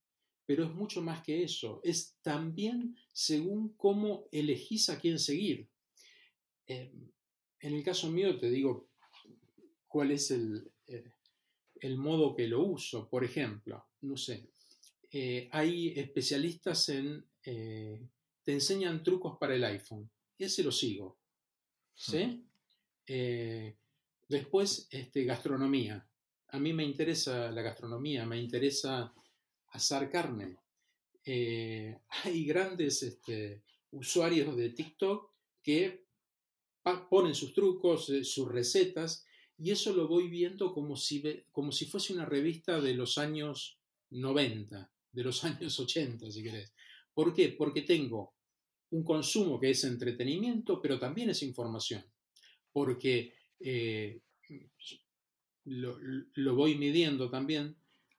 pero 0.45 0.65
es 0.65 0.73
mucho 0.73 1.01
más 1.01 1.23
que 1.23 1.43
eso. 1.43 1.79
Es 1.83 2.17
también 2.21 2.97
según 3.11 3.73
cómo 3.75 4.27
elegís 4.31 4.89
a 4.89 4.99
quién 4.99 5.19
seguir. 5.19 5.67
Eh, 6.67 6.91
en 7.59 7.73
el 7.73 7.83
caso 7.83 8.09
mío 8.09 8.37
te 8.37 8.49
digo 8.49 8.89
cuál 9.87 10.11
es 10.11 10.31
el, 10.31 10.71
eh, 10.87 11.13
el 11.75 11.97
modo 11.97 12.35
que 12.35 12.47
lo 12.47 12.61
uso. 12.63 13.09
Por 13.09 13.23
ejemplo, 13.23 13.85
no 14.01 14.17
sé, 14.17 14.49
eh, 15.11 15.47
hay 15.51 15.89
especialistas 15.97 16.89
en, 16.89 17.25
te 17.41 18.51
enseñan 18.51 19.03
trucos 19.03 19.37
para 19.37 19.55
el 19.55 19.63
iPhone. 19.63 20.09
Ese 20.37 20.63
lo 20.63 20.71
sigo. 20.71 21.17
¿Sí? 21.95 22.43
Después, 24.27 24.87
este, 24.89 25.25
gastronomía. 25.25 26.07
A 26.49 26.59
mí 26.59 26.73
me 26.73 26.83
interesa 26.83 27.51
la 27.51 27.61
gastronomía, 27.61 28.25
me 28.25 28.39
interesa 28.39 29.13
asar 29.73 30.09
carne. 30.09 30.57
hay 31.25 32.45
grandes 32.45 33.03
este, 33.03 33.63
usuarios 33.91 34.55
de 34.55 34.69
TikTok 34.71 35.31
que 35.61 36.05
ponen 37.09 37.33
sus 37.33 37.53
trucos, 37.53 38.11
sus 38.23 38.51
recetas, 38.51 39.25
y 39.57 39.71
eso 39.71 39.93
lo 39.93 40.07
voy 40.07 40.27
viendo 40.27 40.73
como 40.73 40.95
si, 40.95 41.23
como 41.51 41.71
si 41.71 41.85
fuese 41.85 42.13
una 42.13 42.25
revista 42.25 42.81
de 42.81 42.93
los 42.93 43.17
años 43.17 43.79
90, 44.09 44.91
de 45.11 45.23
los 45.23 45.43
años 45.45 45.79
80, 45.79 46.31
si 46.31 46.43
querés. 46.43 46.73
¿Por 47.13 47.33
qué? 47.33 47.49
Porque 47.49 47.83
tengo 47.83 48.33
un 48.91 49.03
consumo 49.03 49.59
que 49.59 49.71
es 49.71 49.83
entretenimiento, 49.83 50.81
pero 50.81 50.99
también 50.99 51.29
es 51.29 51.43
información. 51.43 52.03
Porque 52.71 53.35
eh, 53.59 54.21
lo, 55.65 56.55
voy 56.55 56.75
midiendo 56.75 57.29
también. 57.29 57.75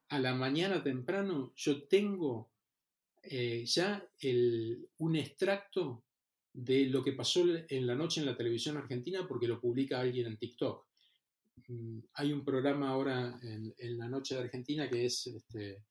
A 0.09 0.19
la 0.19 0.35
mañana 0.35 0.83
temprano 0.83 1.53
yo 1.57 1.83
tengo 1.85 2.51
eh, 3.23 3.65
ya 3.65 4.07
un 4.99 5.17
extracto 5.17 6.05
de 6.53 6.87
lo 6.87 7.03
que 7.03 7.13
pasó 7.13 7.45
en 7.69 7.87
la 7.87 7.95
noche 7.95 8.21
en 8.21 8.27
la 8.27 8.37
televisión 8.37 8.77
argentina 8.77 9.27
porque 9.27 9.49
lo 9.49 9.61
publica 9.61 10.01
alguien 10.01 10.27
en 10.27 10.37
TikTok. 10.37 10.87
Mm, 11.69 11.99
hay 12.15 12.33
un 12.33 12.45
programa 12.45 12.91
ahora 12.91 13.39
en, 13.43 13.99
la 13.99 14.09
noche 14.09 14.35
de 14.35 14.43
Argentina 14.43 14.89
que 14.89 15.07
es 15.07 15.27
este, 15.27 15.83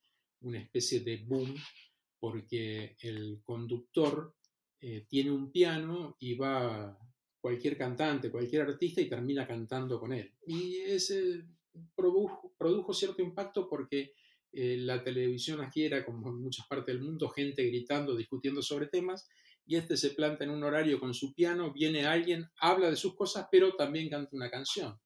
una 0.42 0.60
especie 0.60 1.02
de 1.02 1.18
boom 1.18 1.56
porque 2.20 2.96
el 3.02 3.42
conductor 3.44 4.36
eh, 4.80 5.06
tiene 5.10 5.32
un 5.32 5.52
piano 5.52 6.16
y 6.20 6.36
va 6.36 6.98
cualquier 7.42 7.78
cantante, 7.78 8.32
cualquier 8.32 8.62
artista 8.62 9.02
y 9.02 9.10
termina 9.10 9.46
cantando 9.46 10.00
con 10.00 10.14
él. 10.14 10.32
Y 10.48 10.78
ese 10.78 11.44
produjo, 11.96 12.94
cierto 12.94 13.22
impacto 13.22 13.68
porque 13.68 14.14
eh, 14.52 14.78
la 14.78 15.04
televisión 15.04 15.62
aquí 15.62 15.84
era, 15.84 16.06
como 16.06 16.30
en 16.30 16.42
muchas 16.42 16.68
partes 16.68 16.94
del 16.94 17.04
mundo, 17.04 17.30
gente 17.30 17.64
gritando, 17.66 18.16
discutiendo 18.16 18.62
sobre 18.62 18.88
temas, 18.88 19.28
y 19.66 19.78
este 19.78 19.98
se 19.98 20.12
planta 20.12 20.44
en 20.44 20.52
un 20.52 20.64
horario 20.64 21.00
con 21.00 21.14
su 21.14 21.34
piano, 21.34 21.72
viene 21.72 22.06
alguien, 22.06 22.50
habla 22.60 22.90
de 22.90 22.96
sus 22.96 23.16
cosas, 23.16 23.48
pero 23.52 23.76
también 23.76 24.10
canta 24.10 24.36
una 24.36 24.50
canción. 24.50 25.00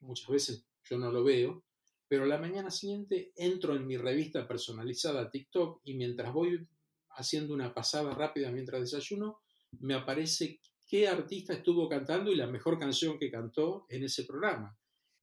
Muchas 0.00 0.28
veces 0.28 0.66
yo 0.84 0.98
no 0.98 1.12
lo 1.12 1.22
veo, 1.22 1.64
pero 2.08 2.24
la 2.24 2.38
mañana 2.38 2.70
siguiente 2.70 3.32
entro 3.36 3.76
en 3.76 3.86
mi 3.86 3.96
revista 3.96 4.48
personalizada 4.48 5.30
TikTok 5.30 5.82
y 5.84 5.94
mientras 5.94 6.32
voy 6.32 6.66
haciendo 7.10 7.52
una 7.52 7.74
pasada 7.74 8.14
rápida 8.14 8.50
mientras 8.50 8.80
desayuno, 8.80 9.40
me 9.80 9.94
aparece 9.94 10.60
qué 10.86 11.06
artista 11.06 11.52
estuvo 11.52 11.88
cantando 11.88 12.32
y 12.32 12.36
la 12.36 12.46
mejor 12.46 12.78
canción 12.78 13.18
que 13.18 13.30
cantó 13.30 13.84
en 13.90 14.04
ese 14.04 14.24
programa. 14.24 14.78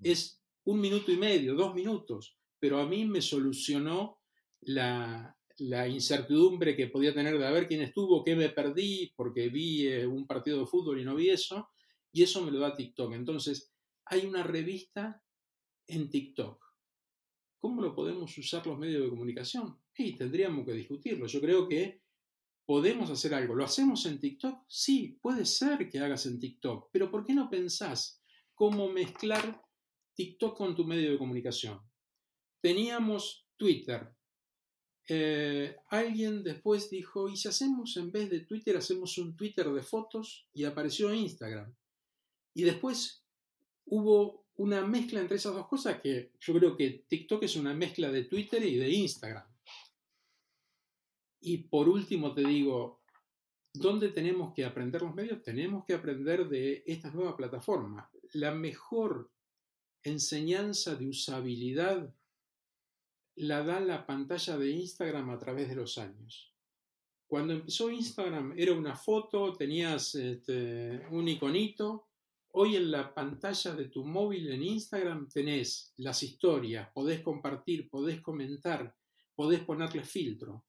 Es 0.06 0.40
un 0.66 0.80
minuto 0.80 1.12
y 1.12 1.18
medio, 1.18 1.56
dos 1.56 1.74
minutos, 1.74 2.38
pero 2.60 2.80
a 2.80 2.86
mí 2.86 3.06
me 3.06 3.24
solucionó 3.24 4.20
la, 4.62 5.36
incertidumbre 5.90 6.76
que 6.76 6.90
podía 6.90 7.12
tener 7.12 7.40
de 7.40 7.52
ver 7.52 7.68
quién 7.68 7.82
estuvo, 7.82 8.24
qué 8.24 8.36
me 8.36 8.50
perdí, 8.50 9.12
porque 9.16 9.50
vi 9.50 9.88
eh, 9.88 10.06
un 10.06 10.28
partido 10.28 10.60
de 10.60 10.68
fútbol 10.68 11.00
y 11.00 11.04
no 11.04 11.16
vi 11.16 11.32
eso, 11.32 11.70
y 12.12 12.22
eso 12.22 12.44
me 12.44 12.52
lo 12.52 12.60
da 12.60 12.76
TikTok. 12.76 13.14
Entonces, 13.14 13.74
hay 14.06 14.28
una 14.28 14.44
revista 14.44 15.24
en 15.88 16.08
TikTok. 16.08 16.64
¿Cómo 17.58 17.82
lo 17.82 17.96
podemos 17.96 18.38
usar 18.38 18.68
los 18.68 18.78
medios 18.78 19.06
de 19.06 19.10
comunicación? 19.10 19.80
Y 19.98 20.16
tendríamos 20.16 20.68
que 20.68 20.74
discutirlo. 20.74 21.26
Yo 21.26 21.42
creo 21.42 21.68
que 21.68 22.04
podemos 22.64 23.10
hacer 23.10 23.34
algo. 23.34 23.56
¿Lo 23.56 23.66
hacemos 23.66 24.06
en 24.06 24.20
TikTok? 24.20 24.66
Sí, 24.68 25.18
puede 25.20 25.46
ser 25.46 25.90
que 25.90 25.98
hagas 25.98 26.28
en 26.28 26.40
TikTok, 26.40 26.90
pero 26.92 27.10
¿por 27.10 27.26
qué 27.26 27.34
no 27.34 27.50
pensás 27.50 28.22
cómo 28.54 28.88
mezclar 28.88 29.65
TikTok 30.16 30.58
con 30.58 30.76
tu 30.76 30.86
medio 30.86 31.12
de 31.12 31.18
comunicación? 31.18 31.80
Teníamos 32.62 33.48
Twitter. 33.58 34.10
Eh, 35.08 35.76
alguien 35.90 36.44
después 36.44 36.90
dijo, 36.90 37.30
¿y 37.30 37.38
si 37.38 37.48
hacemos 37.48 37.96
en 37.98 38.12
vez 38.12 38.30
de 38.30 38.40
Twitter, 38.42 38.76
hacemos 38.78 39.18
un 39.18 39.36
Twitter 39.36 39.70
de 39.70 39.84
fotos? 39.84 40.48
Y 40.54 40.64
apareció 40.64 41.14
Instagram. 41.14 41.76
Y 42.54 42.64
después 42.64 43.24
hubo 43.86 44.46
una 44.58 44.86
mezcla 44.86 45.20
entre 45.20 45.38
esas 45.38 45.54
dos 45.54 45.68
cosas 45.68 46.00
que 46.02 46.32
yo 46.40 46.54
creo 46.54 46.76
que 46.76 47.06
TikTok 47.08 47.44
es 47.44 47.56
una 47.56 47.74
mezcla 47.74 48.12
de 48.12 48.24
Twitter 48.24 48.64
y 48.64 48.78
de 48.78 48.90
Instagram. 48.90 49.46
Y 51.42 51.58
por 51.58 51.90
último 51.90 52.34
te 52.34 52.42
digo, 52.42 53.04
¿dónde 53.74 54.10
tenemos 54.10 54.54
que 54.54 54.66
aprender 54.66 55.02
los 55.02 55.14
medios? 55.14 55.44
Tenemos 55.44 55.86
que 55.86 55.94
aprender 55.94 56.48
de 56.48 56.84
estas 56.88 57.14
nuevas 57.14 57.36
plataformas. 57.36 58.10
La 58.34 58.52
mejor 58.52 59.32
enseñanza 60.06 60.96
de 60.96 61.10
usabilidad 61.10 62.14
la 63.36 63.64
da 63.64 63.80
la 63.82 64.06
pantalla 64.06 64.58
de 64.58 64.72
Instagram 64.72 65.30
a 65.30 65.40
través 65.40 65.68
de 65.68 65.76
los 65.76 65.98
años. 65.98 66.54
Cuando 67.28 67.54
empezó 67.54 67.90
Instagram 67.90 68.54
era 68.56 68.72
una 68.72 68.96
foto, 68.96 69.54
tenías 69.54 70.16
este, 70.16 71.06
un 71.12 71.28
iconito. 71.28 72.08
Hoy 72.52 72.78
en 72.78 72.92
la 72.92 73.14
pantalla 73.14 73.76
de 73.76 73.90
tu 73.90 74.06
móvil 74.06 74.50
en 74.52 74.64
Instagram 74.64 75.28
tenés 75.28 75.94
las 75.98 76.24
historias, 76.24 76.90
podés 76.94 77.22
compartir, 77.22 77.90
podés 77.90 78.22
comentar, 78.22 78.96
podés 79.36 79.60
ponerle 79.62 80.06
filtro 80.06 80.64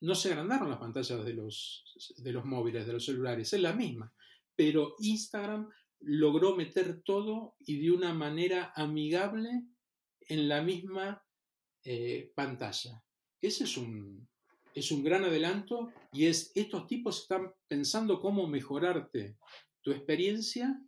no 0.00 0.14
se 0.14 0.28
agrandaron 0.28 0.70
las 0.70 0.78
pantallas 0.78 1.24
de 1.24 1.32
los, 1.34 2.14
de 2.18 2.32
los 2.32 2.44
móviles, 2.44 2.86
de 2.86 2.92
los 2.92 3.04
celulares, 3.04 3.52
es 3.52 3.60
la 3.60 3.72
misma, 3.72 4.12
pero 4.54 4.94
Instagram 4.98 5.70
logró 6.00 6.56
meter 6.56 7.02
todo 7.02 7.56
y 7.60 7.80
de 7.80 7.90
una 7.90 8.12
manera 8.12 8.72
amigable 8.76 9.64
en 10.28 10.48
la 10.48 10.62
misma 10.62 11.24
eh, 11.84 12.32
pantalla. 12.34 13.02
Ese 13.40 13.64
es 13.64 13.76
un, 13.76 14.28
es 14.74 14.90
un 14.90 15.02
gran 15.02 15.24
adelanto 15.24 15.92
y 16.12 16.26
es 16.26 16.52
estos 16.54 16.86
tipos 16.86 17.22
están 17.22 17.52
pensando 17.68 18.20
cómo 18.20 18.46
mejorarte 18.46 19.36
tu 19.82 19.92
experiencia 19.92 20.80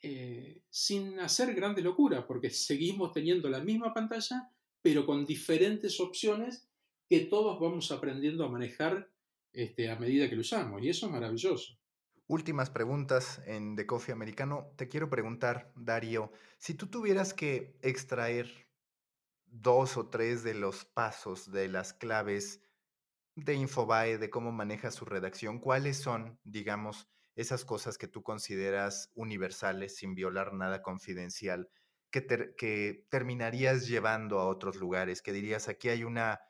eh, 0.00 0.62
sin 0.68 1.20
hacer 1.20 1.54
grandes 1.54 1.84
locuras, 1.84 2.24
porque 2.24 2.50
seguimos 2.50 3.12
teniendo 3.12 3.48
la 3.48 3.60
misma 3.60 3.94
pantalla, 3.94 4.50
pero 4.80 5.06
con 5.06 5.24
diferentes 5.24 6.00
opciones 6.00 6.68
que 7.08 7.20
todos 7.20 7.60
vamos 7.60 7.92
aprendiendo 7.92 8.44
a 8.44 8.48
manejar 8.48 9.08
este, 9.52 9.90
a 9.90 9.98
medida 9.98 10.28
que 10.28 10.34
lo 10.34 10.40
usamos. 10.40 10.82
Y 10.82 10.88
eso 10.88 11.06
es 11.06 11.12
maravilloso. 11.12 11.78
Últimas 12.28 12.70
preguntas 12.70 13.42
en 13.46 13.76
The 13.76 13.86
Coffee 13.86 14.12
Americano. 14.12 14.72
Te 14.76 14.88
quiero 14.88 15.10
preguntar, 15.10 15.72
Darío, 15.74 16.32
si 16.58 16.74
tú 16.74 16.86
tuvieras 16.86 17.34
que 17.34 17.76
extraer 17.82 18.68
dos 19.46 19.96
o 19.96 20.08
tres 20.08 20.42
de 20.42 20.54
los 20.54 20.84
pasos, 20.84 21.50
de 21.50 21.68
las 21.68 21.92
claves 21.92 22.60
de 23.34 23.54
Infobae, 23.54 24.18
de 24.18 24.30
cómo 24.30 24.52
maneja 24.52 24.90
su 24.90 25.04
redacción, 25.04 25.58
¿cuáles 25.58 25.98
son, 25.98 26.38
digamos, 26.44 27.08
esas 27.34 27.64
cosas 27.64 27.98
que 27.98 28.08
tú 28.08 28.22
consideras 28.22 29.10
universales, 29.14 29.96
sin 29.96 30.14
violar 30.14 30.52
nada 30.52 30.82
confidencial, 30.82 31.70
que, 32.10 32.54
que 32.56 33.06
terminarías 33.10 33.88
llevando 33.88 34.38
a 34.38 34.46
otros 34.46 34.76
lugares, 34.76 35.22
que 35.22 35.32
dirías, 35.32 35.68
aquí 35.68 35.88
hay 35.88 36.04
una 36.04 36.40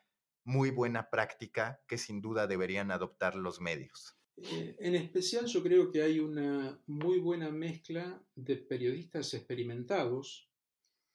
muy 0.45 0.71
buena 0.71 1.09
práctica 1.09 1.81
que 1.87 1.97
sin 1.97 2.21
duda 2.21 2.47
deberían 2.47 2.91
adoptar 2.91 3.35
los 3.35 3.61
medios? 3.61 4.17
Eh, 4.45 4.75
en 4.79 4.95
especial 4.95 5.45
yo 5.45 5.63
creo 5.63 5.89
que 5.89 6.01
hay 6.01 6.19
una 6.19 6.77
muy 6.87 7.19
buena 7.19 7.49
mezcla 7.49 8.21
de 8.35 8.57
periodistas 8.57 9.33
experimentados. 9.33 10.49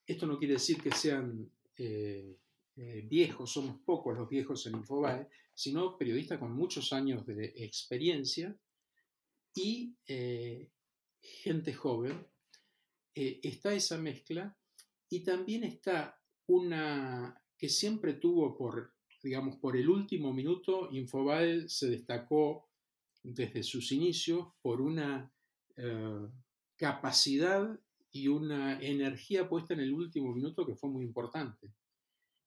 Esto 0.06 0.26
no 0.26 0.38
quiere 0.38 0.54
decir 0.54 0.80
que 0.80 0.90
sean 0.92 1.50
eh, 1.76 2.38
eh, 2.76 3.06
viejos, 3.06 3.52
somos 3.52 3.80
pocos 3.84 4.16
los 4.16 4.30
viejos 4.30 4.66
en 4.66 4.76
Infobae, 4.76 5.28
sino 5.52 5.98
periodistas 5.98 6.38
con 6.38 6.52
muchos 6.52 6.90
años 6.94 7.26
de 7.26 7.52
experiencia 7.56 8.56
y 9.54 9.94
gente 11.20 11.74
joven. 11.74 12.26
está 13.14 13.74
esa 13.74 13.98
mezcla 13.98 14.56
y 15.10 15.20
también 15.20 15.64
está 15.64 16.18
una 16.46 17.42
que 17.58 17.68
siempre 17.68 18.14
tuvo 18.14 18.56
por 18.56 18.94
digamos, 19.20 19.56
por 19.56 19.76
el 19.76 19.88
último 19.88 20.32
minuto, 20.32 20.88
Infobae 20.92 21.68
se 21.68 21.90
destacó 21.90 22.67
desde 23.34 23.62
sus 23.62 23.92
inicios 23.92 24.48
por 24.62 24.80
una 24.80 25.32
eh, 25.76 26.28
capacidad 26.76 27.78
y 28.10 28.28
una 28.28 28.80
energía 28.80 29.48
puesta 29.48 29.74
en 29.74 29.80
el 29.80 29.92
último 29.92 30.34
minuto 30.34 30.66
que 30.66 30.74
fue 30.74 30.90
muy 30.90 31.04
importante. 31.04 31.72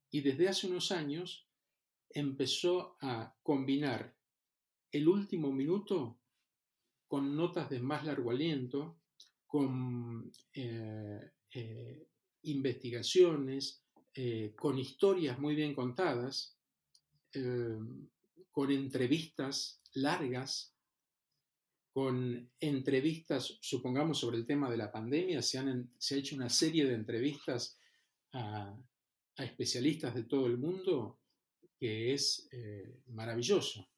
Y 0.09 0.21
desde 0.21 0.49
hace 0.49 0.67
unos 0.67 0.91
años 0.91 1.47
empezó 2.09 2.97
a 3.01 3.33
combinar 3.41 4.15
el 4.91 5.07
último 5.07 5.51
minuto 5.51 6.19
con 7.07 7.35
notas 7.35 7.69
de 7.69 7.79
más 7.79 8.05
largo 8.05 8.31
aliento, 8.31 8.97
con 9.45 10.31
eh, 10.53 11.31
eh, 11.53 12.07
investigaciones, 12.43 13.85
con 14.57 14.77
historias 14.77 15.39
muy 15.39 15.55
bien 15.55 15.73
contadas, 15.73 16.57
con 18.51 18.71
entrevistas 18.71 19.81
largas, 19.93 20.70
con 21.91 22.49
entrevistas, 22.59 23.57
supongamos, 23.61 24.19
sobre 24.19 24.37
el 24.37 24.45
tema 24.45 24.69
de 24.69 24.77
la 24.77 24.91
pandemia, 24.91 25.41
se, 25.41 25.59
ha 25.59 26.17
hecho 26.17 26.35
una 26.35 26.49
serie 26.49 26.85
de 26.85 26.93
entrevistas 26.93 27.77
a, 28.33 28.77
especialistas 29.37 30.13
de 30.13 30.23
todo 30.23 30.45
el 30.45 30.57
mundo 30.57 31.19
que 31.79 32.13
es 32.13 32.47
eh, 32.51 33.01
maravilloso. 33.07 33.89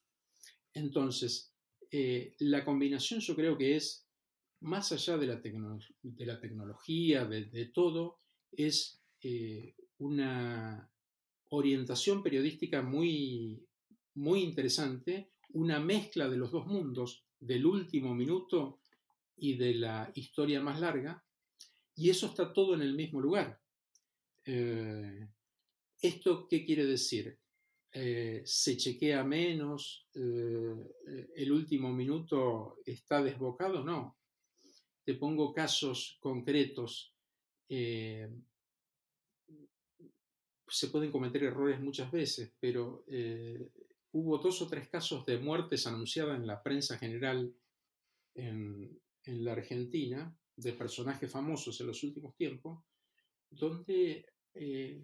Entonces, 0.73 1.53
eh, 1.91 2.35
la 2.39 2.63
combinación 2.63 3.19
yo 3.19 3.35
creo 3.35 3.57
que 3.57 3.75
es, 3.75 4.07
más 4.61 4.91
allá 4.93 5.17
de 5.17 5.27
la, 5.27 5.35
de 5.35 6.25
la 6.25 6.39
tecnología, 6.39 7.25
de, 7.25 7.65
todo, 7.65 8.21
es 8.51 9.03
eh, 9.21 9.75
una, 9.97 10.89
orientación 11.55 12.23
periodística 12.23 12.81
muy, 12.81 13.63
muy 14.15 14.41
interesante, 14.41 15.33
una 15.51 15.79
mezcla 15.79 16.27
de 16.27 16.37
los 16.37 16.51
dos 16.51 16.65
mundos, 16.65 17.22
del 17.45 17.65
último 17.65 18.13
minuto 18.15 18.79
y 19.35 19.57
de 19.57 19.75
la 19.75 20.11
historia 20.15 20.61
más 20.61 20.79
larga, 20.79 21.23
y 21.95 22.09
eso 22.09 22.27
está 22.27 22.51
todo 22.53 22.73
en 22.73 22.81
el 22.81 22.93
mismo 22.93 23.19
lugar. 23.19 23.59
Eh, 24.45 25.27
¿Esto 26.01 26.47
qué 26.47 26.65
quiere 26.65 26.85
decir? 26.85 27.37
Eh, 27.91 28.41
¿Se 28.45 28.75
chequea 28.77 29.23
menos? 29.23 30.07
Eh, 30.13 31.29
¿El 31.35 31.51
último 31.51 31.91
minuto 31.91 32.79
está 32.85 33.21
desbocado? 33.21 33.83
No. 33.83 34.17
Te 35.03 35.15
pongo 35.15 35.53
casos 35.53 36.17
concretos 36.19 37.11
se 40.67 40.87
pueden 40.87 41.11
cometer 41.11 41.43
errores 41.43 41.79
muchas 41.79 42.11
veces, 42.11 42.53
pero 42.59 43.05
hubo 44.13 44.37
dos 44.37 44.61
o 44.61 44.67
tres 44.67 44.87
casos 44.89 45.25
de 45.25 45.37
muertes 45.39 45.85
anunciadas 45.87 46.37
en 46.37 46.47
la 46.47 46.61
prensa 46.61 46.97
general 46.97 47.53
en, 48.35 48.99
en 49.23 49.45
la 49.45 49.53
Argentina 49.53 50.35
de 50.55 50.73
personajes 50.73 51.31
famosos 51.31 51.79
en 51.81 51.87
los 51.87 52.03
últimos 52.03 52.35
tiempos, 52.35 52.83
donde 53.49 54.25
eh, 54.53 55.03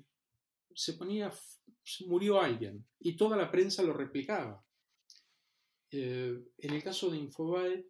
se 0.74 0.94
ponía, 0.94 1.32
murió 2.06 2.40
alguien 2.40 2.86
y 3.00 3.18
toda 3.18 3.36
la 3.36 3.50
prensa 3.50 3.84
lo 3.84 3.94
replicaba. 3.94 4.64
Eh, 5.92 6.40
en 6.60 6.74
el 6.74 6.84
caso 6.84 7.10
de 7.10 7.18
Infobae, 7.18 7.88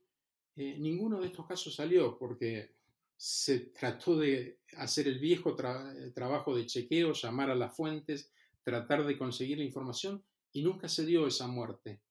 eh, 0.55 0.77
ninguno 0.79 1.19
de 1.19 1.27
estos 1.27 1.45
casos 1.45 1.75
salió 1.75 2.17
porque 2.17 2.75
se 3.17 3.59
trató 3.71 4.17
de 4.17 4.61
hacer 4.77 5.07
el 5.09 5.19
viejo 5.19 5.53
trabajo 5.53 6.55
de 6.55 6.65
chequeo, 6.65 7.11
llamar 7.11 7.49
a 7.49 7.55
las 7.55 7.75
fuentes, 7.75 8.31
tratar 8.63 9.05
de 9.05 9.17
conseguir 9.17 9.57
la 9.57 9.65
información 9.65 10.23
y 10.51 10.61
nunca 10.61 10.87
se 10.89 11.05
dio 11.05 11.27
esa 11.27 11.47
muerte. 11.47 12.01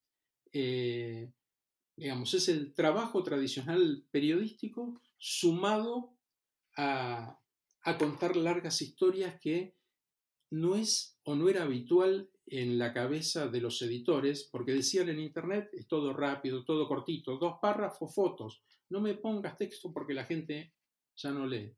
digamos, 1.96 2.34
es 2.34 2.48
el 2.48 2.72
trabajo 2.74 3.22
tradicional 3.22 4.06
periodístico 4.10 5.00
sumado 5.18 6.16
a, 6.76 7.40
contar 7.98 8.36
largas 8.36 8.82
historias 8.82 9.40
que 9.40 9.74
no 10.50 10.76
es 10.76 11.18
o 11.24 11.34
no 11.34 11.48
era 11.48 11.62
habitual 11.62 12.30
en 12.46 12.78
la 12.78 12.92
cabeza 12.92 13.48
de 13.48 13.60
los 13.60 13.80
editores, 13.82 14.44
porque 14.44 14.72
decían 14.72 15.08
en 15.08 15.20
Internet, 15.20 15.70
es 15.72 15.88
todo 15.88 16.12
rápido, 16.12 16.64
todo 16.64 16.86
cortito, 16.86 17.38
dos 17.38 17.56
párrafos, 17.60 18.14
fotos, 18.14 18.62
no 18.90 19.00
me 19.00 19.14
pongas 19.14 19.56
texto 19.56 19.92
porque 19.92 20.14
la 20.14 20.24
gente 20.24 20.74
ya 21.16 21.30
no 21.30 21.46
lee. 21.46 21.74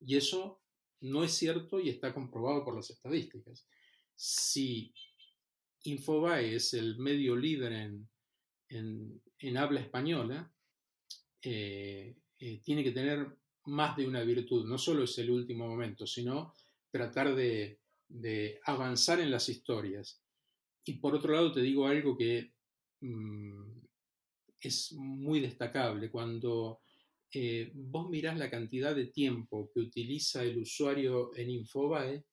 Y 0.00 0.16
eso 0.16 0.62
no 1.00 1.24
es 1.24 1.32
cierto 1.32 1.80
y 1.80 1.88
está 1.88 2.14
comprobado 2.14 2.64
por 2.64 2.76
las 2.76 2.90
estadísticas. 2.90 3.66
Si 4.14 4.94
Infobae 5.84 6.56
es 6.56 6.74
el 6.74 6.98
medio 6.98 7.36
líder 7.36 7.72
en, 7.72 8.08
en, 8.68 9.56
habla 9.56 9.80
española, 9.80 10.50
eh, 11.42 12.16
eh, 12.38 12.60
tiene 12.64 12.82
que 12.82 12.92
tener 12.92 13.36
más 13.66 13.96
de 13.96 14.06
una 14.06 14.22
virtud, 14.22 14.66
no 14.66 14.78
solo 14.78 15.04
es 15.04 15.18
el 15.18 15.30
último 15.30 15.66
momento, 15.66 16.06
sino 16.06 16.54
tratar 16.90 17.34
de, 17.34 17.78
avanzar 18.64 19.20
en 19.20 19.30
las 19.30 19.48
historias. 19.48 20.22
Y 20.84 20.94
por 20.94 21.14
otro 21.14 21.32
lado 21.32 21.52
te 21.52 21.60
digo 21.60 21.86
algo 21.86 22.16
que 22.16 22.52
mm, 23.00 23.78
es 24.60 24.92
muy 24.92 25.40
destacable. 25.40 26.10
Cuando 26.10 26.80
eh, 27.32 27.72
vos 27.74 28.08
mirás 28.08 28.38
la 28.38 28.50
cantidad 28.50 28.94
de 28.94 29.06
tiempo 29.06 29.70
que 29.72 29.80
utiliza 29.80 30.42
el 30.42 30.58
usuario 30.58 31.34
en 31.36 31.50
Infobae, 31.50 32.24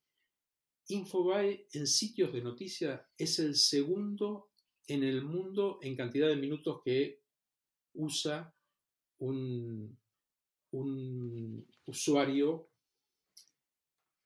Infobae 0.92 1.68
en 1.72 1.88
sitios 1.88 2.34
de 2.34 2.42
noticias 2.42 3.02
es 3.18 3.40
el 3.40 3.56
segundo 3.56 4.50
en 4.88 5.04
el 5.04 5.24
mundo 5.24 5.80
en 5.82 5.96
cantidad 5.96 6.28
de 6.28 6.36
minutos 6.36 6.82
que 6.84 7.22
usa 7.94 8.54
un, 9.20 9.98
usuario, 11.86 12.70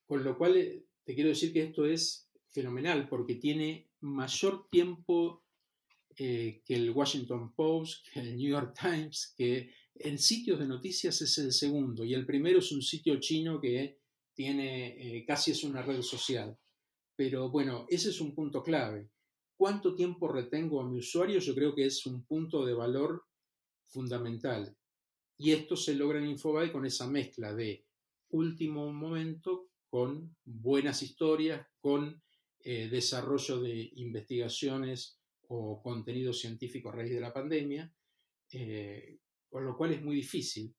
con 0.07 0.23
lo 0.23 0.37
cual 0.37 0.57
eh, 0.57 0.85
te 1.03 1.13
quiero 1.13 1.29
decir 1.29 1.53
que 1.53 1.63
esto 1.63 1.85
es 1.85 2.29
fenomenal 2.49 3.07
porque 3.09 3.35
tiene 3.35 3.89
mayor 4.01 4.67
tiempo 4.69 5.43
eh, 6.17 6.63
que 6.65 6.75
el 6.75 6.89
Washington 6.91 7.53
Post, 7.53 8.07
que 8.11 8.21
el 8.21 8.37
New 8.37 8.49
York 8.49 8.75
Times, 8.79 9.33
que 9.37 9.71
en 9.95 10.17
sitios 10.17 10.59
de 10.59 10.65
noticias 10.65 11.21
es 11.21 11.37
el 11.37 11.51
segundo 11.51 12.03
y 12.03 12.15
el 12.15 12.25
primero 12.25 12.57
es 12.57 12.71
un 12.71 12.81
sitio 12.81 13.19
chino 13.19 13.61
que 13.61 13.99
tiene, 14.35 15.17
eh, 15.17 15.25
casi 15.25 15.51
es 15.51 15.63
una 15.63 15.81
red 15.81 16.01
social. 16.01 16.57
Pero 17.15 17.49
bueno, 17.49 17.85
ese 17.89 18.09
es 18.09 18.21
un 18.21 18.35
punto 18.35 18.61
clave. 18.61 19.09
¿Cuánto 19.57 19.95
tiempo 19.95 20.27
retengo 20.27 20.81
a 20.81 20.87
mi 20.87 20.99
usuario? 20.99 21.39
Yo 21.39 21.55
creo 21.55 21.73
que 21.73 21.85
es 21.85 22.05
un 22.05 22.25
punto 22.25 22.65
de 22.65 22.73
valor 22.73 23.23
fundamental. 23.87 24.75
Y 25.37 25.51
esto 25.51 25.75
se 25.75 25.95
logra 25.95 26.19
en 26.19 26.27
Infobae 26.27 26.71
con 26.71 26.85
esa 26.85 27.07
mezcla 27.07 27.53
de 27.53 27.85
último 28.29 28.91
momento 28.91 29.69
con 29.89 30.35
buenas 30.43 31.01
historias, 31.01 31.65
con 31.79 32.21
eh, 32.59 32.89
desarrollo 32.89 33.61
de 33.61 33.91
investigaciones 33.95 35.19
o 35.47 35.81
contenido 35.81 36.33
científico 36.33 36.89
a 36.89 36.93
raíz 36.93 37.13
de 37.13 37.21
la 37.21 37.31
pandemia, 37.31 37.93
eh, 38.51 39.19
con 39.49 39.63
lo 39.63 39.77
cual 39.77 39.93
es 39.93 40.01
muy 40.01 40.15
difícil. 40.15 40.75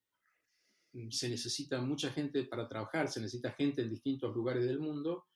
Se 1.11 1.29
necesita 1.29 1.81
mucha 1.81 2.11
gente 2.11 2.45
para 2.45 2.69
trabajar, 2.69 3.09
se 3.09 3.21
necesita 3.21 3.53
gente 3.53 3.83
en 3.83 3.91
distintos 3.91 4.35
lugares 4.35 4.65
del 4.65 4.79
mundo, 4.79 5.27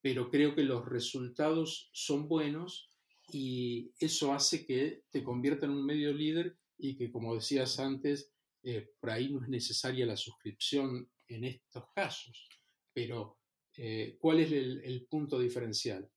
pero 0.00 0.30
creo 0.30 0.54
que 0.54 0.62
los 0.62 0.84
resultados 0.86 1.90
son 1.92 2.28
buenos 2.28 2.90
y 3.32 3.92
eso 3.98 4.32
hace 4.32 4.66
que 4.66 5.04
te 5.10 5.22
convierta 5.22 5.66
en 5.66 5.72
un 5.72 5.84
medio 5.84 6.12
líder 6.12 6.58
y 6.78 6.96
que, 6.96 7.10
como 7.10 7.34
decías 7.34 7.78
antes, 7.78 8.32
eh, 8.62 8.90
por 8.98 9.10
ahí 9.10 9.30
no 9.30 9.42
es 9.42 9.48
necesaria 9.48 10.06
la 10.06 10.16
suscripción 10.16 11.10
en 11.28 11.44
estos 11.44 11.84
casos, 11.94 12.48
pero 12.92 13.38
eh, 13.76 14.16
¿cuál 14.20 14.40
es 14.40 14.52
el, 14.52 15.06
punto 15.08 15.38
diferencial? 15.38 16.10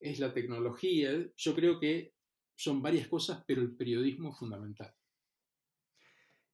Es 0.00 0.18
la 0.18 0.34
tecnología, 0.34 1.10
yo 1.36 1.54
creo 1.54 1.78
que 1.78 2.14
son 2.54 2.82
varias 2.82 3.08
cosas, 3.08 3.44
pero 3.46 3.62
el 3.62 3.76
periodismo 3.76 4.30
es 4.30 4.38
fundamental. 4.38 4.92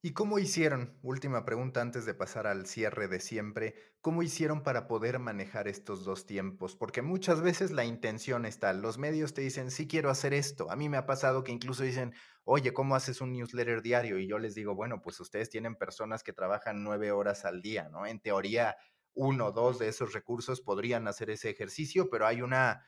¿Y 0.04 0.14
cómo 0.14 0.40
hicieron? 0.40 0.98
Última 1.02 1.44
pregunta 1.44 1.80
antes 1.80 2.04
de 2.04 2.14
pasar 2.14 2.48
al 2.48 2.66
cierre 2.66 3.06
de 3.06 3.20
siempre. 3.20 3.76
¿Cómo 4.00 4.24
hicieron 4.24 4.64
para 4.64 4.88
poder 4.88 5.20
manejar 5.20 5.68
estos 5.68 6.04
dos 6.04 6.26
tiempos? 6.26 6.74
Porque 6.74 7.02
muchas 7.02 7.40
veces 7.40 7.70
la 7.70 7.84
intención 7.84 8.44
está. 8.44 8.72
Los 8.72 8.98
medios 8.98 9.32
te 9.32 9.42
dicen, 9.42 9.70
sí 9.70 9.86
quiero 9.86 10.10
hacer 10.10 10.34
esto. 10.34 10.68
A 10.72 10.76
mí 10.76 10.88
me 10.88 10.96
ha 10.96 11.06
pasado 11.06 11.44
que 11.44 11.52
incluso 11.52 11.84
dicen, 11.84 12.14
oye, 12.42 12.72
¿cómo 12.72 12.96
haces 12.96 13.20
un 13.20 13.32
newsletter 13.32 13.80
diario? 13.80 14.18
Y 14.18 14.26
yo 14.26 14.38
les 14.40 14.56
digo, 14.56 14.74
bueno, 14.74 15.00
pues 15.02 15.20
ustedes 15.20 15.50
tienen 15.50 15.76
personas 15.76 16.24
que 16.24 16.32
trabajan 16.32 16.82
nueve 16.82 17.12
horas 17.12 17.44
al 17.44 17.62
día, 17.62 17.88
¿no? 17.88 18.04
En 18.04 18.18
teoría, 18.20 18.74
uno 19.14 19.46
o 19.46 19.52
dos 19.52 19.78
de 19.78 19.86
esos 19.86 20.12
recursos 20.14 20.60
podrían 20.62 21.06
hacer 21.06 21.30
ese 21.30 21.50
ejercicio, 21.50 22.10
pero 22.10 22.26
hay 22.26 22.42
una 22.42 22.84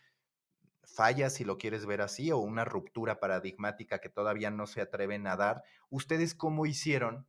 falla, 0.86 1.30
si 1.30 1.44
lo 1.44 1.58
quieres 1.58 1.86
ver 1.86 2.00
así, 2.00 2.30
o 2.30 2.38
una 2.38 2.64
ruptura 2.64 3.20
paradigmática 3.20 4.00
que 4.00 4.08
todavía 4.08 4.50
no 4.50 4.66
se 4.66 4.80
atreven 4.80 5.26
a 5.26 5.36
dar. 5.36 5.62
¿Ustedes 5.90 6.34
cómo 6.34 6.66
hicieron 6.66 7.26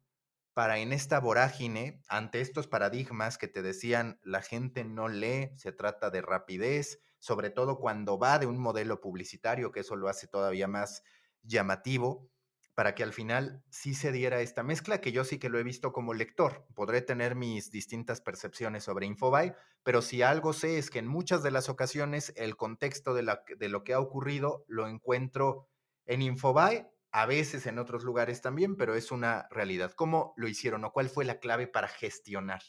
para 0.56 0.78
en 0.78 0.94
esta 0.94 1.20
vorágine, 1.20 2.02
ante 2.08 2.40
estos 2.40 2.68
paradigmas 2.68 3.38
que 3.38 3.50
te 3.50 3.62
decían 3.62 4.22
la 4.24 4.42
gente 4.42 4.86
no 4.86 5.10
lee, 5.10 5.52
se 5.58 5.74
trata 5.74 6.10
de 6.10 6.22
rapidez, 6.22 7.02
sobre 7.20 7.50
todo 7.50 7.78
cuando 7.78 8.18
va 8.18 8.40
de 8.40 8.46
un 8.46 8.58
modelo 8.58 9.02
publicitario, 9.02 9.74
que 9.74 9.82
eso 9.82 9.98
lo 9.98 10.08
hace 10.08 10.28
todavía 10.28 10.70
más 10.70 11.04
llamativo, 11.44 12.30
para 12.76 12.94
que 12.94 13.04
al 13.04 13.14
final 13.14 13.64
sí 13.70 13.94
se 13.94 14.12
diera 14.12 14.42
esta 14.42 14.62
mezcla, 14.62 15.00
que 15.00 15.14
yo 15.14 15.24
sí 15.24 15.40
que 15.40 15.48
lo 15.48 15.58
he 15.58 15.64
visto 15.64 15.94
como 15.94 16.14
lector. 16.14 16.68
Podré 16.76 17.02
tener 17.02 17.34
mis 17.34 17.72
distintas 17.72 18.20
percepciones 18.20 18.84
sobre 18.84 19.06
Infobae, 19.06 19.56
pero 19.84 20.02
si 20.02 20.22
algo 20.22 20.52
sé 20.52 20.78
es 20.78 20.90
que 20.90 21.00
en 21.00 21.08
muchas 21.08 21.42
de 21.42 21.52
las 21.52 21.70
ocasiones 21.70 22.34
el 22.36 22.58
contexto 22.58 23.14
de, 23.14 23.24
lo 23.70 23.84
que 23.84 23.94
ha 23.94 24.00
ocurrido 24.00 24.66
lo 24.68 24.90
encuentro 24.90 25.70
en 26.06 26.22
Infobae, 26.22 26.92
a 27.12 27.26
veces 27.26 27.66
en 27.66 27.80
otros 27.80 28.04
lugares 28.04 28.42
también, 28.42 28.76
pero 28.76 28.94
es 28.94 29.10
una 29.10 29.48
realidad. 29.50 29.94
¿Cómo 29.94 30.34
lo 30.36 30.50
hicieron 30.50 30.84
o 30.84 30.92
cuál 30.92 31.08
fue 31.08 31.24
la 31.24 31.40
clave 31.40 31.68
para 31.68 31.88
gestionar? 31.88 32.62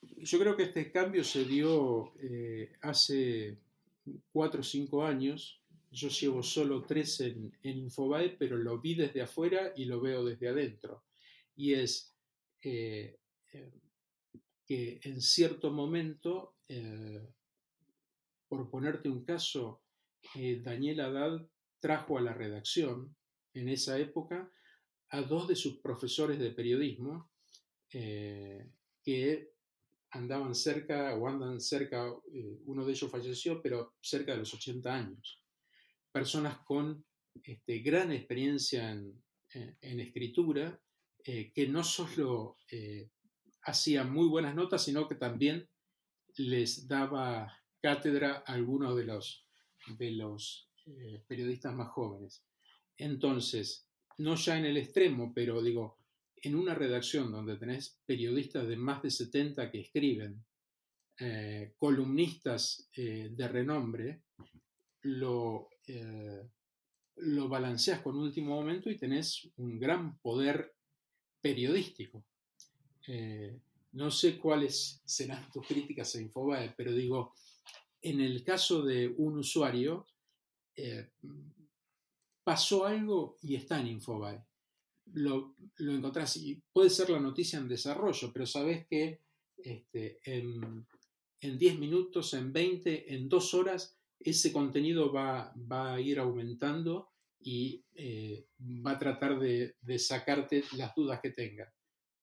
Yo 0.00 0.38
creo 0.38 0.56
que 0.56 0.62
este 0.62 0.92
cambio 0.92 1.24
se 1.24 1.44
dio 1.44 2.14
eh, 2.20 2.70
hace 2.82 3.58
cuatro 4.30 4.60
o 4.60 4.64
cinco 4.64 5.04
años 5.04 5.60
yo 5.96 6.08
llevo 6.08 6.42
solo 6.42 6.84
tres 6.84 7.20
en, 7.20 7.56
Infobae, 7.62 8.36
pero 8.38 8.58
lo 8.58 8.78
vi 8.78 8.94
desde 8.94 9.22
afuera 9.22 9.72
y 9.74 9.86
lo 9.86 9.98
veo 9.98 10.24
desde 10.24 10.48
adentro. 10.48 11.06
Y 11.54 11.72
es 11.72 12.14
eh, 12.62 13.18
eh, 13.54 13.72
que 14.66 15.00
en 15.02 15.22
cierto 15.22 15.70
momento, 15.70 16.56
eh, 16.68 17.26
por 18.46 18.68
ponerte 18.70 19.08
un 19.08 19.24
caso, 19.24 19.82
Daniel 20.34 21.00
Haddad 21.00 21.48
trajo 21.78 22.18
a 22.18 22.20
la 22.20 22.34
redacción 22.34 23.16
en 23.54 23.68
esa 23.68 23.98
época 23.98 24.52
a 25.10 25.22
dos 25.22 25.48
de 25.48 25.56
sus 25.56 25.78
profesores 25.78 26.38
de 26.38 26.50
periodismo 26.50 27.30
que 27.88 29.52
andaban 30.10 30.54
cerca 30.54 31.14
o 31.14 31.28
andan 31.28 31.60
cerca, 31.60 32.12
uno 32.64 32.84
de 32.84 32.92
ellos 32.92 33.10
falleció, 33.10 33.62
pero 33.62 33.94
cerca 34.00 34.32
de 34.32 34.38
los 34.38 34.52
80 34.52 34.92
años 34.92 35.45
personas 36.16 36.56
con 36.64 37.04
este, 37.44 37.80
gran 37.80 38.10
experiencia 38.10 38.90
en, 38.90 40.00
escritura, 40.00 40.80
eh, 41.22 41.52
que 41.52 41.68
no 41.68 41.84
solo 41.84 42.56
eh, 42.70 43.10
hacían 43.64 44.10
muy 44.10 44.26
buenas 44.26 44.54
notas, 44.54 44.82
sino 44.82 45.06
que 45.06 45.16
también 45.16 45.68
les 46.38 46.88
daba 46.88 47.60
cátedra 47.82 48.42
a 48.46 48.54
algunos 48.54 48.96
de 48.96 49.04
los, 49.04 49.46
de 49.98 50.12
los 50.12 50.70
eh, 50.86 51.22
periodistas 51.28 51.74
más 51.74 51.90
jóvenes. 51.90 52.42
Entonces, 52.96 53.86
no 54.16 54.36
ya 54.36 54.56
en 54.58 54.64
el 54.64 54.78
extremo, 54.78 55.34
pero 55.34 55.60
digo, 55.60 55.98
en 56.36 56.54
una 56.54 56.74
redacción 56.74 57.30
donde 57.30 57.58
tenés 57.58 58.00
periodistas 58.06 58.66
de 58.66 58.76
más 58.76 59.02
de 59.02 59.10
70 59.10 59.70
que 59.70 59.80
escriben, 59.80 60.42
columnistas 61.78 62.90
de 62.94 63.48
renombre, 63.48 64.22
lo, 65.02 65.70
eh, 65.86 66.42
lo 67.16 67.48
balanceas 67.48 68.00
con 68.00 68.16
último 68.16 68.54
momento 68.54 68.90
y 68.90 68.96
tenés 68.96 69.48
un 69.56 69.78
gran 69.78 70.18
poder 70.18 70.74
periodístico. 71.40 72.24
Eh, 73.06 73.58
no 73.92 74.10
sé 74.10 74.36
cuáles 74.36 75.00
serán 75.04 75.50
tus 75.50 75.66
críticas 75.66 76.14
a 76.14 76.20
Infobae, 76.20 76.74
pero 76.76 76.92
digo, 76.92 77.32
en 78.02 78.20
el 78.20 78.42
caso 78.44 78.82
de 78.82 79.08
un 79.16 79.38
usuario, 79.38 80.06
eh, 80.74 81.08
pasó 82.44 82.84
algo 82.84 83.38
y 83.42 83.54
está 83.56 83.80
en 83.80 83.88
Infobae. 83.88 84.44
Lo, 85.14 85.54
lo, 85.76 85.92
encontrás 85.92 86.36
y 86.36 86.60
puede 86.72 86.90
ser 86.90 87.10
la 87.10 87.20
noticia 87.20 87.58
en 87.58 87.68
desarrollo, 87.68 88.32
pero 88.32 88.44
sabes 88.44 88.86
que 88.86 89.20
este, 89.56 90.20
en, 90.24 90.86
en 91.40 91.58
10 91.58 91.78
minutos, 91.78 92.34
en 92.34 92.52
20, 92.52 93.14
en 93.14 93.28
2 93.28 93.54
horas, 93.54 93.95
ese 94.20 94.52
contenido 94.52 95.12
va, 95.12 95.52
va 95.70 95.94
a 95.94 96.00
ir 96.00 96.18
aumentando 96.18 97.10
y 97.40 97.84
eh, 97.94 98.48
va 98.58 98.92
a 98.92 98.98
tratar 98.98 99.38
de, 99.38 99.76
sacarte 99.98 100.64
las 100.76 100.94
dudas 100.94 101.20
que 101.20 101.30
tenga. 101.30 101.72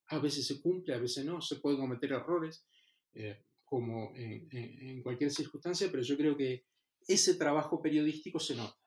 A 0.07 0.19
veces 0.19 0.45
se 0.45 0.61
cumple, 0.61 0.93
a 0.93 0.99
veces 0.99 1.25
no, 1.25 1.41
se 1.41 1.57
pueden 1.57 1.79
cometer 1.79 2.11
errores, 2.11 2.65
eh, 3.13 3.45
como 3.63 4.13
en, 4.15 4.47
en, 4.51 5.01
cualquier 5.01 5.31
circunstancia, 5.31 5.87
pero 5.89 6.03
yo 6.03 6.17
creo 6.17 6.35
que 6.35 6.65
ese 7.07 7.35
trabajo 7.35 7.81
periodístico 7.81 8.39
se 8.39 8.55
nota. 8.55 8.77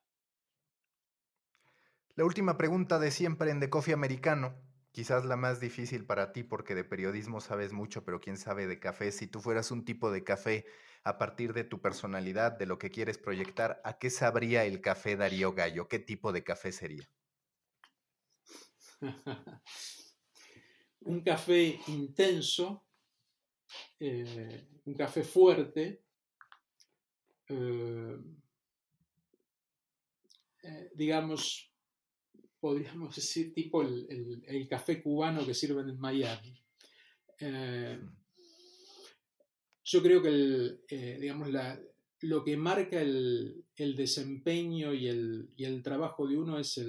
La 2.15 2.25
última 2.25 2.57
pregunta 2.57 2.99
de 2.99 3.11
siempre 3.11 3.51
en 3.51 3.61
The 3.61 3.71
Coffee 3.71 3.95
Americano, 3.95 4.55
quizás 4.93 5.27
la 5.27 5.37
más 5.37 5.61
difícil 5.61 6.07
para 6.07 6.33
ti 6.33 6.43
porque 6.43 6.75
de 6.75 6.85
periodismo 6.85 7.41
sabes 7.41 7.73
mucho, 7.73 8.05
pero 8.05 8.21
quién 8.21 8.39
sabe 8.39 8.67
de 8.67 8.79
café. 8.79 9.13
Si 9.13 9.27
tú 9.27 9.41
fueras 9.41 9.71
un 9.71 9.85
tipo 9.85 10.11
de 10.11 10.25
café 10.25 10.65
a 11.07 11.19
partir 11.19 11.53
de 11.53 11.63
tu 11.63 11.81
personalidad, 11.81 12.59
de 12.59 12.67
lo 12.67 12.81
que 12.81 12.91
quieres 12.91 13.17
proyectar, 13.17 13.81
¿a 13.85 13.97
qué 13.97 14.11
sabría 14.11 14.65
el 14.65 14.81
café 14.81 15.15
Darío 15.15 15.53
Gallo? 15.53 15.87
¿Qué 15.87 16.01
tipo 16.01 16.33
de 16.33 16.43
café 16.43 16.73
sería? 16.73 17.09
un 21.03 21.21
café 21.21 21.79
intenso, 21.87 22.85
eh, 24.01 24.67
un 24.85 24.95
café 24.95 25.23
fuerte, 25.23 26.03
eh, 27.51 28.19
eh, 30.65 30.91
digamos, 30.93 31.73
podríamos 32.59 33.15
decir, 33.15 33.55
tipo 33.55 33.83
el, 33.83 34.43
el, 34.45 34.67
café 34.67 35.01
cubano 35.01 35.47
que 35.47 35.55
sirven 35.55 35.89
en 35.89 36.01
Miami. 36.01 36.61
Yo 39.89 40.03
creo 40.03 40.21
que 40.21 40.29
el, 40.29 40.85
eh, 40.89 41.17
digamos, 41.21 41.49
la, 41.49 41.81
lo 42.23 42.43
que 42.43 42.57
marca 42.57 43.01
el, 43.01 43.65
el 43.77 43.95
desempeño 43.95 44.93
y 44.93 45.07
el, 45.07 45.53
y 45.57 45.65
el, 45.65 45.81
trabajo 45.85 46.27
de 46.27 46.37
uno 46.37 46.59
es 46.59 46.81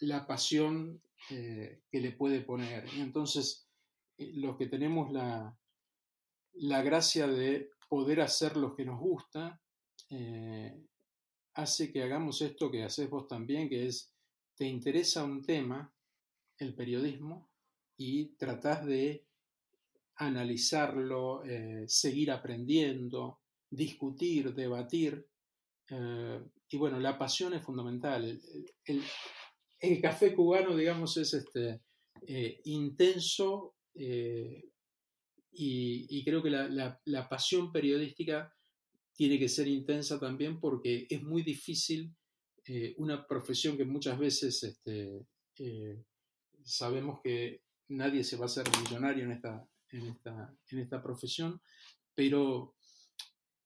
la 0.00 0.26
pasión 0.26 1.00
eh, 1.30 1.82
que 1.88 2.00
le 2.00 2.10
puede 2.10 2.40
poner. 2.40 2.84
Entonces, 2.96 3.68
eh, 4.18 4.32
los 4.34 4.56
que 4.56 4.66
tenemos 4.66 5.12
la, 5.12 5.56
la, 6.54 6.82
gracia 6.82 7.28
de 7.28 7.70
poder 7.88 8.20
hacer 8.20 8.56
lo 8.56 8.74
que 8.74 8.84
nos 8.84 8.98
gusta, 8.98 9.60
hace 11.54 11.92
que 11.92 12.02
hagamos 12.02 12.42
esto 12.42 12.70
que 12.70 12.82
haces 12.82 13.08
vos 13.08 13.28
también, 13.28 13.68
que 13.68 13.86
es, 13.86 14.12
te 14.56 14.66
interesa 14.66 15.22
un 15.22 15.42
tema, 15.42 15.94
el 16.58 16.74
periodismo, 16.74 17.48
y 17.96 18.34
tratás 18.36 18.84
de 18.84 19.24
analizarlo, 20.16 21.44
eh, 21.44 21.84
seguir 21.86 22.30
aprendiendo, 22.30 23.40
discutir, 23.70 24.54
debatir. 24.54 25.26
Eh, 25.88 26.40
y 26.68 26.76
bueno, 26.76 27.00
la 27.00 27.18
pasión 27.18 27.54
es 27.54 27.62
fundamental. 27.62 28.40
El, 28.84 30.00
café 30.00 30.34
cubano, 30.34 30.76
digamos, 30.76 31.16
es 31.16 31.34
este, 31.34 31.80
eh, 32.26 32.60
intenso 32.64 33.74
y, 35.50 36.24
creo 36.24 36.42
que 36.42 36.50
la, 36.50 37.28
pasión 37.28 37.72
periodística 37.72 38.54
tiene 39.14 39.38
que 39.38 39.48
ser 39.48 39.68
intensa 39.68 40.18
también 40.18 40.60
porque 40.60 41.06
es 41.10 41.22
muy 41.22 41.42
difícil 41.42 42.14
una 42.96 43.26
profesión 43.26 43.76
que 43.76 43.84
muchas 43.84 44.18
veces 44.18 44.62
este, 44.62 45.26
sabemos 46.64 47.20
que 47.22 47.62
nadie 47.88 48.22
se 48.22 48.36
va 48.36 48.44
a 48.44 48.46
hacer 48.46 48.64
millonario 48.80 49.24
en 49.24 49.32
esta, 49.32 49.68
en 49.92 50.06
esta, 50.08 50.54
en 50.70 50.78
esta 50.78 51.02
profesión, 51.02 51.60
pero 52.14 52.74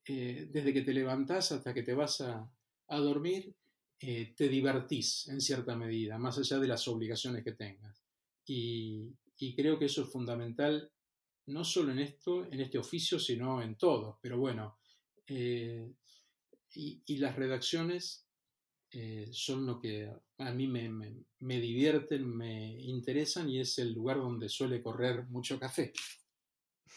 eh, 0.05 0.49
desde 0.51 0.73
que 0.73 0.83
te 0.83 0.93
levantás 0.93 1.53
hasta 1.53 1.73
que 1.73 1.83
te 1.83 1.95
vas 1.95 2.21
a, 2.21 2.51
a 2.89 2.99
dormir, 2.99 3.55
eh, 3.99 4.35
te 4.37 4.49
divertís 4.49 5.29
en 5.29 5.41
cierta 5.41 5.75
medida, 5.77 6.19
más 6.19 6.39
allá 6.39 6.59
de 6.59 6.69
las 6.69 6.87
obligaciones 6.89 7.43
que 7.43 7.53
tengas. 7.53 8.05
Y, 8.45 9.11
y, 9.39 9.55
creo 9.55 9.79
que 9.79 9.87
eso 9.87 10.03
es 10.03 10.09
fundamental, 10.09 10.91
no 11.47 11.65
solo 11.65 11.93
en 11.93 11.99
esto, 11.99 12.45
en 12.45 12.61
este 12.61 12.79
oficio, 12.79 13.19
sino 13.19 13.63
en 13.63 13.77
todo. 13.77 14.19
Pero 14.23 14.39
bueno, 14.39 14.79
eh, 15.27 15.93
y, 16.75 17.03
y, 17.07 17.17
las 17.19 17.37
redacciones 17.37 18.25
son 19.31 19.67
lo 19.67 19.79
que 19.79 20.11
a 20.39 20.53
mí 20.53 20.67
me, 20.67 20.89
me, 20.89 21.15
me 21.41 21.61
divierten, 21.61 22.37
me 22.37 22.81
interesan 22.81 23.49
y 23.49 23.61
es 23.61 23.79
el 23.79 23.93
lugar 23.93 24.19
donde 24.19 24.49
suele 24.49 24.83
correr 24.83 25.27
mucho 25.29 25.59
café. 25.59 25.93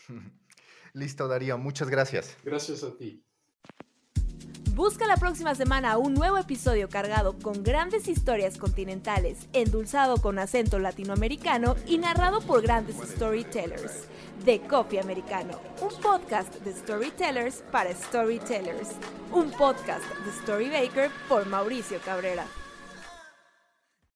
Listo, 0.93 1.27
Darío, 1.27 1.57
muchas 1.57 1.89
gracias. 1.89 2.35
Gracias 2.43 2.83
a 2.83 2.95
ti. 2.97 3.23
Busca 4.79 5.05
la 5.07 5.17
próxima 5.17 5.55
semana 5.55 5.97
un 5.97 6.13
nuevo 6.13 6.37
episodio 6.37 6.87
cargado 6.87 7.37
con 7.37 7.63
grandes 7.63 8.07
historias 8.07 8.57
continentales, 8.57 9.49
endulzado 9.51 10.17
con 10.17 10.39
acento 10.39 10.79
latinoamericano 10.79 11.75
y 11.85 11.97
narrado 11.97 12.39
por 12.39 12.61
grandes 12.61 12.95
storytellers. 12.95 14.07
De 14.45 14.61
Coffee 14.61 15.01
Americano, 15.01 15.59
un 15.81 16.01
podcast 16.01 16.55
de 16.61 16.71
storytellers 16.71 17.61
para 17.73 17.93
storytellers. 17.93 18.91
Un 19.33 19.51
podcast 19.51 20.05
de 20.25 20.31
Storybaker 20.43 21.11
por 21.27 21.45
Mauricio 21.45 21.99
Cabrera. 21.99 22.47